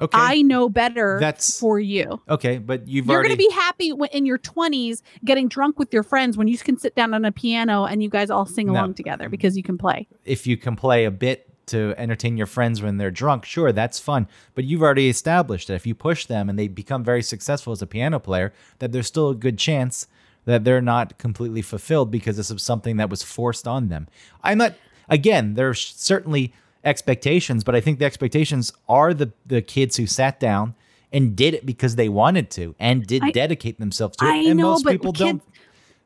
Okay. 0.00 0.16
i 0.18 0.42
know 0.42 0.68
better 0.68 1.18
That's- 1.20 1.58
for 1.58 1.78
you 1.78 2.20
okay, 2.28 2.58
but 2.58 2.88
you've 2.88 3.06
you're 3.06 3.16
already 3.16 3.36
going 3.36 3.38
to 3.38 3.48
be 3.48 3.54
happy 3.54 3.92
when, 3.92 4.08
in 4.10 4.26
your 4.26 4.38
20s 4.38 5.02
getting 5.24 5.48
drunk 5.48 5.78
with 5.78 5.92
your 5.92 6.02
friends 6.02 6.36
when 6.36 6.48
you 6.48 6.56
can 6.58 6.78
sit 6.78 6.94
down 6.94 7.12
on 7.14 7.24
a 7.24 7.32
piano 7.32 7.84
and 7.84 8.02
you 8.02 8.08
guys 8.08 8.30
all 8.30 8.46
sing 8.46 8.66
No. 8.68 8.72
along 8.72 8.94
together 8.94 9.28
because 9.28 9.56
you 9.56 9.62
can 9.62 9.76
play 9.78 10.08
if 10.24 10.46
you 10.46 10.56
can 10.56 10.76
play 10.76 11.04
a 11.04 11.10
bit 11.10 11.46
to 11.66 11.94
entertain 11.96 12.36
your 12.36 12.48
friends 12.48 12.82
when 12.82 12.96
they're 12.96 13.12
drunk, 13.12 13.44
sure, 13.44 13.70
that's 13.70 14.00
fun. 14.00 14.26
But 14.56 14.64
you've 14.64 14.82
already 14.82 15.08
established 15.08 15.68
that 15.68 15.74
if 15.74 15.86
you 15.86 15.94
push 15.94 16.26
them 16.26 16.48
and 16.48 16.58
they 16.58 16.66
become 16.66 17.04
very 17.04 17.22
successful 17.22 17.72
as 17.72 17.80
a 17.80 17.86
piano 17.86 18.18
player, 18.18 18.52
that 18.80 18.90
there's 18.90 19.06
still 19.06 19.28
a 19.28 19.36
good 19.36 19.56
chance 19.56 20.08
that 20.46 20.64
they're 20.64 20.80
not 20.82 21.16
completely 21.18 21.62
fulfilled 21.62 22.10
because 22.10 22.36
this 22.36 22.50
is 22.50 22.60
something 22.62 22.96
that 22.96 23.08
was 23.08 23.22
forced 23.22 23.68
on 23.68 23.88
them. 23.88 24.08
I'm 24.42 24.58
not 24.58 24.74
again, 25.08 25.54
there's 25.54 25.80
certainly 25.96 26.52
expectations, 26.84 27.64
but 27.64 27.74
I 27.74 27.80
think 27.80 27.98
the 27.98 28.04
expectations 28.04 28.72
are 28.88 29.12
the 29.14 29.32
the 29.46 29.62
kids 29.62 29.96
who 29.96 30.06
sat 30.06 30.40
down 30.40 30.74
and 31.12 31.34
did 31.36 31.54
it 31.54 31.66
because 31.66 31.96
they 31.96 32.08
wanted 32.08 32.50
to 32.52 32.74
and 32.78 33.06
did 33.06 33.22
I- 33.24 33.30
dedicate 33.32 33.78
themselves 33.78 34.16
to 34.18 34.24
it. 34.26 34.28
I 34.28 34.36
and 34.36 34.56
know, 34.58 34.70
most 34.70 34.84
but 34.84 34.92
people 34.92 35.12
kids- 35.12 35.20
don't. 35.20 35.42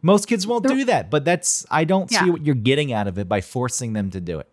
Most 0.03 0.27
kids 0.29 0.47
won't 0.47 0.67
do 0.69 0.85
that, 0.85 1.11
but 1.11 1.25
that's 1.25 1.65
I 1.71 1.85
don't 1.85 2.11
see 2.11 2.29
what 2.31 2.45
you're 2.45 2.55
getting 2.55 2.93
out 2.93 3.07
of 3.09 3.19
it 3.19 3.27
by 3.27 3.41
forcing 3.41 3.95
them 3.95 4.11
to 4.11 4.21
do 4.21 4.39
it. 4.39 4.49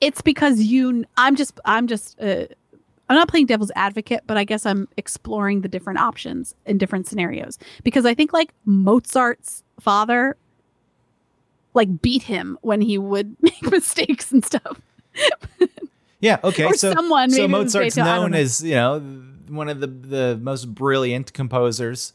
it's 0.00 0.22
because 0.22 0.60
you 0.60 1.04
i'm 1.16 1.34
just 1.36 1.58
i'm 1.64 1.86
just 1.88 2.20
uh, 2.20 2.46
i'm 3.08 3.16
not 3.16 3.26
playing 3.28 3.46
devil's 3.46 3.72
advocate 3.76 4.20
but 4.26 4.36
i 4.36 4.44
guess 4.44 4.64
i'm 4.66 4.86
exploring 4.96 5.60
the 5.62 5.68
different 5.68 5.98
options 6.00 6.54
in 6.66 6.78
different 6.78 7.06
scenarios 7.08 7.58
because 7.84 8.04
i 8.06 8.14
think 8.14 8.32
like 8.32 8.52
mozart's 8.64 9.62
father 9.80 10.36
like 11.74 12.00
beat 12.02 12.22
him 12.24 12.58
when 12.62 12.80
he 12.80 12.98
would 12.98 13.36
make 13.40 13.62
mistakes 13.70 14.30
and 14.32 14.44
stuff 14.44 14.80
Yeah. 16.20 16.38
Okay. 16.44 16.64
Or 16.66 16.74
so 16.74 16.92
someone, 16.92 17.30
so 17.30 17.42
maybe 17.48 17.52
it 17.52 17.56
was 17.58 17.74
Mozart's 17.74 17.96
Beethoven, 17.96 18.22
known 18.22 18.30
know. 18.30 18.38
as 18.38 18.62
you 18.62 18.76
know 18.76 19.00
one 19.48 19.68
of 19.68 19.80
the 19.80 19.88
the 19.88 20.38
most 20.40 20.72
brilliant 20.72 21.32
composers 21.32 22.12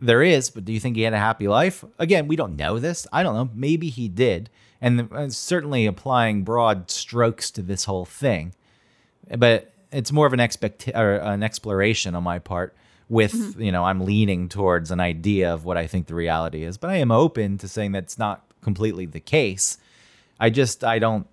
there 0.00 0.22
is. 0.24 0.50
But 0.50 0.64
do 0.64 0.72
you 0.72 0.80
think 0.80 0.96
he 0.96 1.02
had 1.02 1.12
a 1.14 1.18
happy 1.18 1.46
life? 1.46 1.84
Again, 2.00 2.26
we 2.26 2.34
don't 2.34 2.56
know 2.56 2.80
this. 2.80 3.06
I 3.12 3.22
don't 3.22 3.34
know. 3.34 3.48
Maybe 3.54 3.90
he 3.90 4.08
did, 4.08 4.50
and 4.80 5.08
uh, 5.12 5.30
certainly 5.30 5.86
applying 5.86 6.42
broad 6.42 6.90
strokes 6.90 7.52
to 7.52 7.62
this 7.62 7.84
whole 7.84 8.04
thing. 8.04 8.54
But 9.36 9.72
it's 9.92 10.10
more 10.10 10.26
of 10.26 10.32
an 10.32 10.40
expect 10.40 10.88
or 10.92 11.14
an 11.18 11.44
exploration 11.44 12.16
on 12.16 12.24
my 12.24 12.40
part. 12.40 12.74
With 13.08 13.32
Mm-hmm. 13.32 13.62
you 13.62 13.72
know, 13.72 13.84
I'm 13.84 14.00
leaning 14.00 14.48
towards 14.50 14.90
an 14.90 14.98
idea 15.00 15.54
of 15.54 15.64
what 15.64 15.76
I 15.78 15.86
think 15.86 16.08
the 16.08 16.14
reality 16.14 16.64
is, 16.64 16.76
but 16.76 16.90
I 16.90 16.96
am 16.96 17.10
open 17.12 17.56
to 17.58 17.68
saying 17.68 17.92
that's 17.92 18.18
not 18.18 18.44
completely 18.62 19.06
the 19.06 19.20
case. 19.20 19.78
I 20.40 20.50
just 20.50 20.82
I 20.84 20.98
don't 20.98 21.26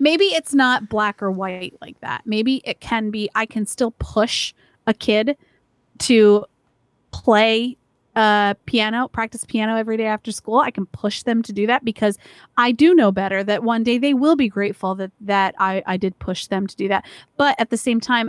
maybe 0.00 0.24
it's 0.24 0.54
not 0.54 0.88
black 0.88 1.22
or 1.22 1.30
white 1.30 1.74
like 1.80 2.00
that. 2.00 2.22
Maybe 2.24 2.62
it 2.64 2.80
can 2.80 3.10
be 3.10 3.30
i 3.36 3.46
can 3.46 3.66
still 3.66 3.92
push 3.92 4.52
a 4.86 4.94
kid 4.94 5.36
to 5.98 6.46
play 7.12 7.76
uh 8.16 8.54
piano 8.66 9.06
practice 9.06 9.44
piano 9.44 9.76
every 9.76 9.96
day 9.96 10.06
after 10.06 10.32
school. 10.32 10.58
I 10.58 10.72
can 10.72 10.86
push 10.86 11.22
them 11.22 11.42
to 11.44 11.52
do 11.52 11.66
that 11.68 11.84
because 11.84 12.18
i 12.56 12.72
do 12.72 12.94
know 12.94 13.12
better 13.12 13.44
that 13.44 13.62
one 13.62 13.84
day 13.84 13.98
they 13.98 14.14
will 14.14 14.34
be 14.34 14.48
grateful 14.48 14.96
that 14.96 15.12
that 15.20 15.54
i 15.58 15.82
i 15.86 15.96
did 15.96 16.18
push 16.18 16.48
them 16.48 16.66
to 16.66 16.74
do 16.74 16.88
that. 16.88 17.04
But 17.36 17.54
at 17.60 17.70
the 17.70 17.76
same 17.76 18.00
time 18.00 18.28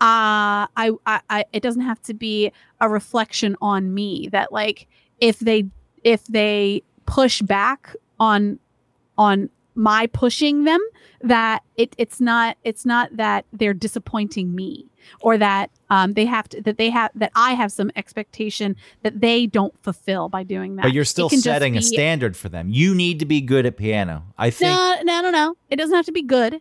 uh 0.00 0.66
I, 0.76 0.90
I 1.06 1.20
i 1.30 1.44
it 1.52 1.62
doesn't 1.62 1.82
have 1.82 2.02
to 2.02 2.14
be 2.14 2.50
a 2.80 2.88
reflection 2.88 3.54
on 3.60 3.94
me 3.94 4.28
that 4.32 4.50
like 4.52 4.88
if 5.20 5.38
they 5.38 5.66
if 6.02 6.24
they 6.26 6.82
push 7.06 7.42
back 7.42 7.94
on 8.18 8.58
on 9.16 9.50
my 9.74 10.06
pushing 10.06 10.64
them 10.64 10.80
that 11.22 11.62
it, 11.76 11.94
it's 11.98 12.20
not 12.20 12.56
it's 12.64 12.84
not 12.84 13.16
that 13.16 13.44
they're 13.52 13.74
disappointing 13.74 14.54
me 14.54 14.86
or 15.20 15.36
that 15.38 15.70
um, 15.90 16.12
they 16.12 16.26
have 16.26 16.48
to 16.48 16.62
that 16.62 16.78
they 16.78 16.90
have 16.90 17.10
that 17.14 17.32
I 17.34 17.54
have 17.54 17.72
some 17.72 17.90
expectation 17.96 18.76
that 19.02 19.20
they 19.20 19.46
don't 19.46 19.74
fulfill 19.82 20.28
by 20.28 20.42
doing 20.42 20.76
that. 20.76 20.82
But 20.82 20.92
you're 20.92 21.04
still 21.04 21.28
setting 21.28 21.76
a 21.76 21.82
standard 21.82 22.36
for 22.36 22.48
them. 22.48 22.68
You 22.70 22.94
need 22.94 23.18
to 23.20 23.26
be 23.26 23.40
good 23.40 23.66
at 23.66 23.76
piano. 23.76 24.24
I 24.38 24.50
think 24.50 24.70
No, 24.70 24.96
no, 25.02 25.22
no, 25.22 25.30
no. 25.30 25.56
It 25.70 25.76
doesn't 25.76 25.94
have 25.94 26.06
to 26.06 26.12
be 26.12 26.22
good, 26.22 26.60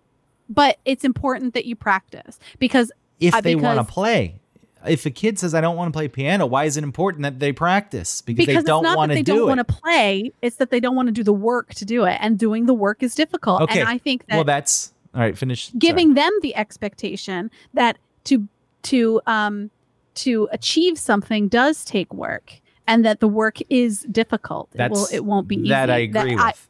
but 0.50 0.80
it's 0.86 1.04
important 1.04 1.54
that 1.54 1.66
you 1.66 1.76
practice 1.76 2.40
because 2.60 2.92
if 3.20 3.34
uh, 3.34 3.42
they 3.42 3.56
want 3.56 3.80
to 3.80 3.92
play. 3.92 4.40
If 4.86 5.06
a 5.06 5.12
kid 5.12 5.40
says 5.40 5.54
I 5.54 5.62
don't 5.62 5.76
want 5.76 5.94
to 5.94 5.98
play 5.98 6.08
piano, 6.08 6.46
why 6.46 6.66
is 6.66 6.78
it 6.78 6.84
important 6.84 7.24
that 7.24 7.40
they 7.40 7.52
practice? 7.52 8.22
Because, 8.22 8.46
because 8.46 8.64
they 8.64 8.68
don't 8.68 8.84
it's 8.84 8.90
not 8.92 8.98
want 8.98 9.10
that 9.10 9.18
to 9.18 9.24
they 9.24 9.38
don't 9.38 9.48
want 9.48 9.60
it. 9.60 9.68
to 9.68 9.74
play; 9.74 10.32
it's 10.42 10.58
that 10.58 10.70
they 10.70 10.80
don't 10.80 10.96
want 10.96 11.08
to 11.08 11.12
do 11.12 11.24
the 11.24 11.34
work 11.34 11.74
to 11.76 11.86
do 11.86 12.06
it, 12.06 12.18
and 12.22 12.38
doing 12.38 12.66
the 12.66 12.74
work 12.74 13.04
is 13.04 13.16
difficult. 13.16 13.62
Okay. 13.64 13.80
And 13.80 13.90
I 13.90 13.98
think 13.98 14.26
that 14.28 14.36
well, 14.36 14.44
that's 14.44 14.94
all 15.14 15.22
right. 15.22 15.38
Finish 15.38 15.68
sorry. 15.68 15.80
giving 15.80 16.14
them 16.16 16.32
the 16.42 16.56
expectation 16.56 17.52
that 17.74 17.98
to 18.26 18.48
to 18.84 19.22
um 19.26 19.70
to 20.16 20.48
achieve 20.52 20.98
something 20.98 21.48
does 21.48 21.84
take 21.86 22.14
work 22.14 22.62
and 22.86 23.06
that 23.06 23.20
the 23.20 23.28
work 23.28 23.58
is 23.70 24.02
difficult 24.12 24.70
it 24.74 24.92
will 24.92 25.00
That's 25.00 25.14
it 25.14 25.26
won't 25.26 25.48
be 25.48 25.56
easy 25.56 25.70
that 25.70 25.90
I 25.90 26.00
agree 26.00 26.36
I- 26.36 26.48
with. 26.48 26.70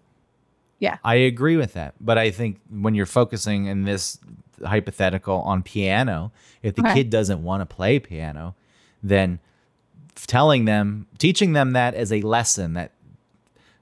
Yeah. 0.80 0.97
I 1.01 1.16
agree 1.16 1.55
with 1.55 1.74
that. 1.74 1.95
But 2.01 2.18
I 2.18 2.30
think 2.30 2.59
when 2.70 2.93
you're 2.93 3.05
focusing 3.05 3.68
in 3.68 3.86
this 3.86 4.20
hypothetical 4.66 5.41
on 5.41 5.64
piano, 5.64 6.32
if 6.61 6.76
the 6.76 6.82
Okay. 6.82 6.93
kid 6.95 7.09
doesn't 7.09 7.43
want 7.43 7.61
to 7.61 7.76
play 7.76 7.99
piano, 7.99 8.55
then 9.01 9.39
telling 10.28 10.66
them, 10.66 11.07
teaching 11.18 11.53
them 11.53 11.74
that 11.74 11.93
as 11.93 12.11
a 12.11 12.22
lesson 12.22 12.74
that 12.74 12.91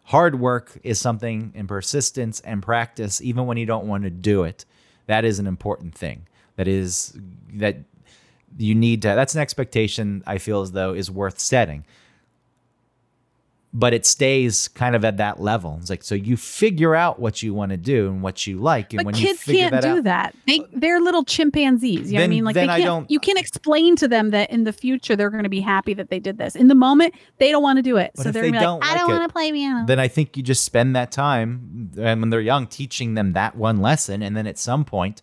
hard 0.06 0.40
work 0.40 0.78
is 0.84 1.00
something 1.00 1.54
and 1.56 1.68
persistence 1.68 2.40
and 2.42 2.62
practice, 2.64 3.22
even 3.22 3.46
when 3.46 3.58
you 3.58 3.66
don't 3.66 3.88
want 3.88 4.04
to 4.04 4.10
do 4.10 4.44
it, 4.44 4.66
that 5.08 5.26
is 5.26 5.40
an 5.40 5.48
important 5.48 5.96
thing. 5.96 6.28
That 6.56 6.68
is 6.68 7.18
that 7.54 7.78
you 8.58 8.76
need 8.76 9.02
to 9.04 9.10
that's 9.10 9.34
an 9.34 9.42
expectation 9.42 10.24
I 10.28 10.38
feel 10.38 10.62
as 10.62 10.74
though 10.74 10.94
is 10.94 11.10
worth 11.10 11.40
setting. 11.40 11.86
But 13.74 13.94
it 13.94 14.06
stays 14.06 14.68
kind 14.68 14.98
of 14.98 15.06
at 15.06 15.16
that 15.18 15.40
level. 15.40 15.78
It's 15.80 15.90
like 15.90 16.04
so 16.04 16.14
you 16.14 16.36
figure 16.36 16.94
out 16.94 17.20
what 17.20 17.42
you 17.42 17.54
want 17.54 17.72
to 17.72 17.78
do 17.78 18.08
and 18.08 18.22
what 18.22 18.46
you 18.46 18.60
like, 18.60 18.92
and 18.92 18.98
but 18.98 19.06
when 19.06 19.16
you 19.16 19.28
kids 19.28 19.44
can't 19.46 19.72
that 19.72 19.82
do 19.82 20.00
out, 20.00 20.04
that. 20.04 20.36
They 20.46 20.60
they're 20.74 21.00
little 21.00 21.24
chimpanzees 21.24 22.12
you 22.12 22.18
know 22.18 22.24
what 22.24 22.26
i 22.26 22.28
mean? 22.28 22.44
Like 22.44 22.56
they 22.56 22.68
can't 22.68 23.10
you 23.10 23.20
can't 23.20 23.40
explain 23.40 23.96
to 23.96 24.10
them 24.10 24.32
that 24.32 24.52
in 24.52 24.66
the 24.66 24.74
future 24.74 25.16
they're 25.16 25.30
going 25.30 25.44
to 25.44 25.50
be 25.50 25.62
happy 25.62 25.94
that 25.94 26.10
they 26.10 26.20
did 26.20 26.38
this. 26.38 26.56
In 26.56 26.68
the 26.68 26.76
moment 26.76 27.14
they 27.38 27.50
don't 27.50 27.64
want 27.64 27.78
to 27.78 27.84
do 27.84 27.96
it. 27.96 28.12
So 28.18 28.24
they're 28.24 28.44
they 28.44 28.50
gonna 28.50 28.60
be 28.60 28.66
don't 28.66 28.80
like 28.82 28.92
i 28.92 28.98
don't 28.98 29.10
want 29.10 29.30
to 29.30 29.32
play 29.32 29.52
piano. 29.54 29.86
then 29.88 30.00
I 30.00 30.10
think 30.10 30.36
you 30.36 30.44
just 30.44 30.66
spend 30.66 30.94
that 30.98 31.12
time 31.14 31.92
and 31.98 32.20
when 32.20 32.30
they're 32.30 32.42
young 32.42 32.68
teaching 32.68 33.14
them 33.14 33.32
that 33.34 33.56
one 33.56 33.82
lesson 33.82 34.22
and 34.22 34.36
then 34.36 34.48
at 34.48 34.58
some 34.58 34.84
point 34.84 35.22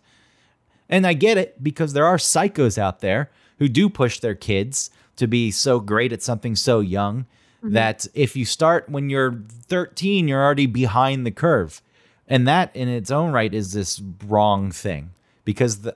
and 0.89 1.05
I 1.05 1.13
get 1.13 1.37
it 1.37 1.63
because 1.63 1.93
there 1.93 2.05
are 2.07 2.17
psychos 2.17 2.79
out 2.79 3.01
there 3.01 3.29
who 3.59 3.69
do 3.69 3.89
push 3.89 4.19
their 4.19 4.35
kids 4.35 4.89
to 5.17 5.27
be 5.27 5.51
so 5.51 5.79
great 5.79 6.11
at 6.11 6.23
something 6.23 6.55
so 6.55 6.79
young 6.79 7.27
that 7.61 8.07
if 8.13 8.35
you 8.35 8.45
start 8.45 8.87
when 8.89 9.09
you're 9.09 9.41
13 9.67 10.27
you're 10.27 10.41
already 10.43 10.65
behind 10.65 11.25
the 11.25 11.31
curve. 11.31 11.81
And 12.27 12.47
that 12.47 12.75
in 12.75 12.87
its 12.87 13.09
own 13.11 13.31
right 13.31 13.53
is 13.53 13.73
this 13.73 14.01
wrong 14.27 14.71
thing 14.71 15.11
because 15.45 15.79
the 15.79 15.95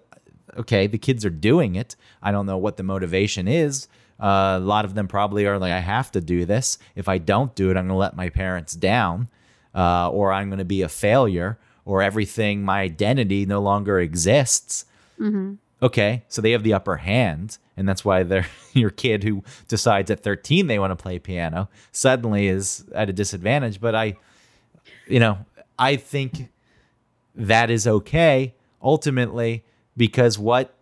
okay 0.57 0.88
the 0.88 0.97
kids 0.97 1.24
are 1.26 1.30
doing 1.30 1.76
it. 1.76 1.95
I 2.22 2.32
don't 2.32 2.45
know 2.45 2.57
what 2.57 2.78
the 2.78 2.84
motivation 2.84 3.47
is. 3.47 3.88
Uh, 4.20 4.57
a 4.57 4.59
lot 4.59 4.86
of 4.86 4.93
them 4.93 5.07
probably 5.07 5.45
are 5.47 5.57
like 5.57 5.72
i 5.74 5.80
have 5.80 6.11
to 6.11 6.22
do 6.22 6.45
this. 6.45 6.78
If 6.95 7.07
i 7.07 7.18
don't 7.18 7.53
do 7.55 7.70
it 7.70 7.78
i'm 7.78 7.86
going 7.88 7.95
to 7.95 7.95
let 7.95 8.16
my 8.16 8.30
parents 8.30 8.74
down 8.74 9.28
uh, 9.76 10.09
or 10.09 10.32
i'm 10.32 10.49
going 10.49 10.59
to 10.59 10.66
be 10.66 10.82
a 10.82 10.89
failure 10.89 11.57
or 11.86 12.01
everything 12.01 12.64
my 12.64 12.82
identity 12.82 13.45
no 13.45 13.61
longer 13.61 13.99
exists. 13.99 14.86
Mhm. 15.20 15.57
Okay 15.84 16.23
so 16.29 16.41
they 16.41 16.51
have 16.51 16.63
the 16.63 16.73
upper 16.73 16.95
hand 16.97 17.57
and 17.77 17.88
that's 17.88 18.03
why 18.05 18.23
they're 18.23 18.47
your 18.73 18.89
kid 18.89 19.23
who 19.23 19.43
decides 19.67 20.09
at 20.09 20.21
13 20.23 20.65
they 20.67 20.79
want 20.79 20.89
to 20.91 20.95
play 20.95 21.19
piano 21.19 21.69
suddenly 21.91 22.47
is 22.47 22.86
at 22.95 23.09
a 23.09 23.13
disadvantage 23.13 23.79
but 23.79 23.93
i 23.93 24.15
you 25.07 25.19
know 25.19 25.38
i 25.77 25.95
think 25.95 26.49
that 27.36 27.69
is 27.69 27.86
okay 27.86 28.55
ultimately 28.81 29.63
because 29.95 30.39
what 30.39 30.73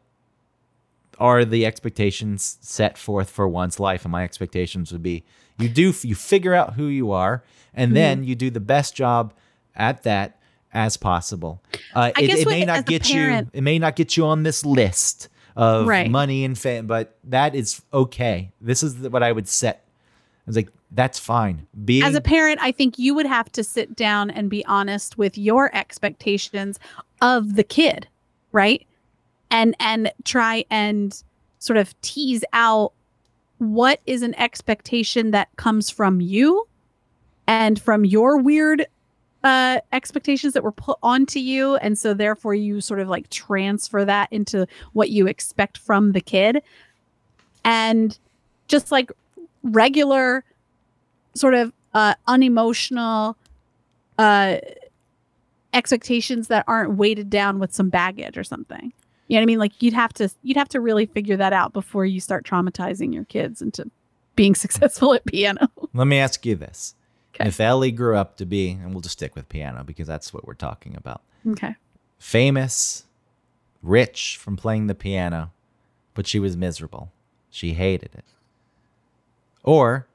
are 1.20 1.44
the 1.46 1.66
expectations 1.66 2.58
set 2.62 2.98
forth 2.98 3.30
for 3.30 3.48
one's 3.48 3.80
life 3.80 4.06
and 4.06 4.12
my 4.12 4.24
expectations 4.24 4.92
would 4.92 5.04
be 5.04 5.24
you 5.60 5.68
do 5.70 5.94
you 6.02 6.16
figure 6.16 6.54
out 6.54 6.74
who 6.76 6.86
you 6.86 7.12
are 7.12 7.44
and 7.74 7.90
Mm-hmm. 7.90 7.96
then 7.96 8.24
you 8.24 8.36
do 8.36 8.50
the 8.50 8.60
best 8.60 8.96
job 8.96 9.34
at 9.76 10.04
that 10.04 10.38
as 10.74 10.98
possible. 10.98 11.62
Uh, 11.94 12.12
it, 12.18 12.30
it 12.30 12.48
may 12.48 12.62
as 12.62 12.68
not 12.68 12.86
get 12.86 13.04
parent- 13.04 13.50
you 13.54 13.60
it 13.60 13.62
may 13.62 13.78
not 13.80 13.96
get 13.96 14.16
you 14.18 14.26
on 14.26 14.44
this 14.44 14.66
list 14.66 15.30
of 15.56 15.86
Right. 15.88 16.10
money 16.10 16.46
and 16.46 16.58
fame 16.58 16.88
but 16.88 17.18
that 17.26 17.56
is 17.56 17.82
okay. 17.94 18.52
This 18.62 18.84
is 18.84 18.96
what 19.10 19.22
i 19.24 19.32
would 19.32 19.48
set. 19.48 19.84
I 19.86 20.44
was 20.48 20.56
like 20.56 20.70
that's 20.94 21.20
fine. 21.20 21.68
Being 21.86 22.04
as 22.04 22.16
a 22.16 22.22
parent 22.22 22.60
i 22.62 22.72
think 22.72 22.98
you 23.00 23.14
would 23.16 23.26
have 23.26 23.52
to 23.54 23.64
sit 23.64 23.96
down 23.96 24.30
and 24.30 24.50
be 24.50 24.66
honest 24.66 25.18
with 25.18 25.38
your 25.38 25.74
expectations 25.76 26.80
of 27.22 27.56
the 27.56 27.64
kid 27.64 28.08
right? 28.54 28.86
And 29.50 29.76
and 29.80 30.12
try 30.24 30.66
and 30.70 31.22
sort 31.60 31.78
of 31.78 32.00
tease 32.02 32.44
out 32.54 32.94
what 33.60 34.00
is 34.06 34.22
an 34.24 34.34
expectation 34.40 35.32
that 35.32 35.50
comes 35.58 35.90
from 35.90 36.20
you 36.22 36.68
and 37.48 37.80
from 37.80 38.04
your 38.06 38.38
weird 38.38 38.88
uh 39.44 39.80
expectations 39.92 40.54
that 40.54 40.64
were 40.64 40.72
put 40.72 40.98
onto 41.02 41.40
you. 41.40 41.76
And 41.78 41.98
so 41.98 42.14
therefore 42.14 42.54
you 42.54 42.82
sort 42.82 43.00
of 43.00 43.08
like 43.08 43.30
transfer 43.30 44.06
that 44.06 44.32
into 44.32 44.68
what 44.94 45.10
you 45.10 45.28
expect 45.28 45.78
from 45.78 46.12
the 46.12 46.22
kid. 46.22 46.62
And 47.64 48.18
just 48.68 48.92
like 48.92 49.12
regular 49.64 50.44
sort 51.36 51.54
of 51.54 51.72
uh 51.94 52.16
unemotional 52.28 53.38
uh 54.18 54.58
expectations 55.74 56.48
that 56.48 56.66
aren't 56.68 56.96
weighted 56.96 57.30
down 57.30 57.60
with 57.60 57.74
some 57.74 57.90
baggage 57.90 58.38
or 58.38 58.44
something. 58.44 58.94
You 59.28 59.38
know 59.38 59.42
what 59.42 59.44
i 59.44 59.46
mean? 59.46 59.60
Like 59.60 59.82
you'd 59.82 59.94
have 59.94 60.14
to 60.14 60.30
you'd 60.44 60.58
have 60.58 60.70
to 60.70 60.82
really 60.82 61.06
figure 61.06 61.38
that 61.38 61.54
out 61.54 61.74
before 61.74 62.06
you 62.06 62.20
start 62.20 62.46
traumatizing 62.46 63.14
your 63.14 63.24
kids 63.26 63.62
into 63.62 63.90
being 64.36 64.56
successful 64.66 65.14
at 65.14 65.26
piano. 65.26 65.70
Let 65.94 66.08
me 66.08 66.18
ask 66.18 66.46
you 66.46 66.56
this 66.56 66.96
Okay. 67.42 67.50
if 67.50 67.60
ellie 67.60 67.92
grew 67.92 68.16
up 68.16 68.38
to 68.38 68.46
be 68.46 68.72
and 68.72 68.92
we'll 68.94 69.02
just 69.02 69.14
stick 69.14 69.36
with 69.36 69.50
piano 69.50 69.84
because 69.84 70.08
that's 70.08 70.34
what 70.34 70.46
we're 70.48 70.54
talking 70.54 70.96
about 70.96 71.22
okay 71.48 71.76
famous 72.18 73.06
rich 73.82 74.38
from 74.38 74.56
playing 74.56 74.88
the 74.88 74.96
piano 74.96 75.52
but 76.14 76.28
she 76.28 76.40
was 76.40 76.58
miserable. 76.58 77.12
She 77.50 77.74
hated 77.74 78.12
it. 78.16 78.26
Or 79.64 80.08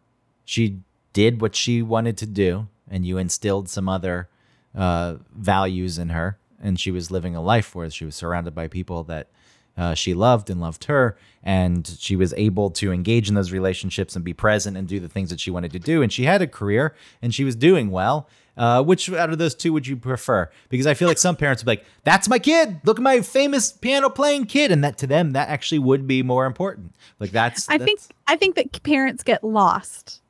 she 0.44 0.80
did 1.12 1.40
what 1.40 1.54
she 1.54 1.82
wanted 1.82 2.16
to 2.18 2.26
do, 2.26 2.68
and 2.90 3.06
you 3.06 3.18
instilled 3.18 3.68
some 3.68 3.88
other 3.88 4.28
uh, 4.74 5.16
values 5.34 5.98
in 5.98 6.10
her, 6.10 6.38
and 6.60 6.78
she 6.78 6.90
was 6.90 7.10
living 7.10 7.34
a 7.34 7.42
life 7.42 7.74
where 7.74 7.88
she 7.90 8.04
was 8.04 8.14
surrounded 8.14 8.54
by 8.54 8.68
people 8.68 9.04
that 9.04 9.28
uh, 9.76 9.94
she 9.94 10.14
loved 10.14 10.50
and 10.50 10.60
loved 10.60 10.84
her, 10.84 11.16
and 11.42 11.86
she 11.98 12.16
was 12.16 12.32
able 12.36 12.70
to 12.70 12.92
engage 12.92 13.28
in 13.28 13.34
those 13.34 13.52
relationships 13.52 14.16
and 14.16 14.24
be 14.24 14.32
present 14.32 14.76
and 14.76 14.88
do 14.88 14.98
the 14.98 15.08
things 15.08 15.30
that 15.30 15.40
she 15.40 15.50
wanted 15.50 15.72
to 15.72 15.78
do. 15.78 16.02
And 16.02 16.12
she 16.12 16.24
had 16.24 16.42
a 16.42 16.46
career, 16.46 16.94
and 17.20 17.34
she 17.34 17.44
was 17.44 17.54
doing 17.56 17.90
well. 17.90 18.28
Uh, 18.56 18.82
which 18.82 19.12
out 19.12 19.28
of 19.28 19.36
those 19.36 19.54
two 19.54 19.70
would 19.70 19.86
you 19.86 19.98
prefer? 19.98 20.48
Because 20.70 20.86
I 20.86 20.94
feel 20.94 21.08
like 21.08 21.18
some 21.18 21.36
parents 21.36 21.62
would 21.62 21.66
be 21.66 21.82
like, 21.82 21.86
"That's 22.04 22.26
my 22.26 22.38
kid. 22.38 22.80
Look 22.84 22.98
at 22.98 23.02
my 23.02 23.20
famous 23.20 23.70
piano 23.70 24.08
playing 24.08 24.46
kid," 24.46 24.72
and 24.72 24.82
that 24.82 24.96
to 24.98 25.06
them 25.06 25.32
that 25.32 25.50
actually 25.50 25.80
would 25.80 26.06
be 26.06 26.22
more 26.22 26.46
important. 26.46 26.94
Like 27.20 27.32
that's. 27.32 27.68
I 27.68 27.76
that's, 27.76 27.84
think 27.84 28.00
I 28.26 28.36
think 28.36 28.54
that 28.54 28.82
parents 28.82 29.22
get 29.22 29.44
lost. 29.44 30.22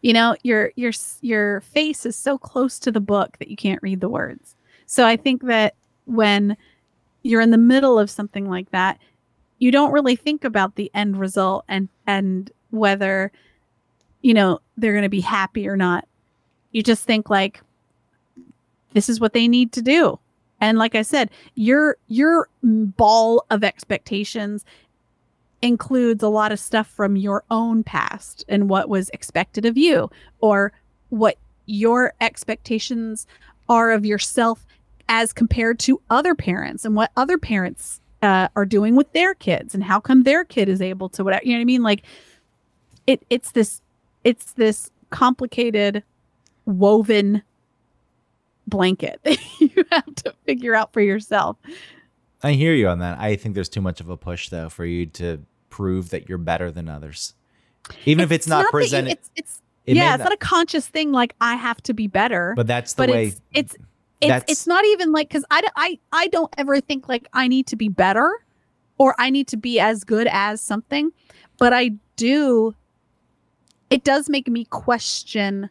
You 0.00 0.12
know, 0.12 0.36
your 0.44 0.70
your 0.76 0.92
your 1.22 1.60
face 1.62 2.06
is 2.06 2.14
so 2.14 2.38
close 2.38 2.78
to 2.78 2.92
the 2.92 3.00
book 3.00 3.36
that 3.38 3.48
you 3.48 3.56
can't 3.56 3.82
read 3.82 4.00
the 4.00 4.08
words. 4.08 4.54
So 4.86 5.04
I 5.04 5.16
think 5.16 5.42
that 5.46 5.74
when 6.04 6.56
you're 7.22 7.40
in 7.40 7.50
the 7.50 7.58
middle 7.58 7.98
of 7.98 8.10
something 8.10 8.48
like 8.48 8.70
that, 8.70 8.98
you 9.58 9.70
don't 9.70 9.92
really 9.92 10.16
think 10.16 10.44
about 10.44 10.74
the 10.74 10.90
end 10.94 11.18
result 11.18 11.64
and 11.68 11.88
and 12.06 12.50
whether 12.70 13.30
you 14.22 14.34
know 14.34 14.60
they're 14.76 14.92
going 14.92 15.02
to 15.02 15.08
be 15.08 15.20
happy 15.20 15.68
or 15.68 15.76
not. 15.76 16.06
You 16.72 16.82
just 16.82 17.04
think 17.04 17.30
like 17.30 17.60
this 18.92 19.08
is 19.08 19.20
what 19.20 19.32
they 19.32 19.48
need 19.48 19.72
to 19.72 19.82
do. 19.82 20.18
And 20.60 20.78
like 20.78 20.94
I 20.94 21.02
said, 21.02 21.30
your 21.54 21.96
your 22.08 22.48
ball 22.62 23.44
of 23.50 23.64
expectations 23.64 24.64
includes 25.60 26.22
a 26.22 26.28
lot 26.28 26.52
of 26.52 26.58
stuff 26.58 26.88
from 26.88 27.16
your 27.16 27.44
own 27.50 27.84
past 27.84 28.44
and 28.48 28.68
what 28.68 28.88
was 28.88 29.10
expected 29.10 29.64
of 29.64 29.78
you 29.78 30.10
or 30.40 30.72
what 31.10 31.36
your 31.66 32.14
expectations 32.20 33.26
are 33.68 33.92
of 33.92 34.04
yourself 34.04 34.66
as 35.12 35.30
compared 35.30 35.78
to 35.78 36.00
other 36.08 36.34
parents 36.34 36.86
and 36.86 36.96
what 36.96 37.12
other 37.18 37.36
parents 37.36 38.00
uh, 38.22 38.48
are 38.56 38.64
doing 38.64 38.96
with 38.96 39.12
their 39.12 39.34
kids 39.34 39.74
and 39.74 39.84
how 39.84 40.00
come 40.00 40.22
their 40.22 40.42
kid 40.42 40.70
is 40.70 40.80
able 40.80 41.10
to 41.10 41.22
whatever 41.22 41.42
you 41.44 41.52
know 41.52 41.58
what 41.58 41.62
I 41.62 41.64
mean 41.66 41.82
like 41.82 42.02
it 43.06 43.22
it's 43.28 43.52
this 43.52 43.82
it's 44.24 44.54
this 44.54 44.90
complicated 45.10 46.02
woven 46.64 47.42
blanket 48.66 49.20
that 49.24 49.38
you 49.60 49.84
have 49.90 50.14
to 50.14 50.32
figure 50.46 50.74
out 50.74 50.94
for 50.94 51.02
yourself. 51.02 51.58
I 52.42 52.52
hear 52.52 52.72
you 52.72 52.88
on 52.88 53.00
that. 53.00 53.18
I 53.18 53.36
think 53.36 53.54
there's 53.54 53.68
too 53.68 53.82
much 53.82 54.00
of 54.00 54.08
a 54.08 54.16
push 54.16 54.48
though 54.48 54.70
for 54.70 54.86
you 54.86 55.04
to 55.06 55.42
prove 55.68 56.08
that 56.10 56.26
you're 56.26 56.38
better 56.38 56.70
than 56.70 56.88
others. 56.88 57.34
Even 58.06 58.22
if 58.22 58.32
it's 58.32 58.46
not, 58.46 58.64
you- 58.64 58.70
presented 58.70 59.12
it's 59.12 59.30
it's 59.36 59.60
it 59.84 59.96
yeah, 59.96 60.14
it's 60.14 60.20
not- 60.20 60.30
not 60.30 60.32
a 60.32 60.38
conscious 60.38 60.86
thing 60.86 61.12
like 61.12 61.34
I 61.38 61.56
have 61.56 61.82
to 61.82 61.92
be 61.92 62.06
better. 62.06 62.54
but 62.56 62.66
that's 62.66 62.94
the 62.94 63.02
but 63.02 63.10
way 63.10 63.26
it's 63.26 63.40
it's 63.52 63.76
it's 64.22 64.28
that's- 64.28 64.44
it's 64.48 64.66
not 64.66 64.84
even 64.86 65.12
like 65.12 65.28
because 65.28 65.44
I, 65.50 65.62
I 65.76 65.98
i 66.12 66.26
don't 66.28 66.52
ever 66.56 66.80
think 66.80 67.08
like 67.08 67.28
I 67.32 67.48
need 67.48 67.66
to 67.68 67.76
be 67.76 67.88
better 67.88 68.30
or 68.98 69.14
I 69.18 69.30
need 69.30 69.48
to 69.48 69.56
be 69.56 69.80
as 69.80 70.04
good 70.04 70.28
as 70.30 70.60
something, 70.60 71.10
but 71.58 71.72
I 71.72 71.92
do. 72.16 72.74
It 73.90 74.04
does 74.04 74.28
make 74.28 74.46
me 74.48 74.64
question 74.66 75.70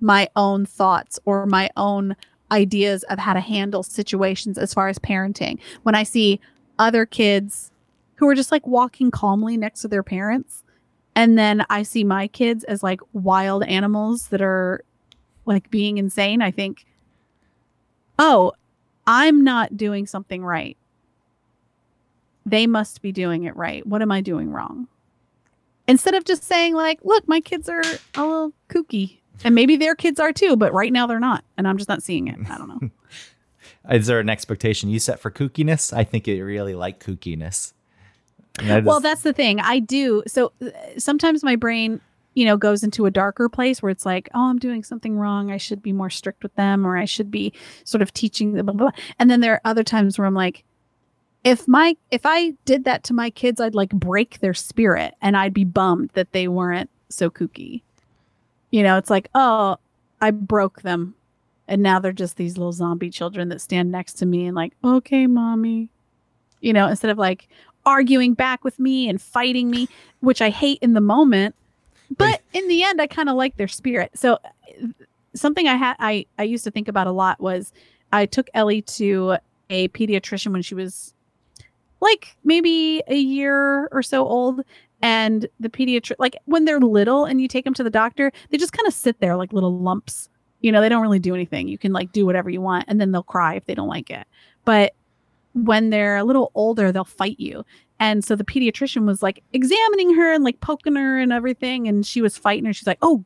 my 0.00 0.28
own 0.34 0.64
thoughts 0.64 1.18
or 1.26 1.44
my 1.44 1.68
own 1.76 2.16
ideas 2.50 3.02
of 3.04 3.18
how 3.18 3.34
to 3.34 3.40
handle 3.40 3.82
situations 3.82 4.56
as 4.56 4.72
far 4.72 4.88
as 4.88 4.98
parenting. 4.98 5.58
When 5.82 5.94
I 5.94 6.04
see 6.04 6.40
other 6.78 7.04
kids 7.04 7.70
who 8.14 8.26
are 8.28 8.34
just 8.34 8.50
like 8.50 8.66
walking 8.66 9.10
calmly 9.10 9.58
next 9.58 9.82
to 9.82 9.88
their 9.88 10.02
parents, 10.02 10.64
and 11.14 11.36
then 11.36 11.66
I 11.68 11.82
see 11.82 12.02
my 12.02 12.28
kids 12.28 12.64
as 12.64 12.82
like 12.82 13.00
wild 13.12 13.62
animals 13.64 14.28
that 14.28 14.40
are 14.40 14.82
like 15.44 15.70
being 15.70 15.98
insane, 15.98 16.40
I 16.40 16.50
think, 16.50 16.86
oh, 18.20 18.52
I'm 19.06 19.42
not 19.42 19.76
doing 19.76 20.06
something 20.06 20.44
right. 20.44 20.76
They 22.46 22.66
must 22.66 23.02
be 23.02 23.10
doing 23.10 23.44
it 23.44 23.56
right. 23.56 23.84
What 23.86 24.02
am 24.02 24.12
I 24.12 24.20
doing 24.20 24.50
wrong? 24.52 24.86
Instead 25.88 26.14
of 26.14 26.24
just 26.24 26.44
saying, 26.44 26.74
like, 26.74 27.00
look, 27.02 27.26
my 27.26 27.40
kids 27.40 27.68
are 27.68 27.82
a 28.14 28.22
little 28.24 28.52
kooky. 28.68 29.18
And 29.42 29.54
maybe 29.54 29.76
their 29.76 29.94
kids 29.94 30.20
are 30.20 30.32
too, 30.32 30.56
but 30.56 30.72
right 30.72 30.92
now 30.92 31.06
they're 31.06 31.18
not. 31.18 31.44
And 31.56 31.66
I'm 31.66 31.78
just 31.78 31.88
not 31.88 32.02
seeing 32.02 32.28
it. 32.28 32.38
I 32.48 32.58
don't 32.58 32.68
know. 32.68 32.90
is 33.90 34.06
there 34.06 34.20
an 34.20 34.28
expectation 34.28 34.90
you 34.90 34.98
set 34.98 35.18
for 35.18 35.30
kookiness? 35.30 35.96
I 35.96 36.04
think 36.04 36.26
you 36.26 36.44
really 36.44 36.74
like 36.74 37.02
kookiness. 37.02 37.72
That 38.62 38.84
well, 38.84 38.98
is- 38.98 39.02
that's 39.02 39.22
the 39.22 39.32
thing. 39.32 39.60
I 39.60 39.78
do. 39.78 40.22
So 40.26 40.52
uh, 40.60 40.68
sometimes 40.98 41.42
my 41.42 41.56
brain, 41.56 42.00
you 42.34 42.44
know, 42.44 42.56
goes 42.56 42.82
into 42.82 43.06
a 43.06 43.10
darker 43.10 43.48
place 43.48 43.82
where 43.82 43.90
it's 43.90 44.06
like, 44.06 44.28
oh, 44.34 44.48
I'm 44.48 44.58
doing 44.58 44.84
something 44.84 45.16
wrong. 45.16 45.50
I 45.50 45.56
should 45.56 45.82
be 45.82 45.92
more 45.92 46.10
strict 46.10 46.42
with 46.42 46.54
them, 46.54 46.86
or 46.86 46.96
I 46.96 47.04
should 47.04 47.30
be 47.30 47.52
sort 47.84 48.02
of 48.02 48.12
teaching 48.12 48.52
them. 48.52 48.66
Blah, 48.66 48.74
blah, 48.74 48.90
blah. 48.90 49.02
And 49.18 49.30
then 49.30 49.40
there 49.40 49.54
are 49.54 49.60
other 49.64 49.84
times 49.84 50.18
where 50.18 50.26
I'm 50.26 50.34
like, 50.34 50.64
if 51.42 51.66
my 51.66 51.96
if 52.10 52.22
I 52.24 52.54
did 52.64 52.84
that 52.84 53.02
to 53.04 53.14
my 53.14 53.30
kids, 53.30 53.60
I'd 53.60 53.74
like 53.74 53.90
break 53.90 54.40
their 54.40 54.54
spirit, 54.54 55.14
and 55.20 55.36
I'd 55.36 55.54
be 55.54 55.64
bummed 55.64 56.10
that 56.14 56.32
they 56.32 56.48
weren't 56.48 56.90
so 57.08 57.30
kooky. 57.30 57.82
You 58.70 58.82
know, 58.82 58.96
it's 58.96 59.10
like, 59.10 59.28
oh, 59.34 59.78
I 60.20 60.30
broke 60.30 60.82
them, 60.82 61.14
and 61.66 61.82
now 61.82 61.98
they're 61.98 62.12
just 62.12 62.36
these 62.36 62.56
little 62.56 62.72
zombie 62.72 63.10
children 63.10 63.48
that 63.48 63.60
stand 63.60 63.90
next 63.90 64.14
to 64.14 64.26
me 64.26 64.46
and 64.46 64.54
like, 64.54 64.74
okay, 64.84 65.26
mommy. 65.26 65.90
You 66.60 66.74
know, 66.74 66.86
instead 66.86 67.10
of 67.10 67.16
like, 67.16 67.48
arguing 67.86 68.34
back 68.34 68.62
with 68.64 68.78
me 68.78 69.08
and 69.08 69.20
fighting 69.20 69.70
me, 69.70 69.88
which 70.20 70.42
I 70.42 70.50
hate 70.50 70.78
in 70.82 70.92
the 70.92 71.00
moment. 71.00 71.54
But 72.16 72.42
in 72.52 72.66
the 72.68 72.82
end, 72.82 73.00
I 73.00 73.06
kind 73.06 73.28
of 73.28 73.36
like 73.36 73.56
their 73.56 73.68
spirit. 73.68 74.10
So 74.14 74.34
uh, 74.34 74.88
something 75.34 75.68
I 75.68 75.76
had 75.76 75.96
I 75.98 76.26
I 76.38 76.42
used 76.42 76.64
to 76.64 76.70
think 76.70 76.88
about 76.88 77.06
a 77.06 77.12
lot 77.12 77.40
was 77.40 77.72
I 78.12 78.26
took 78.26 78.48
Ellie 78.54 78.82
to 78.82 79.36
a 79.68 79.88
pediatrician 79.88 80.52
when 80.52 80.62
she 80.62 80.74
was 80.74 81.14
like 82.00 82.36
maybe 82.44 83.02
a 83.06 83.16
year 83.16 83.88
or 83.92 84.02
so 84.02 84.26
old. 84.26 84.62
And 85.02 85.48
the 85.58 85.70
pediatric, 85.70 86.16
like 86.18 86.36
when 86.44 86.66
they're 86.66 86.80
little 86.80 87.24
and 87.24 87.40
you 87.40 87.48
take 87.48 87.64
them 87.64 87.74
to 87.74 87.84
the 87.84 87.90
doctor, 87.90 88.32
they 88.50 88.58
just 88.58 88.72
kind 88.72 88.86
of 88.86 88.92
sit 88.92 89.18
there 89.20 89.36
like 89.36 89.52
little 89.52 89.78
lumps. 89.78 90.28
You 90.60 90.72
know, 90.72 90.80
they 90.82 90.90
don't 90.90 91.00
really 91.00 91.18
do 91.18 91.34
anything. 91.34 91.68
You 91.68 91.78
can 91.78 91.92
like 91.92 92.12
do 92.12 92.26
whatever 92.26 92.50
you 92.50 92.60
want 92.60 92.84
and 92.88 93.00
then 93.00 93.12
they'll 93.12 93.22
cry 93.22 93.54
if 93.54 93.64
they 93.64 93.74
don't 93.74 93.88
like 93.88 94.10
it. 94.10 94.26
But 94.64 94.94
when 95.54 95.90
they're 95.90 96.18
a 96.18 96.24
little 96.24 96.50
older, 96.54 96.92
they'll 96.92 97.04
fight 97.04 97.40
you. 97.40 97.64
And 98.00 98.24
so 98.24 98.34
the 98.34 98.44
pediatrician 98.44 99.06
was 99.06 99.22
like 99.22 99.44
examining 99.52 100.14
her 100.14 100.32
and 100.32 100.42
like 100.42 100.60
poking 100.60 100.96
her 100.96 101.18
and 101.18 101.32
everything. 101.32 101.86
And 101.86 102.04
she 102.04 102.22
was 102.22 102.36
fighting 102.36 102.64
her. 102.64 102.72
She's 102.72 102.86
like, 102.86 102.98
oh, 103.02 103.24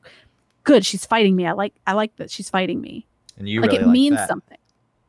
good. 0.65 0.85
She's 0.85 1.07
fighting 1.07 1.37
me. 1.37 1.47
I 1.47 1.53
like, 1.53 1.75
I 1.87 1.93
like 1.93 2.17
that 2.17 2.31
she's 2.31 2.51
fighting 2.51 2.81
me. 2.81 3.07
and 3.39 3.49
you 3.49 3.61
like 3.61 3.71
really 3.71 3.83
it 3.83 3.87
liked 3.87 3.93
means 3.93 4.17
that. 4.17 4.29
something. 4.29 4.59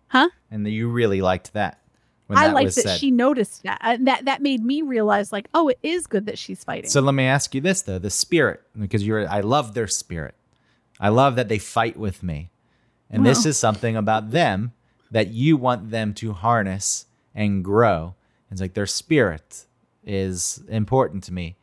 Huh? 0.08 0.30
And 0.52 0.68
you 0.68 0.88
really 0.90 1.22
liked 1.22 1.54
that. 1.54 1.82
When 2.28 2.40
I 2.40 2.48
that 2.48 2.54
like 2.54 2.66
was 2.66 2.76
that 2.76 2.84
said. 2.84 3.00
she 3.00 3.12
noticed 3.12 3.64
that. 3.64 3.80
Uh, 3.82 3.98
that 4.02 4.26
that 4.26 4.42
made 4.42 4.64
me 4.64 4.82
realize, 4.82 5.32
like, 5.32 5.48
oh, 5.54 5.68
it 5.68 5.78
is 5.84 6.08
good 6.08 6.26
that 6.26 6.40
she's 6.40 6.64
fighting. 6.64 6.90
So 6.90 7.02
let 7.02 7.14
me 7.14 7.26
ask 7.26 7.54
you 7.54 7.62
this 7.62 7.84
though: 7.84 8.00
the 8.00 8.10
spirit, 8.10 8.62
because 8.80 9.06
you're, 9.06 9.30
I 9.30 9.42
love 9.42 9.76
their 9.76 9.88
spirit. 9.88 10.34
I 11.00 11.10
love 11.10 11.36
that 11.36 11.50
they 11.50 11.60
fight 11.60 11.98
with 11.98 12.24
me, 12.24 12.50
and 13.12 13.24
this 13.26 13.46
is 13.46 13.60
something 13.60 13.96
about 13.96 14.32
them 14.32 14.74
that 15.12 15.28
you 15.28 15.56
want 15.56 15.92
them 15.92 16.14
to 16.16 16.34
harness 16.34 17.06
and 17.36 17.64
grow. 17.64 18.16
It's 18.56 18.62
like 18.62 18.74
their 18.74 18.86
spirit 18.88 19.66
is 20.06 20.64
important 20.70 21.26
to 21.26 21.34
me, 21.34 21.58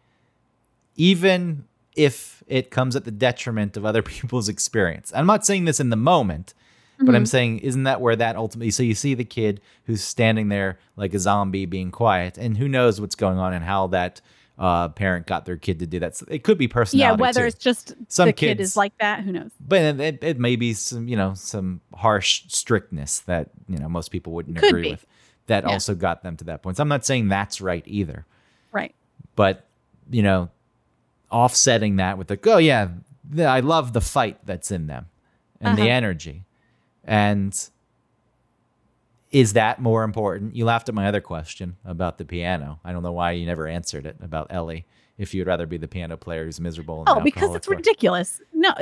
even 0.96 1.64
if 1.96 2.42
it 2.46 2.70
comes 2.70 2.94
at 2.96 3.04
the 3.06 3.10
detriment 3.10 3.78
of 3.78 3.86
other 3.86 4.02
people's 4.12 4.48
experience. 4.48 5.10
I'm 5.14 5.26
not 5.26 5.46
saying 5.46 5.64
this 5.64 5.80
in 5.80 5.88
the 5.88 5.96
moment, 5.96 6.52
but 6.98 7.14
I'm 7.14 7.24
Mhm. 7.24 7.28
saying, 7.28 7.58
isn't 7.60 7.84
that 7.84 8.00
where 8.02 8.14
that 8.14 8.36
ultimately? 8.36 8.70
So 8.70 8.82
you 8.82 8.94
see 8.94 9.14
the 9.14 9.24
kid 9.24 9.60
who's 9.86 10.02
standing 10.02 10.48
there 10.50 10.78
like 10.96 11.14
a 11.14 11.18
zombie, 11.18 11.64
being 11.66 11.90
quiet, 11.90 12.36
and 12.36 12.58
who 12.58 12.68
knows 12.68 13.00
what's 13.00 13.14
going 13.14 13.38
on 13.38 13.52
and 13.54 13.64
how 13.64 13.86
that 13.88 14.20
uh, 14.58 14.90
parent 14.90 15.26
got 15.26 15.46
their 15.46 15.56
kid 15.56 15.78
to 15.78 15.86
do 15.86 15.98
that. 15.98 16.14
So 16.14 16.26
it 16.28 16.44
could 16.44 16.58
be 16.58 16.68
personality. 16.68 17.18
yeah, 17.18 17.20
whether 17.26 17.40
too. 17.40 17.46
it's 17.46 17.58
just 17.58 17.94
Some 18.08 18.26
the 18.26 18.32
kid 18.34 18.60
is 18.60 18.76
like 18.76 18.92
that, 18.98 19.24
who 19.24 19.32
knows? 19.32 19.50
but 19.58 19.80
it, 19.80 20.00
it, 20.00 20.18
it 20.22 20.38
may 20.38 20.56
be 20.56 20.74
some, 20.74 21.08
you 21.08 21.16
know, 21.16 21.32
some 21.34 21.80
harsh 21.94 22.42
strictness 22.48 23.20
that 23.20 23.48
you 23.66 23.78
know 23.78 23.88
most 23.88 24.10
people 24.10 24.34
wouldn't 24.34 24.58
Could 24.58 24.68
agree 24.68 24.82
be. 24.82 24.90
with. 24.90 25.06
That 25.46 25.64
Yeah. 25.64 25.70
also 25.70 25.94
got 25.94 26.22
them 26.22 26.36
to 26.38 26.44
that 26.44 26.62
point. 26.62 26.76
So 26.76 26.82
I'm 26.82 26.88
not 26.88 27.04
saying 27.04 27.28
that's 27.28 27.60
right 27.60 27.82
either, 27.86 28.24
Right. 28.70 28.94
but 29.36 29.66
you 30.10 30.22
know, 30.22 30.50
offsetting 31.30 31.96
that 31.96 32.18
with 32.18 32.28
the 32.28 32.38
oh 32.52 32.58
yeah, 32.58 32.88
the, 33.28 33.44
I 33.44 33.60
love 33.60 33.92
the 33.92 34.00
fight 34.00 34.38
that's 34.44 34.70
in 34.70 34.86
them 34.86 35.06
and 35.60 35.76
the 35.76 35.82
Uh-huh. 35.82 35.90
energy, 35.90 36.44
and 37.04 37.52
is 39.30 39.54
that 39.54 39.80
more 39.80 40.04
important? 40.04 40.54
You 40.54 40.64
laughed 40.66 40.88
at 40.88 40.94
my 40.94 41.06
other 41.08 41.20
question 41.22 41.76
about 41.84 42.18
the 42.18 42.24
piano. 42.24 42.80
I 42.84 42.92
don't 42.92 43.02
know 43.02 43.12
why 43.12 43.32
you 43.32 43.46
never 43.46 43.66
answered 43.66 44.04
it 44.06 44.16
about 44.20 44.48
Ellie. 44.50 44.84
If 45.18 45.32
you'd 45.34 45.46
rather 45.46 45.66
be 45.66 45.76
the 45.78 45.88
piano 45.88 46.16
player 46.16 46.44
who's 46.44 46.60
miserable. 46.60 47.00
and 47.00 47.08
Oh, 47.08 47.20
because 47.20 47.54
it's 47.54 47.68
ridiculous. 47.68 48.40
No, 48.52 48.72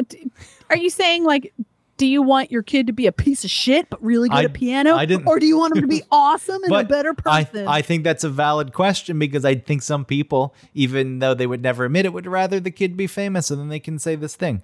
are 0.71 0.77
you 0.77 0.91
saying 0.91 1.25
like, 1.25 1.53
do 2.01 2.07
you 2.07 2.23
want 2.23 2.51
your 2.51 2.63
kid 2.63 2.87
to 2.87 2.95
be 2.95 3.07
a 3.07 3.13
piece 3.13 3.45
of 3.45 3.51
shit 3.51 3.91
but 3.91 4.03
really 4.03 4.31
good 4.31 4.39
I- 4.39 4.45
at 4.45 4.55
piano, 4.55 4.95
I 4.97 5.07
or 5.27 5.39
do 5.39 5.45
you 5.45 5.59
want 5.59 5.77
him 5.77 5.83
to 5.83 5.87
be 5.87 6.03
awesome 6.11 6.65
and 6.65 6.73
a 6.75 6.85
better 6.85 7.15
I, 7.27 7.45
person? 7.45 7.69
I 7.69 7.83
think 7.83 8.05
that's 8.05 8.25
a 8.25 8.31
valid 8.31 8.73
question 8.73 9.19
because 9.19 9.45
I 9.45 9.57
think 9.57 9.83
some 9.83 10.07
people, 10.07 10.55
even 10.73 11.19
though 11.19 11.35
they 11.35 11.47
would 11.47 11.61
never 11.63 11.85
admit 11.85 12.07
it, 12.07 12.15
would 12.15 12.27
rather 12.27 12.59
the 12.59 12.71
kid 12.71 12.97
be 12.97 13.07
famous 13.07 13.51
and 13.51 13.61
then 13.61 13.69
they 13.69 13.81
can 13.81 13.99
say 13.99 14.15
this 14.17 14.35
thing. 14.35 14.63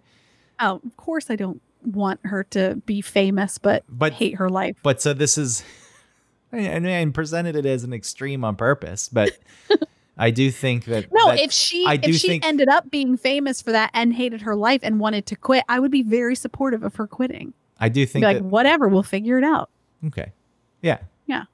oh, 0.60 0.80
of 0.82 0.96
course, 0.96 1.30
I 1.30 1.36
don't 1.36 1.60
want 1.84 2.20
her 2.24 2.42
to 2.44 2.76
be 2.86 3.02
famous, 3.02 3.58
but 3.58 3.84
But- 3.86 4.14
hate 4.14 4.36
her 4.36 4.48
life. 4.48 4.76
But 4.82 5.02
so 5.02 5.12
this 5.12 5.36
is, 5.36 5.62
I 6.54 6.78
mean, 6.80 6.86
I 6.86 7.04
presented 7.10 7.54
it 7.54 7.66
as 7.66 7.84
an 7.84 7.92
extreme 7.92 8.44
on 8.44 8.56
purpose, 8.56 9.10
but 9.12 9.32
I 10.18 10.30
do 10.30 10.50
think 10.50 10.84
that. 10.86 11.12
No, 11.12 11.26
that- 11.28 11.40
if 11.40 11.52
she 11.52 11.84
if 11.86 12.16
she 12.16 12.28
think- 12.28 12.46
ended 12.46 12.68
up 12.68 12.90
being 12.90 13.16
famous 13.16 13.60
for 13.60 13.72
that 13.72 13.90
and 13.92 14.14
hated 14.14 14.42
her 14.42 14.56
life 14.56 14.80
and 14.82 14.98
wanted 14.98 15.26
to 15.26 15.36
quit, 15.36 15.64
I 15.68 15.78
would 15.78 15.90
be 15.90 16.02
very 16.02 16.34
supportive 16.34 16.82
of 16.82 16.94
her 16.96 17.06
quitting. 17.06 17.52
I 17.78 17.88
do 17.90 18.00
Be 18.02 18.06
think 18.06 18.24
like, 18.24 18.38
that, 18.38 18.44
whatever, 18.44 18.88
we'll 18.88 19.02
figure 19.02 19.36
it 19.38 19.44
out. 19.44 19.68
okay. 20.06 20.32
Yeah. 20.82 20.98
Yeah. 21.26 21.44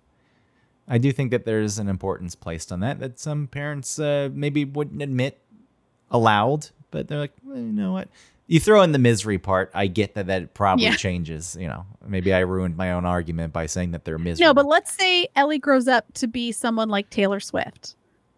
I 0.87 0.99
do 0.99 1.11
think 1.13 1.31
that 1.31 1.45
there's 1.45 1.79
an 1.79 1.89
importance 1.89 2.35
placed 2.35 2.71
on 2.71 2.81
that 2.81 3.01
that 3.01 3.19
some 3.19 3.47
parents 3.47 3.99
uh, 3.99 4.29
maybe 4.33 4.65
wouldn't 4.65 5.01
admit 5.03 5.41
aloud, 6.11 6.69
but 6.91 7.09
they're 7.09 7.19
like, 7.19 7.33
well, 7.45 7.57
you 7.57 7.73
know 7.73 7.93
what? 7.93 8.09
You 8.47 8.61
throw 8.61 8.83
in 8.83 8.93
the 8.93 8.99
misery 8.99 9.39
part. 9.39 9.71
I 9.73 9.87
get 9.87 10.15
that 10.15 10.27
that 10.27 10.53
probably 10.55 10.85
Yeah. 10.85 10.97
changes. 10.97 11.57
You 11.59 11.69
know, 11.69 11.87
maybe 12.07 12.35
I 12.35 12.41
ruined 12.41 12.77
my 12.77 12.93
own 12.93 13.07
argument 13.07 13.53
by 13.53 13.67
saying 13.67 13.93
that 13.93 14.05
they're 14.05 14.19
miserable. 14.19 14.51
No, 14.51 14.55
but 14.55 14.67
let's 14.67 14.93
say 14.93 15.29
Ellie 15.35 15.59
grows 15.59 15.89
up 15.89 16.13
to 16.15 16.27
be 16.27 16.53
someone 16.53 16.89
like 16.91 17.09
Taylor 17.09 17.41
Swift 17.41 17.95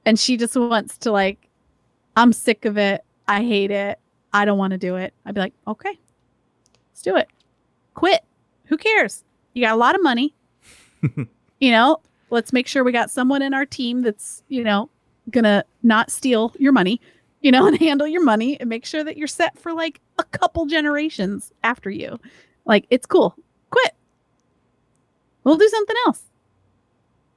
and 0.07 0.19
she 0.19 0.37
just 0.37 0.57
wants 0.57 0.99
to 0.99 1.13
like, 1.13 1.49
I'm 2.17 2.33
sick 2.33 2.65
of 2.65 2.79
it. 2.79 3.05
I 3.27 3.43
hate 3.43 3.71
it. 3.71 3.99
I 4.33 4.45
don't 4.45 4.59
want 4.59 4.73
to 4.73 4.79
do 4.79 4.97
it. 4.97 5.15
I'd 5.25 5.35
be 5.35 5.41
like, 5.41 5.55
okay, 5.67 5.99
let's 6.91 7.03
do 7.03 7.17
it. 7.17 7.29
Quit. 7.95 8.23
Who 8.67 8.77
cares? 8.77 9.25
You 9.53 9.63
got 9.63 9.75
a 9.75 9.79
lot 9.79 9.95
of 9.95 10.03
money. 10.03 10.35
you 11.61 11.71
know, 11.71 12.01
let's 12.31 12.53
make 12.53 12.67
sure 12.67 12.83
we 12.83 12.93
got 12.93 13.11
someone 13.11 13.43
in 13.43 13.55
our 13.55 13.67
team 13.67 14.03
that's, 14.03 14.43
you 14.49 14.65
know, 14.65 14.91
gonna 15.31 15.65
not 15.83 16.11
steal 16.11 16.53
your 16.59 16.73
money, 16.73 17.01
you 17.41 17.53
know, 17.53 17.67
and 17.69 17.79
handle 17.79 18.07
your 18.07 18.25
money 18.25 18.59
and 18.61 18.69
make 18.69 18.85
sure 18.85 19.05
that 19.05 19.17
you're 19.17 19.29
set 19.29 19.59
for 19.59 19.73
like 19.73 20.01
a 20.19 20.25
couple 20.25 20.67
generations 20.67 21.53
after 21.63 21.91
you. 21.91 22.19
Like, 22.65 22.87
it's 22.91 23.07
cool. 23.07 23.37
Quit. 23.71 23.95
We'll 25.45 25.59
do 25.59 25.69
something 25.69 25.97
else. 26.07 26.23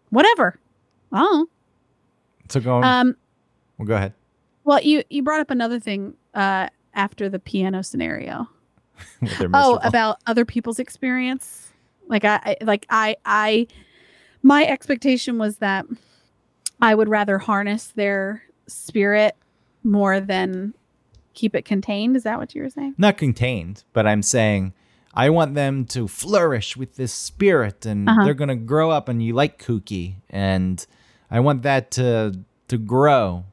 Whatever. 0.09 0.59
Oh. 1.11 1.47
So 2.49 2.59
go. 2.59 2.81
Um, 2.81 3.15
well, 3.77 3.87
go 3.87 3.95
ahead. 3.95 4.13
well, 4.63 4.81
you 4.81 5.03
you 5.09 5.23
brought 5.23 5.39
up 5.41 5.51
another 5.51 5.79
thing 5.79 6.15
uh 6.33 6.67
after 6.93 7.29
the 7.29 7.39
piano 7.39 7.83
scenario. 7.83 8.47
Oh, 9.53 9.79
about 9.83 10.17
other 10.25 10.43
people's 10.45 10.79
experience. 10.79 11.71
Like 12.07 12.25
I, 12.25 12.39
I 12.43 12.57
like 12.63 12.85
I 12.89 13.15
I 13.25 13.67
my 14.41 14.65
expectation 14.65 15.37
was 15.37 15.57
that 15.57 15.85
I 16.81 16.95
would 16.95 17.09
rather 17.09 17.37
harness 17.37 17.87
their 17.95 18.43
spirit 18.67 19.35
more 19.83 20.19
than 20.19 20.73
keep 21.33 21.55
it 21.55 21.63
contained. 21.65 22.15
Is 22.15 22.23
that 22.23 22.39
what 22.39 22.55
you 22.55 22.63
were 22.63 22.69
saying? 22.69 22.95
not 22.97 23.17
contained, 23.17 23.83
but 23.93 24.07
I'm 24.07 24.23
saying 24.23 24.73
I 25.13 25.29
want 25.29 25.53
them 25.55 25.85
to 25.87 26.07
flourish 26.07 26.75
with 26.77 26.95
this 26.95 27.13
spirit 27.13 27.85
and 27.85 28.09
Uh-huh. 28.09 28.23
they're 28.25 28.33
going 28.33 28.49
to 28.49 28.55
grow 28.55 28.89
up 28.91 29.07
and 29.09 29.21
you 29.21 29.33
like 29.33 29.61
kooky 29.61 30.15
and 30.29 30.85
I 31.29 31.39
want 31.39 31.63
that 31.63 31.91
to 31.91 32.39
to 32.67 32.77
grow. 32.77 33.45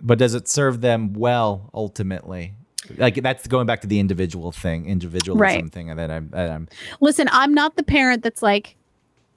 But 0.00 0.18
does 0.18 0.34
it 0.34 0.48
serve 0.48 0.80
them 0.80 1.12
well 1.12 1.70
ultimately? 1.72 2.54
Like 2.96 3.22
that's 3.22 3.46
going 3.46 3.66
back 3.66 3.80
to 3.82 3.86
the 3.86 4.00
individual 4.00 4.50
thing, 4.50 4.86
individualism 4.86 5.40
Right. 5.40 5.72
thing 5.72 5.86
that 5.94 6.10
I'm 6.10 6.28
that 6.30 6.50
I'm 6.50 6.68
Listen, 7.00 7.28
I'm 7.30 7.54
not 7.54 7.76
the 7.76 7.84
parent 7.84 8.22
that's 8.24 8.42
like, 8.42 8.76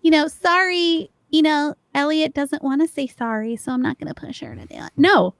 you 0.01 0.09
know, 0.09 0.27
sorry, 0.27 1.11
you 1.29 1.41
know, 1.43 1.75
Elliot 1.93 2.33
doesn't 2.33 2.63
want 2.63 2.81
to 2.81 2.87
say 2.87 3.05
sorry, 3.05 3.55
so 3.55 3.71
I'm 3.71 3.81
not 3.83 3.99
going 3.99 4.07
to 4.11 4.19
push 4.19 4.41
her 4.41 4.55
to 4.55 4.65
do 4.65 4.75
it. 4.75 4.91
No, 4.97 5.35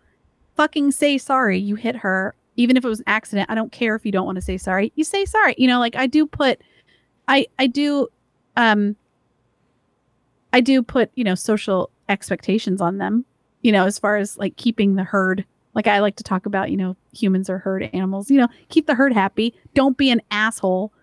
fucking 0.56 0.92
say 0.92 1.18
sorry. 1.18 1.58
You 1.58 1.74
hit 1.76 1.96
her, 1.98 2.36
even 2.56 2.78
if 2.78 2.86
it 2.86 2.88
was 2.88 3.00
an 3.00 3.06
accident. 3.08 3.50
I 3.50 3.56
don't 3.56 3.72
care 3.72 3.96
if 3.96 4.06
you 4.06 4.12
don't 4.12 4.26
want 4.28 4.36
to 4.36 4.42
say 4.44 4.58
sorry. 4.58 4.92
You 4.96 5.04
say 5.04 5.26
sorry. 5.26 5.56
You 5.58 5.68
know, 5.68 5.80
like 5.80 5.96
I 5.96 6.06
do 6.06 6.28
put, 6.28 6.62
I 7.28 7.48
I 7.58 7.66
do, 7.66 8.08
um, 8.56 8.96
I 10.56 10.62
do 10.62 10.82
put 10.82 11.12
you 11.16 11.26
know 11.26 11.36
social 11.36 11.91
expectations 12.08 12.80
on 12.80 12.97
them. 12.97 13.26
You 13.62 13.74
know, 13.74 13.86
as 13.86 13.99
far 13.99 14.16
as 14.16 14.38
like 14.38 14.56
keeping 14.56 14.95
the 14.95 15.03
herd. 15.03 15.43
Like 15.74 15.88
I 15.88 15.99
like 15.99 16.16
to 16.16 16.24
talk 16.24 16.45
about, 16.45 16.72
you 16.72 16.78
know, 16.78 16.95
humans 17.12 17.49
are 17.49 17.58
herd 17.58 17.89
animals. 17.91 18.32
You 18.32 18.38
know, 18.38 18.47
keep 18.70 18.88
the 18.88 18.95
herd 18.95 19.12
happy. 19.12 19.53
Don't 19.74 19.97
be 19.97 20.10
an 20.10 20.22
asshole. 20.32 20.93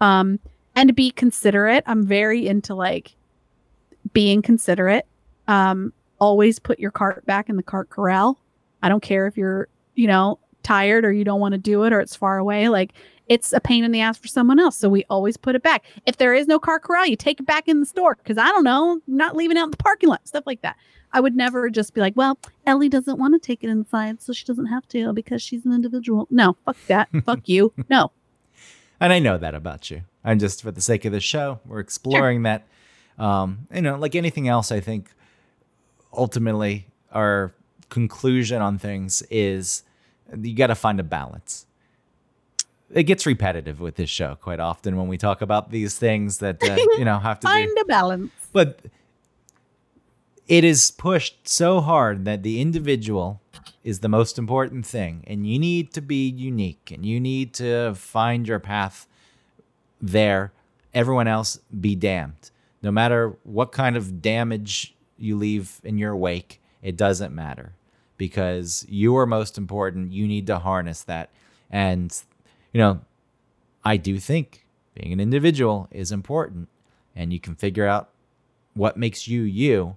Um, 0.00 0.38
and 0.76 0.94
be 0.94 1.10
considerate. 1.10 1.82
I'm 1.86 2.06
very 2.06 2.46
into 2.46 2.76
like 2.76 3.16
being 4.12 4.42
considerate. 4.42 5.06
Um, 5.48 5.92
always 6.20 6.60
put 6.60 6.78
your 6.78 6.92
cart 6.92 7.26
back 7.26 7.48
in 7.48 7.56
the 7.56 7.64
cart 7.64 7.90
corral. 7.90 8.38
I 8.82 8.88
don't 8.88 9.02
care 9.02 9.26
if 9.26 9.36
you're, 9.36 9.66
you 9.96 10.06
know, 10.06 10.38
tired 10.66 11.04
or 11.04 11.12
you 11.12 11.24
don't 11.24 11.40
want 11.40 11.52
to 11.52 11.58
do 11.58 11.84
it 11.84 11.92
or 11.92 12.00
it's 12.00 12.16
far 12.16 12.38
away. 12.38 12.68
Like 12.68 12.92
it's 13.28 13.52
a 13.52 13.60
pain 13.60 13.84
in 13.84 13.92
the 13.92 14.00
ass 14.00 14.18
for 14.18 14.28
someone 14.28 14.58
else. 14.58 14.76
So 14.76 14.88
we 14.88 15.04
always 15.08 15.36
put 15.36 15.54
it 15.54 15.62
back. 15.62 15.84
If 16.06 16.16
there 16.16 16.34
is 16.34 16.46
no 16.46 16.58
car 16.58 16.78
corral, 16.78 17.06
you 17.06 17.16
take 17.16 17.40
it 17.40 17.46
back 17.46 17.68
in 17.68 17.80
the 17.80 17.86
store 17.86 18.16
because 18.16 18.38
I 18.38 18.46
don't 18.46 18.64
know, 18.64 19.00
not 19.06 19.36
leaving 19.36 19.56
out 19.56 19.64
in 19.64 19.70
the 19.70 19.76
parking 19.76 20.08
lot, 20.08 20.26
stuff 20.26 20.44
like 20.46 20.62
that. 20.62 20.76
I 21.12 21.20
would 21.20 21.36
never 21.36 21.70
just 21.70 21.94
be 21.94 22.00
like, 22.00 22.14
well, 22.16 22.38
Ellie 22.66 22.88
doesn't 22.88 23.18
want 23.18 23.34
to 23.34 23.44
take 23.44 23.62
it 23.62 23.70
inside, 23.70 24.20
so 24.20 24.32
she 24.32 24.44
doesn't 24.44 24.66
have 24.66 24.86
to 24.88 25.12
because 25.12 25.40
she's 25.40 25.64
an 25.64 25.72
individual. 25.72 26.26
No, 26.30 26.56
fuck 26.64 26.76
that. 26.88 27.08
fuck 27.24 27.48
you. 27.48 27.72
No. 27.88 28.10
and 29.00 29.12
I 29.12 29.18
know 29.18 29.38
that 29.38 29.54
about 29.54 29.90
you. 29.90 30.02
I'm 30.24 30.38
just 30.38 30.62
for 30.62 30.72
the 30.72 30.80
sake 30.80 31.04
of 31.04 31.12
the 31.12 31.20
show, 31.20 31.60
we're 31.64 31.78
exploring 31.80 32.42
that. 32.42 32.66
Um, 33.18 33.66
you 33.72 33.80
know, 33.80 33.96
like 33.96 34.14
anything 34.14 34.48
else, 34.48 34.70
I 34.70 34.80
think 34.80 35.10
ultimately 36.12 36.88
our 37.12 37.54
conclusion 37.88 38.60
on 38.60 38.78
things 38.78 39.22
is 39.30 39.84
you 40.34 40.54
got 40.54 40.68
to 40.68 40.74
find 40.74 41.00
a 41.00 41.04
balance. 41.04 41.66
It 42.90 43.04
gets 43.04 43.26
repetitive 43.26 43.80
with 43.80 43.96
this 43.96 44.10
show 44.10 44.36
quite 44.36 44.60
often 44.60 44.96
when 44.96 45.08
we 45.08 45.18
talk 45.18 45.42
about 45.42 45.70
these 45.70 45.98
things 45.98 46.38
that 46.38 46.62
uh, 46.62 46.76
you 46.98 47.04
know 47.04 47.18
have 47.18 47.40
to 47.40 47.46
Find 47.46 47.76
a 47.80 47.84
balance. 47.84 48.30
But 48.52 48.80
it 50.46 50.62
is 50.62 50.92
pushed 50.92 51.48
so 51.48 51.80
hard 51.80 52.24
that 52.24 52.44
the 52.44 52.60
individual 52.60 53.40
is 53.82 54.00
the 54.00 54.08
most 54.08 54.38
important 54.38 54.86
thing, 54.86 55.24
and 55.26 55.46
you 55.46 55.58
need 55.58 55.92
to 55.94 56.00
be 56.00 56.28
unique, 56.28 56.92
and 56.92 57.04
you 57.04 57.18
need 57.18 57.54
to 57.54 57.94
find 57.94 58.46
your 58.46 58.60
path 58.60 59.08
there. 60.00 60.52
Everyone 60.94 61.26
else 61.26 61.58
be 61.80 61.94
damned. 61.94 62.50
No 62.82 62.90
matter 62.92 63.36
what 63.42 63.72
kind 63.72 63.96
of 63.96 64.22
damage 64.22 64.94
you 65.18 65.36
leave 65.36 65.80
in 65.82 65.98
your 65.98 66.14
wake, 66.16 66.60
it 66.82 66.96
doesn't 66.96 67.34
matter 67.34 67.75
because 68.16 68.86
you 68.88 69.16
are 69.16 69.26
most 69.26 69.58
important. 69.58 70.12
You 70.12 70.26
need 70.26 70.46
to 70.46 70.58
harness 70.58 71.02
that. 71.04 71.30
And, 71.70 72.16
you 72.72 72.80
know, 72.80 73.00
I 73.84 73.96
do 73.96 74.18
think 74.18 74.66
being 74.94 75.12
an 75.12 75.20
individual 75.20 75.88
is 75.90 76.12
important 76.12 76.68
and 77.14 77.32
you 77.32 77.40
can 77.40 77.54
figure 77.54 77.86
out 77.86 78.10
what 78.74 78.96
makes 78.96 79.26
you 79.26 79.42
you. 79.42 79.96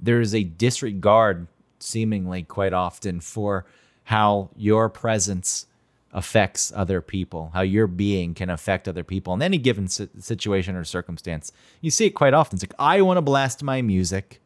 There 0.00 0.20
is 0.20 0.34
a 0.34 0.44
disregard, 0.44 1.46
seemingly 1.78 2.42
quite 2.42 2.72
often, 2.72 3.20
for 3.20 3.66
how 4.04 4.50
your 4.56 4.88
presence 4.88 5.66
affects 6.12 6.72
other 6.76 7.00
people, 7.00 7.50
how 7.54 7.62
your 7.62 7.86
being 7.86 8.34
can 8.34 8.48
affect 8.48 8.86
other 8.86 9.02
people 9.02 9.34
in 9.34 9.42
any 9.42 9.58
given 9.58 9.88
situation 9.88 10.76
or 10.76 10.84
circumstance. 10.84 11.52
You 11.80 11.90
see 11.90 12.06
it 12.06 12.10
quite 12.10 12.34
often. 12.34 12.56
It's 12.56 12.64
like, 12.64 12.74
I 12.78 13.02
want 13.02 13.16
to 13.16 13.22
blast 13.22 13.62
my 13.62 13.82
music. 13.82 14.40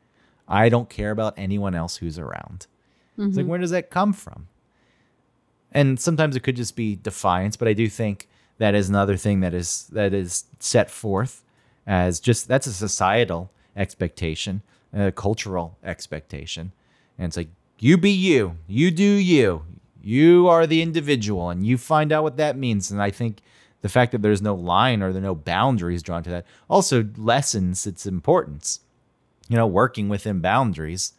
I 0.48 0.68
don't 0.68 0.88
care 0.88 1.10
about 1.10 1.34
anyone 1.36 1.74
else 1.74 1.96
who's 1.96 2.18
around. 2.18 2.66
It's 3.16 3.36
like, 3.36 3.42
mm-hmm. 3.42 3.50
where 3.50 3.58
does 3.58 3.70
that 3.70 3.90
come 3.90 4.12
from? 4.12 4.48
And 5.72 6.00
sometimes 6.00 6.36
it 6.36 6.40
could 6.40 6.56
just 6.56 6.76
be 6.76 6.96
defiance, 6.96 7.56
but 7.56 7.68
I 7.68 7.72
do 7.72 7.88
think 7.88 8.28
that 8.58 8.74
is 8.74 8.88
another 8.88 9.16
thing 9.16 9.40
that 9.40 9.54
is 9.54 9.88
that 9.92 10.14
is 10.14 10.44
set 10.58 10.90
forth 10.90 11.42
as 11.86 12.20
just 12.20 12.48
that's 12.48 12.66
a 12.66 12.72
societal 12.72 13.50
expectation, 13.76 14.62
a 14.92 15.12
cultural 15.12 15.76
expectation. 15.84 16.72
And 17.18 17.26
it's 17.26 17.36
like, 17.36 17.48
you 17.78 17.98
be 17.98 18.10
you, 18.10 18.56
you 18.66 18.90
do 18.90 19.04
you, 19.04 19.64
you 20.02 20.48
are 20.48 20.66
the 20.66 20.80
individual, 20.80 21.50
and 21.50 21.66
you 21.66 21.76
find 21.76 22.12
out 22.12 22.22
what 22.22 22.36
that 22.36 22.56
means. 22.56 22.90
And 22.90 23.02
I 23.02 23.10
think 23.10 23.40
the 23.82 23.88
fact 23.88 24.12
that 24.12 24.22
there's 24.22 24.42
no 24.42 24.54
line 24.54 25.02
or 25.02 25.12
there 25.12 25.20
are 25.20 25.26
no 25.26 25.34
boundaries 25.34 26.02
drawn 26.02 26.22
to 26.22 26.30
that 26.30 26.46
also 26.68 27.06
lessens 27.16 27.86
its 27.86 28.06
importance. 28.06 28.80
You 29.48 29.56
know, 29.56 29.66
working 29.66 30.08
within 30.08 30.40
boundaries 30.40 31.14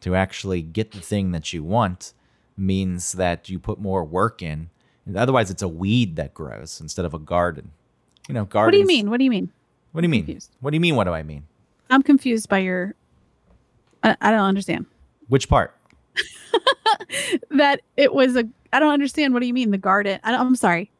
to 0.00 0.14
actually 0.14 0.62
get 0.62 0.92
the 0.92 1.00
thing 1.00 1.32
that 1.32 1.52
you 1.52 1.62
want 1.62 2.12
means 2.56 3.12
that 3.12 3.48
you 3.48 3.58
put 3.58 3.78
more 3.78 4.04
work 4.04 4.42
in. 4.42 4.70
Otherwise, 5.14 5.50
it's 5.50 5.62
a 5.62 5.68
weed 5.68 6.16
that 6.16 6.34
grows 6.34 6.80
instead 6.80 7.04
of 7.04 7.14
a 7.14 7.18
garden. 7.18 7.72
You 8.28 8.34
know, 8.34 8.48
What 8.50 8.70
do 8.72 8.78
you 8.78 8.86
mean? 8.86 9.10
What 9.10 9.18
do 9.18 9.24
you 9.24 9.30
mean? 9.30 9.52
What 9.92 10.00
do 10.00 10.06
you 10.06 10.10
mean? 10.10 10.22
confused. 10.22 10.50
What 10.60 10.70
do 10.70 10.76
you 10.76 10.80
mean? 10.80 10.96
What 10.96 11.04
do 11.04 11.12
I 11.12 11.22
mean? 11.22 11.44
I'm 11.90 12.02
confused 12.02 12.48
by 12.48 12.58
your. 12.58 12.94
I, 14.02 14.16
I 14.20 14.30
don't 14.30 14.40
understand 14.40 14.86
Which 15.28 15.48
part? 15.48 15.74
that 17.50 17.82
it 17.96 18.12
was 18.12 18.36
a. 18.36 18.48
I 18.72 18.80
don't 18.80 18.92
understand. 18.92 19.32
What 19.32 19.40
do 19.40 19.46
you 19.46 19.54
mean 19.54 19.70
the 19.70 19.78
garden? 19.78 20.18
I, 20.24 20.34
I'm 20.34 20.56
sorry. 20.56 20.90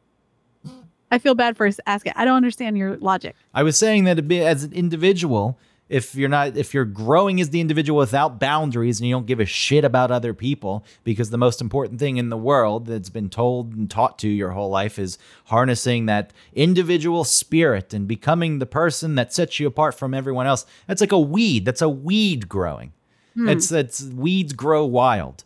I 1.11 1.19
feel 1.19 1.35
bad 1.35 1.55
for 1.55 1.69
asking. 1.85 2.13
I 2.15 2.25
don't 2.25 2.35
understand 2.35 2.77
your 2.77 2.97
logic. 2.97 3.35
I 3.53 3.63
was 3.63 3.77
saying 3.77 4.03
that 4.05 4.27
bit 4.27 4.43
as 4.43 4.63
an 4.63 4.73
individual, 4.73 5.57
if 5.89 6.15
you're 6.15 6.29
not 6.29 6.57
if 6.57 6.73
you're 6.73 6.85
growing 6.85 7.39
as 7.39 7.49
the 7.49 7.61
individual 7.61 7.99
without 7.99 8.39
boundaries 8.39 8.99
and 8.99 9.07
you 9.07 9.15
don't 9.15 9.25
give 9.25 9.39
a 9.39 9.45
shit 9.45 9.85
about 9.85 10.11
other 10.11 10.33
people 10.33 10.83
because 11.03 11.29
the 11.29 11.37
most 11.37 11.61
important 11.61 11.99
thing 11.99 12.17
in 12.17 12.29
the 12.29 12.37
world 12.37 12.87
that's 12.87 13.09
been 13.09 13.29
told 13.29 13.73
and 13.73 13.89
taught 13.89 14.19
to 14.19 14.27
your 14.27 14.51
whole 14.51 14.69
life 14.69 14.99
is 14.99 15.17
harnessing 15.45 16.05
that 16.05 16.33
individual 16.53 17.23
spirit 17.23 17.93
and 17.93 18.07
becoming 18.07 18.59
the 18.59 18.65
person 18.65 19.15
that 19.15 19.33
sets 19.33 19.59
you 19.59 19.67
apart 19.67 19.95
from 19.95 20.13
everyone 20.13 20.47
else. 20.47 20.65
That's 20.87 21.01
like 21.01 21.11
a 21.11 21.19
weed. 21.19 21.65
That's 21.65 21.81
a 21.81 21.89
weed 21.89 22.49
growing. 22.49 22.93
Hmm. 23.35 23.49
it's 23.49 23.71
it's 23.71 24.03
weeds 24.03 24.53
grow 24.53 24.85
wild. 24.85 25.43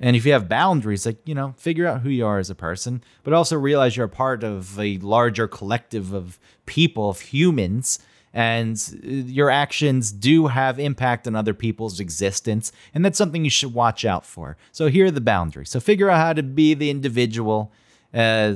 And 0.00 0.16
if 0.16 0.26
you 0.26 0.32
have 0.32 0.48
boundaries, 0.48 1.06
like, 1.06 1.18
you 1.24 1.34
know, 1.34 1.54
figure 1.56 1.86
out 1.86 2.00
who 2.00 2.08
you 2.08 2.26
are 2.26 2.38
as 2.38 2.50
a 2.50 2.56
person, 2.56 3.04
but 3.22 3.32
also 3.32 3.56
realize 3.56 3.96
you're 3.96 4.06
a 4.06 4.08
part 4.08 4.42
of 4.42 4.78
a 4.78 4.98
larger 4.98 5.46
collective 5.46 6.12
of 6.12 6.40
people, 6.66 7.10
of 7.10 7.20
humans, 7.20 8.00
and 8.32 8.76
uh, 9.04 9.08
your 9.08 9.50
actions 9.50 10.12
do 10.12 10.46
have 10.46 10.78
impact 10.78 11.26
on 11.26 11.36
other 11.36 11.54
people's 11.54 12.00
existence. 12.00 12.72
And 12.94 13.04
that's 13.04 13.18
something 13.18 13.44
you 13.44 13.50
should 13.50 13.74
watch 13.74 14.04
out 14.04 14.24
for. 14.24 14.56
So 14.72 14.88
here 14.88 15.06
are 15.06 15.10
the 15.10 15.20
boundaries. 15.20 15.70
So 15.70 15.80
figure 15.80 16.10
out 16.10 16.18
how 16.18 16.32
to 16.32 16.42
be 16.42 16.74
the 16.74 16.90
individual. 16.90 17.72
Uh, 18.12 18.54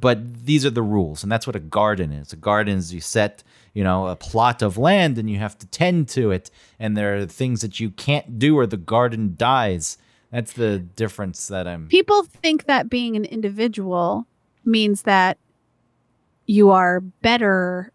but 0.00 0.44
these 0.44 0.66
are 0.66 0.70
the 0.70 0.82
rules. 0.82 1.22
And 1.22 1.32
that's 1.32 1.46
what 1.46 1.56
a 1.56 1.60
garden 1.60 2.12
is. 2.12 2.32
A 2.32 2.36
garden 2.36 2.76
is 2.78 2.92
you 2.92 3.00
set 3.00 3.42
you 3.74 3.82
know, 3.82 4.06
a 4.06 4.16
plot 4.16 4.62
of 4.62 4.78
land 4.78 5.18
and 5.18 5.28
you 5.28 5.38
have 5.38 5.58
to 5.58 5.66
tend 5.66 6.08
to 6.08 6.30
it. 6.30 6.50
And 6.78 6.96
there 6.96 7.16
are 7.16 7.26
things 7.26 7.60
that 7.60 7.80
you 7.80 7.90
can't 7.90 8.38
do 8.38 8.56
or 8.56 8.66
the 8.66 8.76
garden 8.76 9.34
dies. 9.36 9.98
That's 10.30 10.52
the 10.52 10.78
difference 10.78 11.48
that 11.48 11.66
I'm. 11.66 11.88
People 11.88 12.22
think 12.22 12.64
that 12.64 12.88
being 12.88 13.16
an 13.16 13.24
individual 13.24 14.26
means 14.64 15.02
that 15.02 15.38
you 16.46 16.70
are 16.70 17.00
better 17.00 17.92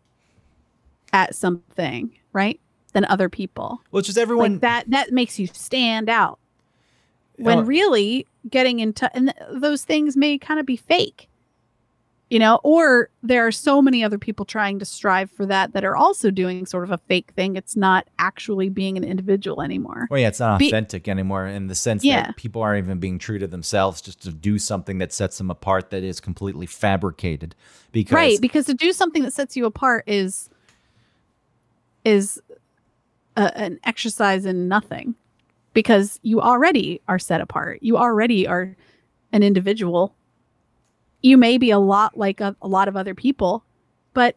at 1.13 1.35
something, 1.35 2.11
right? 2.33 2.59
Than 2.93 3.05
other 3.05 3.29
people. 3.29 3.81
Well, 3.91 4.01
just 4.01 4.17
everyone 4.17 4.53
like 4.53 4.61
that 4.61 4.89
that 4.89 5.11
makes 5.11 5.37
you 5.37 5.47
stand 5.47 6.09
out. 6.09 6.39
When 7.37 7.59
oh. 7.59 7.63
really 7.63 8.25
getting 8.49 8.79
into 8.79 9.15
and 9.15 9.33
th- 9.35 9.61
those 9.61 9.83
things 9.83 10.17
may 10.17 10.37
kind 10.37 10.59
of 10.59 10.65
be 10.65 10.75
fake 10.75 11.29
you 12.29 12.39
know 12.39 12.59
or 12.63 13.09
there 13.23 13.45
are 13.45 13.51
so 13.51 13.81
many 13.81 14.03
other 14.03 14.17
people 14.17 14.45
trying 14.45 14.79
to 14.79 14.85
strive 14.85 15.29
for 15.31 15.45
that 15.45 15.73
that 15.73 15.83
are 15.83 15.95
also 15.95 16.31
doing 16.31 16.65
sort 16.65 16.83
of 16.83 16.91
a 16.91 16.97
fake 16.97 17.31
thing 17.35 17.55
it's 17.55 17.75
not 17.75 18.07
actually 18.19 18.69
being 18.69 18.97
an 18.97 19.03
individual 19.03 19.61
anymore 19.61 20.07
well 20.09 20.19
yeah 20.19 20.27
it's 20.27 20.39
not 20.39 20.61
authentic 20.61 21.05
Be- 21.05 21.11
anymore 21.11 21.47
in 21.47 21.67
the 21.67 21.75
sense 21.75 22.03
yeah. 22.03 22.27
that 22.27 22.37
people 22.37 22.61
aren't 22.61 22.85
even 22.85 22.99
being 22.99 23.19
true 23.19 23.39
to 23.39 23.47
themselves 23.47 24.01
just 24.01 24.21
to 24.23 24.31
do 24.31 24.57
something 24.57 24.99
that 24.99 25.11
sets 25.11 25.37
them 25.37 25.49
apart 25.49 25.89
that 25.89 26.03
is 26.03 26.19
completely 26.19 26.65
fabricated 26.65 27.55
because 27.91 28.13
right 28.13 28.41
because 28.41 28.65
to 28.65 28.73
do 28.73 28.93
something 28.93 29.23
that 29.23 29.33
sets 29.33 29.57
you 29.57 29.65
apart 29.65 30.03
is 30.07 30.49
is 32.05 32.41
a, 33.35 33.57
an 33.57 33.79
exercise 33.83 34.45
in 34.45 34.67
nothing 34.67 35.15
because 35.73 36.19
you 36.23 36.41
already 36.41 37.01
are 37.07 37.19
set 37.19 37.41
apart. 37.41 37.79
You 37.81 37.97
already 37.97 38.47
are 38.47 38.75
an 39.31 39.43
individual. 39.43 40.15
You 41.21 41.37
may 41.37 41.57
be 41.57 41.71
a 41.71 41.79
lot 41.79 42.17
like 42.17 42.41
a, 42.41 42.55
a 42.61 42.67
lot 42.67 42.87
of 42.87 42.95
other 42.95 43.15
people, 43.15 43.63
but 44.13 44.35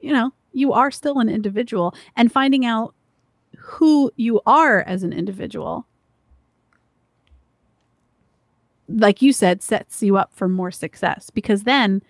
you 0.00 0.12
know, 0.12 0.32
you 0.52 0.72
are 0.72 0.90
still 0.90 1.18
an 1.18 1.28
individual. 1.28 1.94
And 2.16 2.32
finding 2.32 2.64
out 2.64 2.94
who 3.56 4.10
you 4.16 4.40
are 4.46 4.82
as 4.82 5.02
an 5.02 5.12
individual 5.12 5.86
like 8.98 9.22
you 9.22 9.32
said 9.32 9.62
sets 9.62 10.02
you 10.02 10.16
up 10.16 10.32
for 10.34 10.48
more 10.48 10.70
success 10.70 11.30
because 11.30 11.62
then 11.62 12.02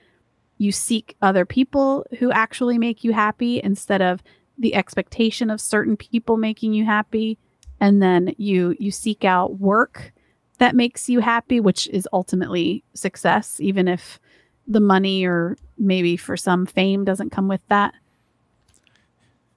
you 0.60 0.70
seek 0.70 1.16
other 1.22 1.46
people 1.46 2.06
who 2.18 2.30
actually 2.30 2.76
make 2.76 3.02
you 3.02 3.12
happy 3.12 3.60
instead 3.64 4.02
of 4.02 4.22
the 4.58 4.74
expectation 4.74 5.48
of 5.48 5.58
certain 5.60 5.96
people 5.96 6.36
making 6.36 6.74
you 6.74 6.84
happy 6.84 7.38
and 7.80 8.02
then 8.02 8.34
you 8.36 8.76
you 8.78 8.90
seek 8.90 9.24
out 9.24 9.58
work 9.58 10.12
that 10.58 10.76
makes 10.76 11.08
you 11.08 11.20
happy, 11.20 11.58
which 11.58 11.88
is 11.88 12.06
ultimately 12.12 12.84
success, 12.92 13.58
even 13.60 13.88
if 13.88 14.20
the 14.66 14.80
money 14.80 15.24
or 15.24 15.56
maybe 15.78 16.18
for 16.18 16.36
some 16.36 16.66
fame 16.66 17.02
doesn't 17.02 17.30
come 17.30 17.48
with 17.48 17.66
that. 17.68 17.94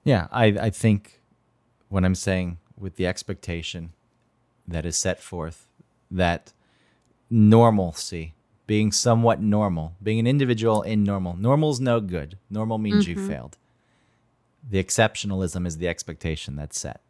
Yeah, 0.02 0.28
I, 0.32 0.46
I 0.46 0.70
think 0.70 1.20
when 1.90 2.06
I'm 2.06 2.14
saying 2.14 2.56
with 2.78 2.96
the 2.96 3.06
expectation 3.06 3.92
that 4.66 4.86
is 4.86 4.96
set 4.96 5.20
forth 5.20 5.68
that 6.10 6.54
normalcy, 7.28 8.34
being 8.66 8.92
somewhat 8.92 9.40
normal, 9.40 9.94
being 10.02 10.18
an 10.18 10.26
individual 10.26 10.82
in 10.82 11.04
normal, 11.04 11.36
normal's 11.36 11.80
no 11.80 12.00
good. 12.00 12.38
Normal 12.50 12.78
means 12.78 13.06
mm-hmm. 13.06 13.20
you 13.20 13.28
failed. 13.28 13.56
The 14.68 14.82
exceptionalism 14.82 15.66
is 15.66 15.76
the 15.76 15.88
expectation 15.88 16.56
that's 16.56 16.78
set. 16.78 17.02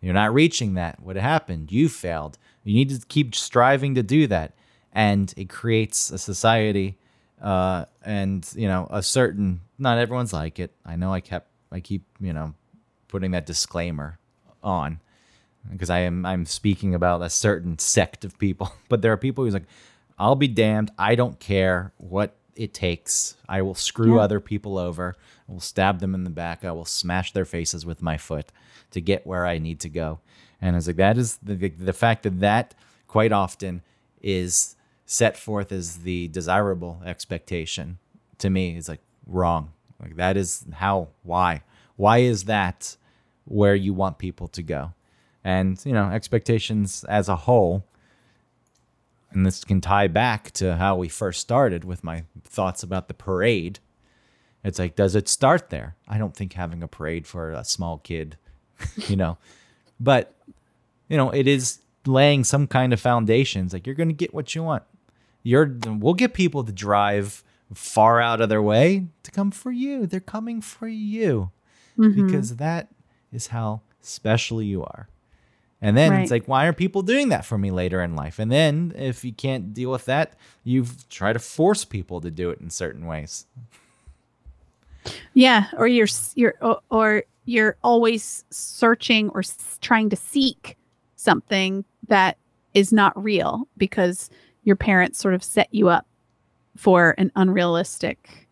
You're 0.00 0.14
not 0.14 0.34
reaching 0.34 0.74
that. 0.74 1.00
What 1.00 1.16
happened? 1.16 1.72
You 1.72 1.88
failed. 1.88 2.38
You 2.62 2.74
need 2.74 2.90
to 2.90 3.06
keep 3.06 3.34
striving 3.34 3.94
to 3.94 4.02
do 4.02 4.26
that, 4.26 4.54
and 4.92 5.32
it 5.36 5.48
creates 5.48 6.10
a 6.10 6.18
society, 6.18 6.98
uh, 7.40 7.86
and 8.02 8.48
you 8.54 8.68
know 8.68 8.86
a 8.90 9.02
certain. 9.02 9.60
Not 9.78 9.98
everyone's 9.98 10.32
like 10.32 10.58
it. 10.58 10.72
I 10.84 10.96
know. 10.96 11.12
I 11.12 11.20
kept. 11.20 11.48
I 11.72 11.80
keep 11.80 12.04
you 12.20 12.32
know 12.32 12.54
putting 13.08 13.30
that 13.32 13.46
disclaimer 13.46 14.18
on 14.62 15.00
because 15.70 15.90
I 15.90 16.00
am 16.00 16.26
I'm 16.26 16.46
speaking 16.46 16.94
about 16.94 17.22
a 17.22 17.30
certain 17.30 17.78
sect 17.78 18.24
of 18.24 18.38
people. 18.38 18.72
But 18.88 19.02
there 19.02 19.12
are 19.12 19.16
people 19.16 19.44
who's 19.44 19.54
like, 19.54 19.68
I'll 20.18 20.36
be 20.36 20.48
damned. 20.48 20.90
I 20.98 21.14
don't 21.14 21.40
care 21.40 21.92
what 21.96 22.36
it 22.56 22.72
takes. 22.72 23.36
I 23.48 23.62
will 23.62 23.74
screw 23.74 24.16
yeah. 24.16 24.22
other 24.22 24.40
people 24.40 24.78
over. 24.78 25.16
I 25.48 25.52
will 25.52 25.60
stab 25.60 25.98
them 26.00 26.14
in 26.14 26.24
the 26.24 26.30
back. 26.30 26.64
I 26.64 26.72
will 26.72 26.84
smash 26.84 27.32
their 27.32 27.44
faces 27.44 27.84
with 27.84 28.02
my 28.02 28.16
foot 28.16 28.46
to 28.92 29.00
get 29.00 29.26
where 29.26 29.46
I 29.46 29.58
need 29.58 29.80
to 29.80 29.88
go. 29.88 30.20
And 30.60 30.76
I 30.76 30.78
was 30.78 30.86
like, 30.86 30.96
that 30.96 31.18
is 31.18 31.38
the, 31.42 31.68
the 31.68 31.92
fact 31.92 32.22
that 32.22 32.40
that 32.40 32.74
quite 33.08 33.32
often 33.32 33.82
is 34.22 34.76
set 35.04 35.36
forth 35.36 35.70
as 35.72 35.98
the 35.98 36.28
desirable 36.28 37.02
expectation 37.04 37.98
to 38.38 38.48
me 38.50 38.76
is 38.76 38.88
like 38.88 39.00
wrong. 39.26 39.72
Like 40.00 40.16
that 40.16 40.36
is 40.36 40.64
how, 40.72 41.08
why? 41.22 41.62
Why 41.96 42.18
is 42.18 42.44
that 42.44 42.96
where 43.44 43.74
you 43.74 43.92
want 43.92 44.18
people 44.18 44.48
to 44.48 44.62
go? 44.62 44.92
And, 45.42 45.78
you 45.84 45.92
know, 45.92 46.08
expectations 46.08 47.04
as 47.04 47.28
a 47.28 47.36
whole, 47.36 47.84
and 49.34 49.44
this 49.44 49.64
can 49.64 49.80
tie 49.80 50.08
back 50.08 50.50
to 50.52 50.76
how 50.76 50.96
we 50.96 51.08
first 51.08 51.40
started 51.40 51.84
with 51.84 52.04
my 52.04 52.24
thoughts 52.42 52.82
about 52.82 53.08
the 53.08 53.14
parade. 53.14 53.78
It's 54.62 54.78
like, 54.78 54.96
does 54.96 55.14
it 55.14 55.28
start 55.28 55.70
there? 55.70 55.96
I 56.08 56.18
don't 56.18 56.34
think 56.34 56.54
having 56.54 56.82
a 56.82 56.88
parade 56.88 57.26
for 57.26 57.50
a 57.50 57.64
small 57.64 57.98
kid, 57.98 58.36
you 58.96 59.16
know, 59.16 59.38
but 60.00 60.34
you 61.08 61.16
know, 61.16 61.30
it 61.30 61.46
is 61.46 61.80
laying 62.06 62.44
some 62.44 62.66
kind 62.66 62.92
of 62.92 63.00
foundations. 63.00 63.72
Like 63.72 63.86
you're 63.86 63.94
going 63.94 64.08
to 64.08 64.14
get 64.14 64.34
what 64.34 64.54
you 64.54 64.62
want. 64.62 64.82
You're 65.42 65.76
we'll 65.86 66.14
get 66.14 66.32
people 66.32 66.64
to 66.64 66.72
drive 66.72 67.44
far 67.74 68.20
out 68.20 68.40
of 68.40 68.48
their 68.48 68.62
way 68.62 69.06
to 69.22 69.30
come 69.30 69.50
for 69.50 69.70
you. 69.70 70.06
They're 70.06 70.20
coming 70.20 70.60
for 70.60 70.88
you 70.88 71.50
mm-hmm. 71.98 72.26
because 72.26 72.56
that 72.56 72.88
is 73.32 73.48
how 73.48 73.82
special 74.00 74.62
you 74.62 74.82
are. 74.82 75.08
And 75.84 75.98
then 75.98 76.12
right. 76.12 76.22
it's 76.22 76.30
like, 76.30 76.48
why 76.48 76.64
are 76.64 76.72
people 76.72 77.02
doing 77.02 77.28
that 77.28 77.44
for 77.44 77.58
me 77.58 77.70
later 77.70 78.00
in 78.00 78.16
life? 78.16 78.38
And 78.38 78.50
then 78.50 78.94
if 78.96 79.22
you 79.22 79.34
can't 79.34 79.74
deal 79.74 79.90
with 79.90 80.06
that, 80.06 80.32
you 80.62 80.86
try 81.10 81.34
to 81.34 81.38
force 81.38 81.84
people 81.84 82.22
to 82.22 82.30
do 82.30 82.48
it 82.48 82.58
in 82.58 82.70
certain 82.70 83.06
ways. 83.06 83.44
Yeah, 85.34 85.66
or 85.76 85.86
you're 85.86 86.06
you're 86.34 86.54
or 86.88 87.24
you're 87.44 87.76
always 87.84 88.46
searching 88.48 89.28
or 89.28 89.42
trying 89.82 90.08
to 90.08 90.16
seek 90.16 90.78
something 91.16 91.84
that 92.08 92.38
is 92.72 92.90
not 92.90 93.22
real 93.22 93.68
because 93.76 94.30
your 94.62 94.76
parents 94.76 95.18
sort 95.18 95.34
of 95.34 95.44
set 95.44 95.68
you 95.70 95.90
up 95.90 96.06
for 96.78 97.14
an 97.18 97.30
unrealistic 97.36 98.43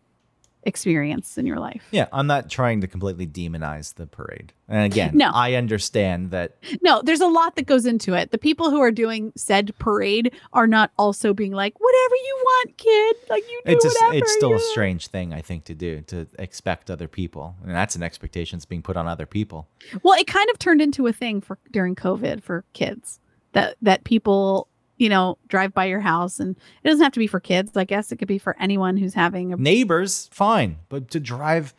experience 0.65 1.37
in 1.37 1.45
your 1.45 1.59
life. 1.59 1.83
Yeah, 1.91 2.07
I'm 2.11 2.27
not 2.27 2.49
trying 2.49 2.81
to 2.81 2.87
completely 2.87 3.27
demonize 3.27 3.95
the 3.95 4.07
parade. 4.07 4.53
And 4.67 4.85
again, 4.85 5.11
no. 5.13 5.29
I 5.33 5.53
understand 5.53 6.31
that. 6.31 6.57
No, 6.81 7.01
there's 7.03 7.21
a 7.21 7.27
lot 7.27 7.55
that 7.55 7.65
goes 7.65 7.85
into 7.85 8.13
it. 8.13 8.31
The 8.31 8.37
people 8.37 8.71
who 8.71 8.79
are 8.79 8.91
doing 8.91 9.33
said 9.35 9.73
parade 9.77 10.33
are 10.53 10.67
not 10.67 10.91
also 10.97 11.33
being 11.33 11.51
like, 11.51 11.79
whatever 11.79 12.15
you 12.15 12.43
want, 12.43 12.77
kid. 12.77 13.15
Like 13.29 13.43
you 13.49 13.61
do 13.65 13.71
it's 13.71 13.85
whatever. 13.85 14.15
it's 14.15 14.33
still 14.33 14.53
a 14.53 14.59
strange 14.59 15.07
thing, 15.07 15.33
I 15.33 15.41
think, 15.41 15.65
to 15.65 15.73
do 15.73 16.01
to 16.07 16.27
expect 16.39 16.89
other 16.89 17.07
people, 17.07 17.55
and 17.63 17.71
that's 17.71 17.95
an 17.95 18.03
expectation 18.03 18.57
that's 18.57 18.65
being 18.65 18.81
put 18.81 18.97
on 18.97 19.07
other 19.07 19.25
people. 19.25 19.67
Well, 20.01 20.19
it 20.19 20.27
kind 20.27 20.49
of 20.49 20.59
turned 20.59 20.81
into 20.81 21.07
a 21.07 21.13
thing 21.13 21.41
for 21.41 21.57
during 21.71 21.95
COVID 21.95 22.41
for 22.43 22.63
kids 22.73 23.19
that 23.53 23.75
that 23.81 24.03
people 24.03 24.67
you 24.97 25.09
know, 25.09 25.37
drive 25.47 25.73
by 25.73 25.85
your 25.85 25.99
house. 26.01 26.39
And 26.39 26.55
it 26.83 26.87
doesn't 26.87 27.03
have 27.03 27.13
to 27.13 27.19
be 27.19 27.27
for 27.27 27.39
kids. 27.39 27.75
I 27.75 27.83
guess 27.83 28.11
it 28.11 28.17
could 28.17 28.27
be 28.27 28.37
for 28.37 28.55
anyone 28.59 28.97
who's 28.97 29.13
having 29.13 29.51
a 29.53 29.57
neighbors. 29.57 30.29
Fine, 30.31 30.77
but 30.89 31.09
to 31.11 31.19
drive, 31.19 31.73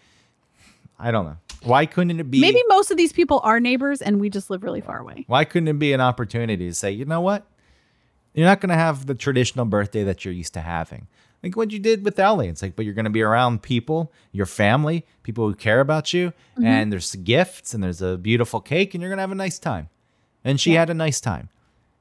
I 0.99 1.11
don't 1.11 1.25
know. 1.27 1.37
Why 1.63 1.87
couldn't 1.87 2.19
it 2.21 2.31
be? 2.31 2.41
Maybe 2.41 2.61
most 2.69 2.91
of 2.91 2.97
these 2.97 3.13
people 3.13 3.41
are 3.43 3.59
neighbors, 3.59 4.03
and 4.03 4.21
we 4.21 4.29
just 4.29 4.51
live 4.51 4.63
really 4.63 4.83
far 4.83 4.99
away. 4.99 5.25
Why 5.29 5.45
couldn't 5.45 5.69
it 5.69 5.79
be 5.79 5.93
an 5.95 6.01
opportunity 6.01 6.67
to 6.69 6.75
say, 6.75 6.91
you 6.93 7.05
know 7.07 7.21
what? 7.23 7.47
You're 8.35 8.47
not 8.47 8.61
going 8.61 8.69
to 8.71 8.75
have 8.77 9.07
the 9.07 9.15
traditional 9.15 9.65
birthday 9.65 10.05
that 10.05 10.25
you're 10.25 10.35
used 10.35 10.53
to 10.55 10.61
having. 10.61 11.07
like 11.43 11.57
what 11.57 11.71
you 11.71 11.79
did 11.79 12.05
with 12.05 12.19
Ellie. 12.19 12.49
It's 12.49 12.63
like, 12.63 12.75
but 12.75 12.85
you're 12.85 12.95
going 12.95 13.05
to 13.05 13.11
be 13.11 13.23
around 13.23 13.63
people, 13.63 14.13
your 14.33 14.47
family, 14.47 15.05
people 15.23 15.47
who 15.49 15.55
care 15.55 15.81
about 15.81 16.13
you, 16.13 16.33
Mm-hmm. 16.55 16.65
and 16.67 16.93
there's 16.93 17.15
gifts 17.17 17.73
and 17.75 17.83
there's 17.85 18.03
a 18.03 18.17
beautiful 18.19 18.61
cake, 18.61 18.93
and 18.95 19.01
you're 19.03 19.11
going 19.11 19.19
to 19.19 19.23
have 19.23 19.31
a 19.33 19.35
nice 19.37 19.59
time. 19.59 19.89
And 20.45 20.61
she 20.61 20.73
Yeah. 20.75 20.81
had 20.81 20.91
a 20.91 20.95
nice 20.95 21.21
time, 21.21 21.49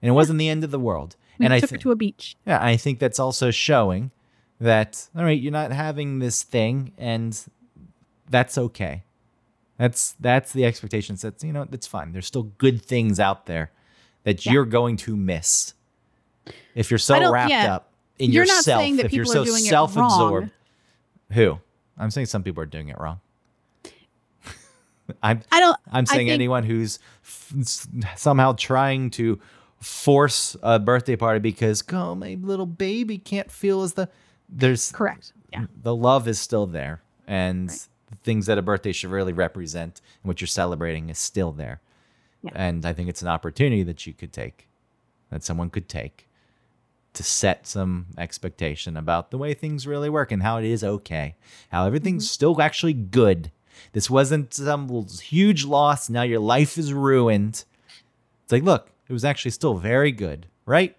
and 0.03 0.09
it 0.09 0.11
wasn't 0.11 0.37
the 0.37 0.49
end 0.49 0.63
of 0.63 0.69
the 0.69 0.79
world. 0.79 1.15
We 1.39 1.45
and 1.45 1.53
I 1.53 1.59
took 1.61 1.71
think, 1.71 1.81
her 1.81 1.83
to 1.85 1.91
a 1.91 1.95
beach. 1.95 2.35
yeah, 2.45 2.63
I 2.63 2.77
think 2.77 2.99
that's 2.99 3.17
also 3.17 3.49
showing 3.49 4.11
that 4.61 5.09
all 5.15 5.23
right, 5.23 5.39
you're 5.41 5.51
not 5.51 5.71
having 5.71 6.19
this 6.19 6.43
thing, 6.43 6.91
and 6.95 7.35
that's 8.29 8.55
okay. 8.55 9.01
That's 9.79 10.11
that's 10.19 10.53
the 10.53 10.63
expectations. 10.63 11.23
That's 11.23 11.43
you 11.43 11.51
know 11.51 11.65
that's 11.67 11.87
fine. 11.87 12.11
There's 12.11 12.27
still 12.27 12.43
good 12.59 12.83
things 12.85 13.19
out 13.19 13.47
there 13.47 13.71
that 14.25 14.45
Yeah. 14.45 14.51
you're 14.53 14.65
going 14.65 14.95
to 14.97 15.17
miss 15.17 15.73
if 16.75 16.91
you're 16.91 16.99
so 16.99 17.31
wrapped 17.31 17.49
yeah. 17.49 17.73
up 17.77 17.89
in 18.19 18.31
You're 18.31 18.45
not 18.45 18.57
yourself. 18.57 18.81
saying 18.81 18.97
that 18.97 19.07
if 19.07 19.13
you're 19.13 19.25
so 19.25 19.41
are 19.41 19.45
doing 19.45 19.63
self-absorbed, 19.63 20.51
wrong. 20.51 20.51
who? 21.31 21.59
I'm 21.97 22.11
saying 22.11 22.27
some 22.27 22.43
people 22.43 22.61
are 22.61 22.67
doing 22.67 22.89
it 22.89 22.99
wrong. 22.99 23.19
I'm 25.23 25.41
I 25.51 25.59
don't. 25.59 25.77
I'm 25.91 26.05
saying 26.05 26.27
think- 26.27 26.31
anyone 26.35 26.63
who's 26.63 26.99
f- 27.23 27.87
somehow 28.15 28.53
trying 28.53 29.09
to 29.11 29.39
force 29.83 30.55
a 30.63 30.79
birthday 30.79 31.15
party 31.15 31.39
because 31.39 31.83
oh 31.91 32.15
my 32.15 32.37
little 32.41 32.65
baby 32.65 33.17
can't 33.17 33.51
feel 33.51 33.81
as 33.83 33.93
the 33.93 34.07
there's 34.49 34.91
Correct. 34.91 35.33
Yeah. 35.51 35.65
the 35.81 35.95
love 35.95 36.27
is 36.27 36.39
still 36.39 36.65
there 36.65 37.01
and 37.27 37.69
Right. 37.69 37.87
the 38.09 38.15
things 38.17 38.45
that 38.45 38.57
a 38.57 38.61
birthday 38.61 38.91
should 38.91 39.11
really 39.11 39.33
represent 39.33 40.01
and 40.21 40.27
what 40.27 40.41
you're 40.41 40.47
celebrating 40.47 41.09
is 41.09 41.17
still 41.19 41.51
there 41.51 41.81
Yeah. 42.41 42.51
and 42.55 42.85
i 42.85 42.93
think 42.93 43.09
it's 43.09 43.21
an 43.21 43.27
opportunity 43.27 43.83
that 43.83 44.07
you 44.07 44.13
could 44.13 44.31
take 44.31 44.67
that 45.29 45.43
someone 45.43 45.69
could 45.69 45.89
take 45.89 46.29
to 47.13 47.23
set 47.23 47.67
some 47.67 48.07
expectation 48.17 48.97
about 48.97 49.31
the 49.31 49.37
way 49.37 49.53
things 49.53 49.85
really 49.85 50.09
work 50.09 50.31
and 50.31 50.43
how 50.43 50.57
it 50.57 50.65
is 50.65 50.83
okay 50.83 51.35
how 51.69 51.85
everything's 51.85 52.25
mm-hmm. 52.25 52.33
still 52.33 52.61
actually 52.61 52.93
good 52.93 53.51
this 53.91 54.09
wasn't 54.09 54.53
some 54.53 55.05
huge 55.21 55.65
loss 55.65 56.09
now 56.09 56.21
your 56.21 56.39
life 56.39 56.77
is 56.77 56.93
ruined 56.93 57.65
it's 58.43 58.51
like 58.51 58.63
look 58.63 58.89
it 59.09 59.13
was 59.13 59.25
actually 59.25 59.51
still 59.51 59.75
very 59.75 60.11
good 60.11 60.47
right 60.65 60.95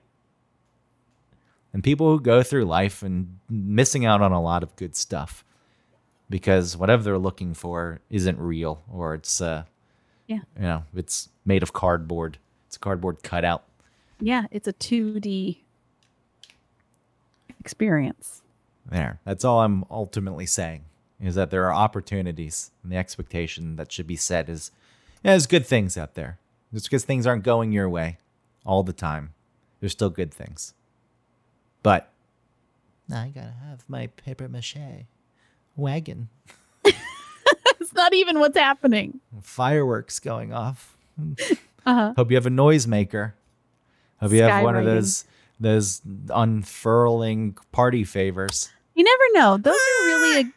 and 1.73 1.83
people 1.83 2.09
who 2.11 2.21
go 2.21 2.43
through 2.43 2.65
life 2.65 3.03
and 3.03 3.39
missing 3.49 4.05
out 4.07 4.21
on 4.23 4.31
a 4.33 4.41
lot 4.41 4.63
of 4.63 4.75
good 4.77 4.95
stuff 4.95 5.45
because 6.31 6.77
whatever 6.77 7.03
they're 7.03 7.19
looking 7.19 7.53
for 7.55 8.01
isn't 8.11 8.39
real 8.39 8.83
or 8.91 9.15
it's 9.15 9.41
uh 9.41 9.65
Yeah. 10.27 10.41
you 10.57 10.63
know 10.63 10.85
it's 10.95 11.29
made 11.45 11.63
of 11.63 11.73
cardboard 11.73 12.39
it's 12.67 12.77
a 12.77 12.81
cardboard 12.81 13.23
cutout 13.23 13.65
Yeah. 14.21 14.45
It's 14.51 14.69
a 14.69 14.73
2D 14.73 15.59
experience. 17.61 18.43
there 18.91 19.19
that's 19.25 19.45
all 19.45 19.61
i'm 19.61 19.85
ultimately 19.91 20.45
saying 20.47 20.85
is 21.21 21.35
that 21.35 21.51
there 21.51 21.65
are 21.67 21.73
opportunities 21.73 22.71
and 22.83 22.93
the 22.93 22.97
expectation 22.97 23.77
that 23.77 23.91
should 23.91 24.07
be 24.07 24.17
set 24.17 24.49
is 24.49 24.71
yeah, 25.23 25.31
there's 25.33 25.47
good 25.47 25.65
things 25.67 25.97
out 25.97 26.15
there 26.15 26.39
just 26.75 26.87
because 26.87 27.05
things 27.05 27.27
aren't 27.27 27.43
going 27.45 27.73
your 27.73 27.89
way 27.89 28.19
all 28.67 28.83
the 28.83 28.93
time 28.93 29.33
there's 29.81 29.93
still 29.93 30.11
good 30.11 30.33
things 30.35 30.75
but 31.83 32.13
i 33.11 33.29
gotta 33.35 33.55
have 33.67 33.83
my 33.89 34.07
paper 34.09 34.49
mache 34.49 34.77
wagon 35.77 36.29
it's 37.81 37.93
not 37.95 38.15
even 38.15 38.39
what's 38.41 38.57
happening. 38.59 39.21
fireworks 39.43 40.19
going 40.19 40.53
off. 40.53 40.97
Uh 41.87 41.93
huh. 41.93 42.15
Hope 42.17 42.31
you 42.31 42.37
have 42.39 42.47
a 42.47 42.51
noisemaker. 42.51 43.35
Hope 44.19 44.33
you 44.33 44.43
have 44.43 44.65
one 44.65 44.75
of 44.75 44.87
those 44.87 45.27
those 45.61 46.01
unfurling 46.31 47.59
party 47.73 48.05
favors. 48.05 48.71
You 48.95 49.05
never 49.05 49.23
know. 49.35 49.59
Those 49.59 49.75
are 49.75 50.07
really 50.07 50.41
a 50.41 50.53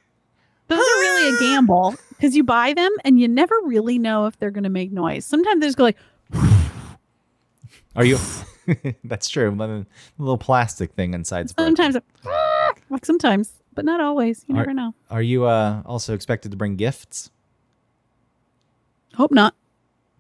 those 0.68 0.80
are 0.80 1.00
really 1.00 1.36
a 1.36 1.40
gamble 1.40 1.96
because 2.10 2.36
you 2.36 2.44
buy 2.44 2.74
them 2.74 2.92
and 3.06 3.20
you 3.20 3.28
never 3.28 3.56
really 3.64 3.98
know 4.00 4.26
if 4.26 4.38
they're 4.40 4.52
going 4.52 4.64
to 4.64 4.70
make 4.70 4.92
noise. 4.92 5.26
Sometimes 5.26 5.62
they 5.62 5.68
just 5.68 5.78
go 5.78 5.84
like, 5.84 5.98
Are 7.96 8.06
you? 8.06 8.18
That's 9.04 9.30
true. 9.30 9.50
A 9.62 9.86
little 10.22 10.38
plastic 10.38 10.94
thing 10.94 11.14
inside. 11.14 11.50
sometimes, 11.50 11.96
like 12.90 13.06
sometimes, 13.06 13.54
but 13.74 13.86
not 13.86 14.02
always. 14.02 14.44
You 14.48 14.56
Are- 14.56 14.60
never 14.60 14.74
know. 14.74 14.94
Are 15.10 15.22
you 15.22 15.46
uh, 15.46 15.82
also 15.86 16.14
expected 16.14 16.52
to 16.52 16.58
bring 16.58 16.76
gifts? 16.76 17.32
Hope 19.16 19.32
not. 19.32 19.56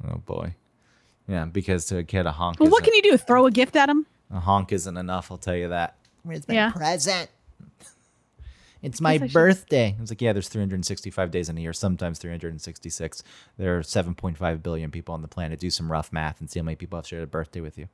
Oh 0.10 0.18
boy. 0.26 0.56
Yeah, 1.28 1.45
because 1.45 1.86
to 1.88 1.98
a 1.98 2.04
kid 2.04 2.26
a 2.26 2.32
honk. 2.32 2.60
Well, 2.60 2.70
what 2.70 2.84
isn't- 2.84 2.93
can 2.93 3.04
you 3.04 3.12
do? 3.12 3.18
Throw 3.18 3.45
a 3.45 3.52
gift 3.52 3.76
at 3.76 3.88
them? 3.88 4.06
a 4.32 4.39
honk 4.41 4.72
isn't 4.74 4.98
enough. 4.98 5.32
I'll 5.32 5.38
tell 5.38 5.56
you 5.56 5.70
that. 5.70 5.95
Where's 6.24 6.45
my 6.48 6.54
Yeah. 6.54 6.72
present? 6.72 7.30
It's 8.88 9.02
my 9.02 9.14
Guess 9.18 9.22
I 9.24 9.28
should- 9.28 9.34
birthday. 9.34 9.96
I 9.98 10.02
was 10.02 10.10
like, 10.12 10.22
yeah, 10.22 10.34
there's 10.34 10.50
365 10.50 11.32
days 11.32 11.50
in 11.50 11.58
a 11.58 11.62
year, 11.62 11.74
sometimes 11.74 12.20
366. 12.20 13.24
There 13.58 13.78
are 13.78 13.82
7.5 13.82 14.64
billion 14.64 14.92
people 14.92 15.14
on 15.14 15.22
the 15.22 15.28
planet. 15.28 15.60
Do 15.60 15.70
some 15.70 15.92
rough 15.92 16.12
math 16.12 16.40
and 16.40 16.50
see 16.50 16.60
how 16.60 16.64
many 16.64 16.76
people 16.76 16.98
have 16.98 17.08
shared 17.08 17.24
a 17.24 17.28
birthday 17.28 17.62
with 17.62 17.78
you. 17.78 17.88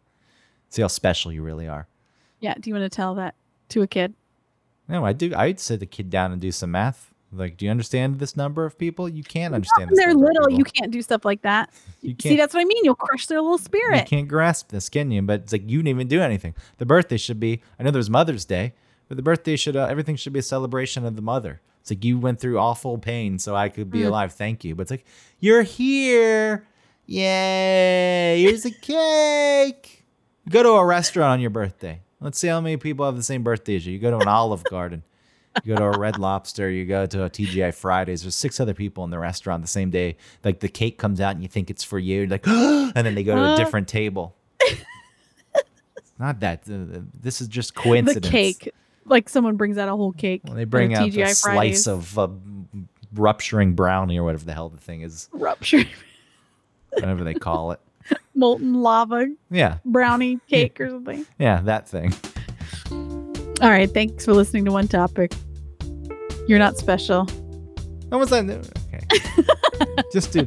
See 0.70 0.82
how 0.82 0.88
special 0.88 1.32
you 1.32 1.44
really 1.44 1.68
are. 1.68 1.88
Yeah. 2.40 2.56
Do 2.60 2.70
you 2.70 2.74
want 2.76 2.90
to 2.92 2.96
tell 2.96 3.16
that 3.16 3.36
to 3.70 3.82
a 3.82 3.88
kid? 3.88 4.14
No, 4.88 5.06
I 5.06 5.14
do. 5.14 5.34
I'd 5.36 5.60
sit 5.60 5.80
the 5.80 5.86
kid 5.86 6.10
down 6.10 6.32
and 6.32 6.42
do 6.42 6.52
some 6.52 6.72
math. 6.72 7.10
Like, 7.32 7.58
do 7.58 7.66
you 7.66 7.72
understand 7.72 8.20
this 8.20 8.38
number 8.38 8.64
of 8.66 8.78
people? 8.78 9.10
You 9.10 9.24
can't 9.24 9.56
understand. 9.56 9.90
When 9.90 9.96
This 9.96 10.06
they're 10.06 10.14
little, 10.14 10.52
you 10.52 10.64
can't 10.64 10.92
do 10.92 11.02
stuff 11.02 11.26
like 11.26 11.42
that. 11.42 11.72
You 12.02 12.12
See, 12.12 12.16
can't. 12.16 12.38
that's 12.38 12.54
what 12.54 12.62
I 12.62 12.66
mean. 12.66 12.84
You'll 12.86 12.94
crush 12.94 13.26
their 13.26 13.42
little 13.42 13.58
spirit. 13.58 14.02
You 14.02 14.06
can't 14.06 14.28
grasp 14.28 14.70
this, 14.70 14.88
can 14.90 15.10
you? 15.10 15.22
But 15.24 15.42
it's 15.42 15.52
like 15.52 15.64
you 15.68 15.80
didn't 15.80 15.88
even 15.88 16.08
do 16.08 16.22
anything. 16.22 16.54
The 16.78 16.86
birthday 16.86 17.18
should 17.18 17.40
be. 17.40 17.62
I 17.80 17.84
know 17.84 17.90
there's 17.90 18.10
Mother's 18.10 18.46
Day, 18.46 18.74
but 19.08 19.18
the 19.18 19.24
birthday 19.24 19.56
should. 19.56 19.76
Uh, 19.76 19.86
everything 19.86 20.16
should 20.16 20.34
be 20.34 20.40
a 20.40 20.44
celebration 20.44 21.06
of 21.06 21.16
the 21.16 21.22
mother. 21.22 21.62
It's 21.82 21.92
like 21.92 22.04
you 22.06 22.18
went 22.18 22.40
through 22.40 22.58
awful 22.60 22.98
pain 22.98 23.40
so 23.40 23.56
I 23.56 23.68
could 23.70 23.92
be 23.92 24.00
Mm. 24.02 24.08
alive. 24.08 24.34
Thank 24.34 24.64
you. 24.64 24.74
But 24.76 24.84
it's 24.84 24.92
like 24.92 25.06
you're 25.40 25.64
here. 25.64 26.66
Yay! 27.06 28.42
Here's 28.42 28.66
a 28.66 28.72
cake. 28.72 30.06
Go 30.50 30.64
to 30.64 30.70
a 30.70 30.86
restaurant 30.86 31.32
on 31.32 31.40
your 31.42 31.50
birthday. 31.50 32.02
Let's 32.22 32.38
see 32.40 32.48
how 32.48 32.62
many 32.62 32.78
people 32.78 33.06
have 33.06 33.18
the 33.18 33.24
same 33.24 33.44
birthday 33.44 33.76
as 33.76 33.86
you. 33.86 33.94
You 33.94 34.00
go 34.00 34.12
to 34.12 34.18
an 34.20 34.28
Olive 34.30 34.64
Garden. 34.64 35.04
You 35.64 35.76
go 35.76 35.80
to 35.92 35.98
a 35.98 36.00
Red 36.00 36.18
Lobster. 36.18 36.70
You 36.70 36.86
go 36.86 37.06
to 37.06 37.26
a 37.26 37.30
TGI 37.30 37.74
Fridays. 37.74 38.22
There's 38.24 38.36
six 38.36 38.60
other 38.60 38.74
people 38.74 39.04
in 39.04 39.10
the 39.10 39.20
restaurant 39.20 39.62
the 39.62 39.68
same 39.68 39.90
day. 39.90 40.16
Like 40.44 40.62
the 40.62 40.70
cake 40.70 40.98
comes 40.98 41.20
out 41.20 41.32
and 41.36 41.42
you 41.44 41.50
think 41.50 41.70
it's 41.70 41.84
for 41.84 42.00
you. 42.00 42.20
You're 42.22 42.28
like, 42.28 42.48
and 42.48 42.94
then 42.96 43.14
they 43.16 43.24
go 43.24 43.36
to 43.36 43.42
a 43.42 43.54
Uh. 43.54 43.58
different 43.58 43.88
table. 43.90 44.36
It's 44.62 46.14
not 46.20 46.40
that. 46.40 46.64
uh, 46.70 47.02
This 47.22 47.42
is 47.42 47.48
just 47.50 47.76
coincidence. 47.76 48.26
The 48.26 48.32
cake. 48.32 48.74
Like 49.06 49.30
someone 49.30 49.56
brings 49.58 49.78
out 49.78 49.90
a 49.90 49.96
whole 49.96 50.14
cake. 50.14 50.42
When 50.46 50.56
they 50.58 50.66
bring 50.66 50.94
out 50.94 51.08
a 51.08 51.12
slice 51.12 51.42
Fridays. 51.42 51.88
of 51.88 52.18
uh, 52.20 52.28
rupturing 53.14 53.74
brownie 53.74 54.18
or 54.18 54.24
whatever 54.24 54.46
the 54.46 54.54
hell 54.54 54.70
the 54.70 54.78
thing 54.78 55.02
is, 55.02 55.30
Rupturing. 55.34 55.88
whatever 56.92 57.24
they 57.24 57.34
call 57.34 57.72
it. 57.72 57.80
molten 58.36 58.74
lava 58.82 59.28
Yeah, 59.50 59.78
brownie 59.86 60.40
cake 60.50 60.80
or 60.82 60.90
something. 60.90 61.26
yeah, 61.40 61.62
that 61.62 61.88
thing. 61.88 62.14
All 63.62 63.70
right. 63.70 63.90
Thanks 63.90 64.26
for 64.26 64.34
listening 64.34 64.66
to 64.66 64.72
One 64.72 64.88
Topic. 64.88 65.34
You're 66.48 66.60
not 66.60 66.78
special. 66.78 67.28
Was 68.12 68.30
that? 68.30 68.44
Okay. 68.94 70.04
just 70.14 70.34
do. 70.34 70.46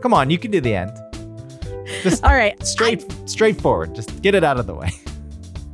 Come 0.00 0.14
on, 0.14 0.30
you 0.30 0.38
can 0.38 0.50
do 0.50 0.60
the 0.60 0.74
end. 0.74 0.90
Just 2.02 2.24
All 2.24 2.32
right. 2.34 2.60
straight, 2.66 3.04
straightforward. 3.26 3.94
Just 3.94 4.22
get 4.22 4.34
it 4.34 4.42
out 4.42 4.58
of 4.58 4.66
the 4.66 4.74
way. 4.74 4.90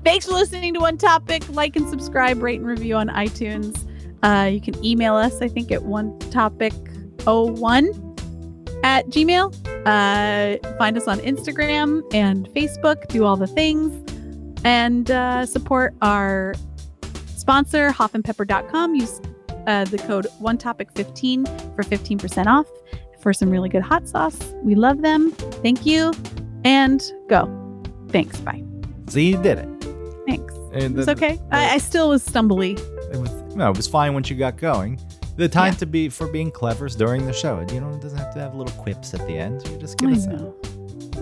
Thanks 0.04 0.26
for 0.26 0.32
listening 0.32 0.74
to 0.74 0.80
One 0.80 0.98
Topic. 0.98 1.48
Like 1.50 1.76
and 1.76 1.88
subscribe, 1.88 2.42
rate 2.42 2.58
and 2.58 2.68
review 2.68 2.96
on 2.96 3.08
iTunes. 3.08 3.88
Uh, 4.22 4.48
you 4.48 4.60
can 4.60 4.82
email 4.84 5.14
us, 5.14 5.40
I 5.40 5.48
think, 5.48 5.70
at 5.70 5.82
one 5.82 6.18
topic 6.30 6.72
01 7.24 7.86
at 8.84 9.06
Gmail. 9.08 9.54
Uh, 9.86 10.76
find 10.76 10.96
us 10.96 11.06
on 11.06 11.18
Instagram 11.20 12.02
and 12.12 12.48
Facebook. 12.50 13.06
Do 13.08 13.24
all 13.24 13.36
the 13.36 13.46
things. 13.46 13.98
And 14.64 15.10
uh, 15.10 15.46
support 15.46 15.94
our 16.02 16.54
sponsor, 17.36 17.90
hoffandpepper.com. 17.90 18.94
Use 18.94 19.20
uh, 19.66 19.84
the 19.84 19.98
code 19.98 20.26
one 20.38 20.58
topic 20.58 20.88
15 20.94 21.46
for 21.46 21.82
15% 21.82 22.46
off 22.46 22.66
for 23.20 23.32
some 23.32 23.50
really 23.50 23.68
good 23.68 23.82
hot 23.82 24.08
sauce. 24.08 24.52
We 24.62 24.74
love 24.74 25.02
them. 25.02 25.30
Thank 25.62 25.86
you. 25.86 26.12
And 26.64 27.02
go. 27.28 27.48
Thanks. 28.08 28.38
Bye. 28.40 28.62
See, 29.08 29.30
you 29.30 29.42
did 29.42 29.58
it. 29.58 29.91
Thanks. 30.26 30.54
And 30.72 30.96
It's 30.96 31.06
the- 31.06 31.12
okay. 31.12 31.40
I, 31.50 31.74
I 31.74 31.78
still 31.78 32.08
was 32.10 32.26
stumbly. 32.26 32.78
It 33.12 33.18
was 33.18 33.30
no, 33.54 33.70
it 33.70 33.76
was 33.76 33.86
fine 33.88 34.14
once 34.14 34.30
you 34.30 34.36
got 34.36 34.56
going. 34.56 34.98
The 35.36 35.48
time 35.48 35.72
Yeah. 35.72 35.78
to 35.78 35.86
be 35.86 36.08
for 36.08 36.26
being 36.26 36.50
clever 36.50 36.86
is 36.86 36.94
during 36.96 37.26
the 37.26 37.32
show. 37.32 37.64
You 37.72 37.80
know, 37.80 37.90
it 37.90 38.00
doesn't 38.00 38.18
have 38.18 38.32
to 38.34 38.40
have 38.40 38.54
little 38.54 38.74
quips 38.82 39.12
at 39.14 39.20
the 39.26 39.36
end. 39.36 39.66
You 39.68 39.76
just 39.78 39.98
get 39.98 40.08
I 40.10 40.12
us 40.12 40.26
know. 40.26 40.54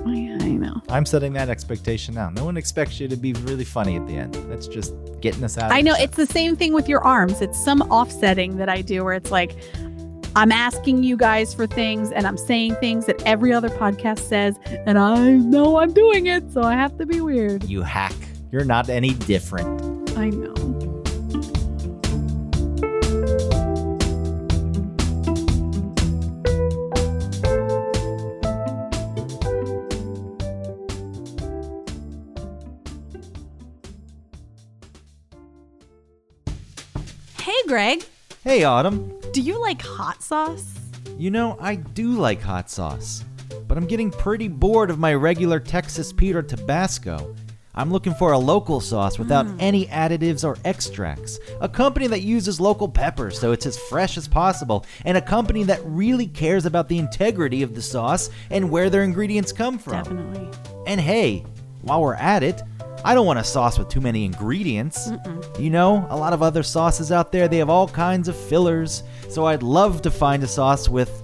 I, 0.07 0.37
I 0.41 0.49
know. 0.49 0.81
I'm 0.89 1.05
setting 1.05 1.33
that 1.35 1.49
expectation 1.49 2.15
now. 2.15 2.31
No 2.31 2.45
one 2.45 2.57
expects 2.57 2.99
you 3.01 3.07
to 3.09 3.17
be 3.17 3.33
really 3.35 3.65
funny 3.65 3.97
at 3.97 4.07
the 4.07 4.15
end. 4.15 4.35
That's 4.49 4.67
just 4.67 4.95
getting 5.21 5.45
us 5.45 5.59
out. 5.59 5.71
I 5.73 5.81
know 5.81 5.95
the 5.95 6.03
it's 6.05 6.17
the 6.17 6.27
same 6.27 6.57
thing 6.57 6.73
with 6.73 6.89
your 6.89 7.03
arms. 7.05 7.41
It's 7.41 7.63
some 7.63 7.83
offsetting 7.83 8.57
that 8.57 8.69
I 8.69 8.81
do 8.83 9.05
where 9.05 9.15
it's 9.15 9.31
like 9.31 9.57
I'm 10.37 10.53
asking 10.53 11.03
you 11.03 11.17
guys 11.17 11.53
for 11.53 11.67
things 11.67 12.13
and 12.13 12.27
I'm 12.27 12.37
saying 12.37 12.77
things 12.77 13.07
that 13.07 13.21
every 13.27 13.53
other 13.53 13.69
podcast 13.69 14.21
says, 14.21 14.57
and 14.87 14.99
I 14.99 15.31
know 15.33 15.77
I'm 15.79 15.93
doing 15.93 16.27
it, 16.27 16.51
so 16.53 16.63
I 16.63 16.75
have 16.75 16.97
to 16.99 17.07
be 17.07 17.21
weird. 17.21 17.65
You 17.65 17.83
hack. 17.83 18.15
You're 18.53 18.65
not 18.65 18.89
any 18.89 19.15
different. 19.15 20.11
I 20.19 20.31
know. 20.31 20.55
Hey, 37.39 37.55
Greg. 37.69 38.05
Hey, 38.43 38.65
Autumn. 38.65 39.17
Do 39.33 39.41
you 39.41 39.61
like 39.61 39.81
hot 39.81 40.25
sauce? 40.25 40.75
You 41.17 41.31
know, 41.31 41.57
I 41.61 41.77
do 41.77 42.13
like 42.13 42.43
hot 42.43 42.69
sauce, 42.69 43.25
but 43.69 43.79
I'm 43.79 43.87
getting 43.87 44.11
pretty 44.11 44.49
bored 44.49 44.91
of 44.91 44.99
my 44.99 45.15
regular 45.15 45.61
Texas 45.61 46.13
Pete 46.13 46.35
or 46.35 46.43
Tabasco, 46.43 47.37
I'm 47.75 47.93
looking 47.93 48.15
for 48.15 48.33
a 48.33 48.39
local 48.39 48.81
sauce 48.81 49.19
without 49.19 49.47
mm. 49.47 49.57
any 49.61 49.87
additives 49.87 50.45
or 50.45 50.57
extracts. 50.65 51.39
A 51.61 51.69
company 51.69 52.09
that 52.09 52.23
uses 52.23 52.61
local 52.61 52.89
peppers 52.89 53.39
so 53.39 53.53
it's 53.53 53.67
as 53.67 53.79
fresh 53.79 54.17
as 54.17 54.27
possible, 54.27 54.85
and 55.05 55.17
a 55.17 55.23
company 55.23 55.63
that 55.65 55.81
really 55.85 56.27
cares 56.27 56.67
about 56.67 56.89
the 56.89 56.99
integrity 56.99 57.63
of 57.63 57.75
the 57.75 57.83
sauce 57.83 58.31
and 58.51 58.71
where 58.71 58.91
their 58.91 59.05
ingredients 59.05 59.53
come 59.53 59.79
from. 59.79 60.03
Definitely. 60.03 60.49
And 60.87 61.01
hey, 61.01 61.45
while 61.83 62.03
we're 62.03 62.15
at 62.15 62.43
it, 62.43 62.61
I 63.05 63.15
don't 63.15 63.25
want 63.25 63.39
a 63.39 63.45
sauce 63.45 63.79
with 63.79 63.89
too 63.89 64.01
many 64.01 64.25
ingredients. 64.25 65.11
You 65.59 65.71
know, 65.71 66.07
a 66.11 66.17
lot 66.17 66.33
of 66.33 66.43
other 66.43 66.63
sauces 66.63 67.11
out 67.11 67.33
there, 67.33 67.49
they 67.49 67.59
have 67.59 67.71
all 67.71 67.89
kinds 67.89 68.29
of 68.29 68.37
fillers. 68.37 69.03
So 69.29 69.47
I'd 69.47 69.63
love 69.63 70.03
to 70.03 70.11
find 70.11 70.43
a 70.43 70.49
sauce 70.49 70.89
with, 70.89 71.23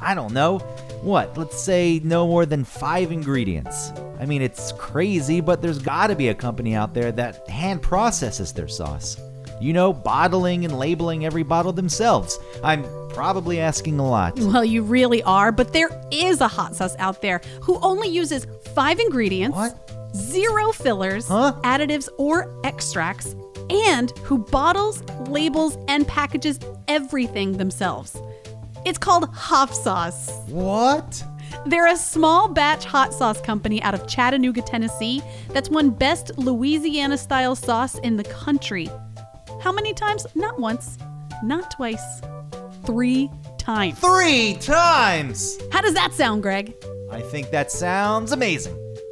I 0.00 0.14
don't 0.14 0.34
know, 0.34 0.58
what, 1.02 1.36
let's 1.38 1.60
say 1.60 2.00
no 2.04 2.26
more 2.26 2.44
than 2.46 2.64
five 2.64 3.10
ingredients. 3.12 3.90
I 4.18 4.26
mean, 4.26 4.42
it's 4.42 4.72
crazy, 4.72 5.40
but 5.40 5.62
there's 5.62 5.78
gotta 5.78 6.14
be 6.14 6.28
a 6.28 6.34
company 6.34 6.74
out 6.74 6.92
there 6.94 7.10
that 7.12 7.48
hand 7.48 7.82
processes 7.82 8.52
their 8.52 8.68
sauce. 8.68 9.16
You 9.60 9.72
know, 9.74 9.92
bottling 9.92 10.64
and 10.64 10.78
labeling 10.78 11.26
every 11.26 11.42
bottle 11.42 11.72
themselves. 11.72 12.38
I'm 12.64 12.82
probably 13.10 13.60
asking 13.60 13.98
a 13.98 14.08
lot. 14.08 14.38
Well, 14.38 14.64
you 14.64 14.82
really 14.82 15.22
are, 15.24 15.52
but 15.52 15.72
there 15.74 15.90
is 16.10 16.40
a 16.40 16.48
hot 16.48 16.74
sauce 16.76 16.96
out 16.98 17.20
there 17.20 17.40
who 17.62 17.78
only 17.80 18.08
uses 18.08 18.46
five 18.74 18.98
ingredients, 18.98 19.56
What? 19.56 19.90
zero 20.16 20.72
fillers, 20.72 21.28
Huh? 21.28 21.54
additives, 21.62 22.08
or 22.16 22.54
extracts, 22.64 23.34
and 23.68 24.10
who 24.24 24.38
bottles, 24.38 25.02
labels, 25.28 25.76
and 25.88 26.08
packages 26.08 26.58
everything 26.88 27.58
themselves. 27.58 28.16
It's 28.84 28.98
called 28.98 29.28
Hoff 29.34 29.74
Sauce. 29.74 30.30
What? 30.46 31.22
They're 31.66 31.88
a 31.88 31.96
small 31.96 32.48
batch 32.48 32.84
hot 32.84 33.12
sauce 33.12 33.40
company 33.40 33.82
out 33.82 33.94
of 33.94 34.06
Chattanooga, 34.06 34.62
Tennessee 34.62 35.22
that's 35.48 35.68
won 35.68 35.90
best 35.90 36.36
Louisiana 36.38 37.18
style 37.18 37.54
sauce 37.54 37.98
in 37.98 38.16
the 38.16 38.24
country. 38.24 38.88
How 39.60 39.72
many 39.72 39.92
times? 39.92 40.26
Not 40.34 40.58
once, 40.58 40.96
not 41.42 41.70
twice, 41.70 42.22
three 42.86 43.30
times. 43.58 43.98
Three 43.98 44.54
times! 44.54 45.58
How 45.70 45.82
does 45.82 45.94
that 45.94 46.14
sound, 46.14 46.42
Greg? 46.42 46.74
I 47.10 47.20
think 47.20 47.50
that 47.50 47.70
sounds 47.70 48.32
amazing. 48.32 48.79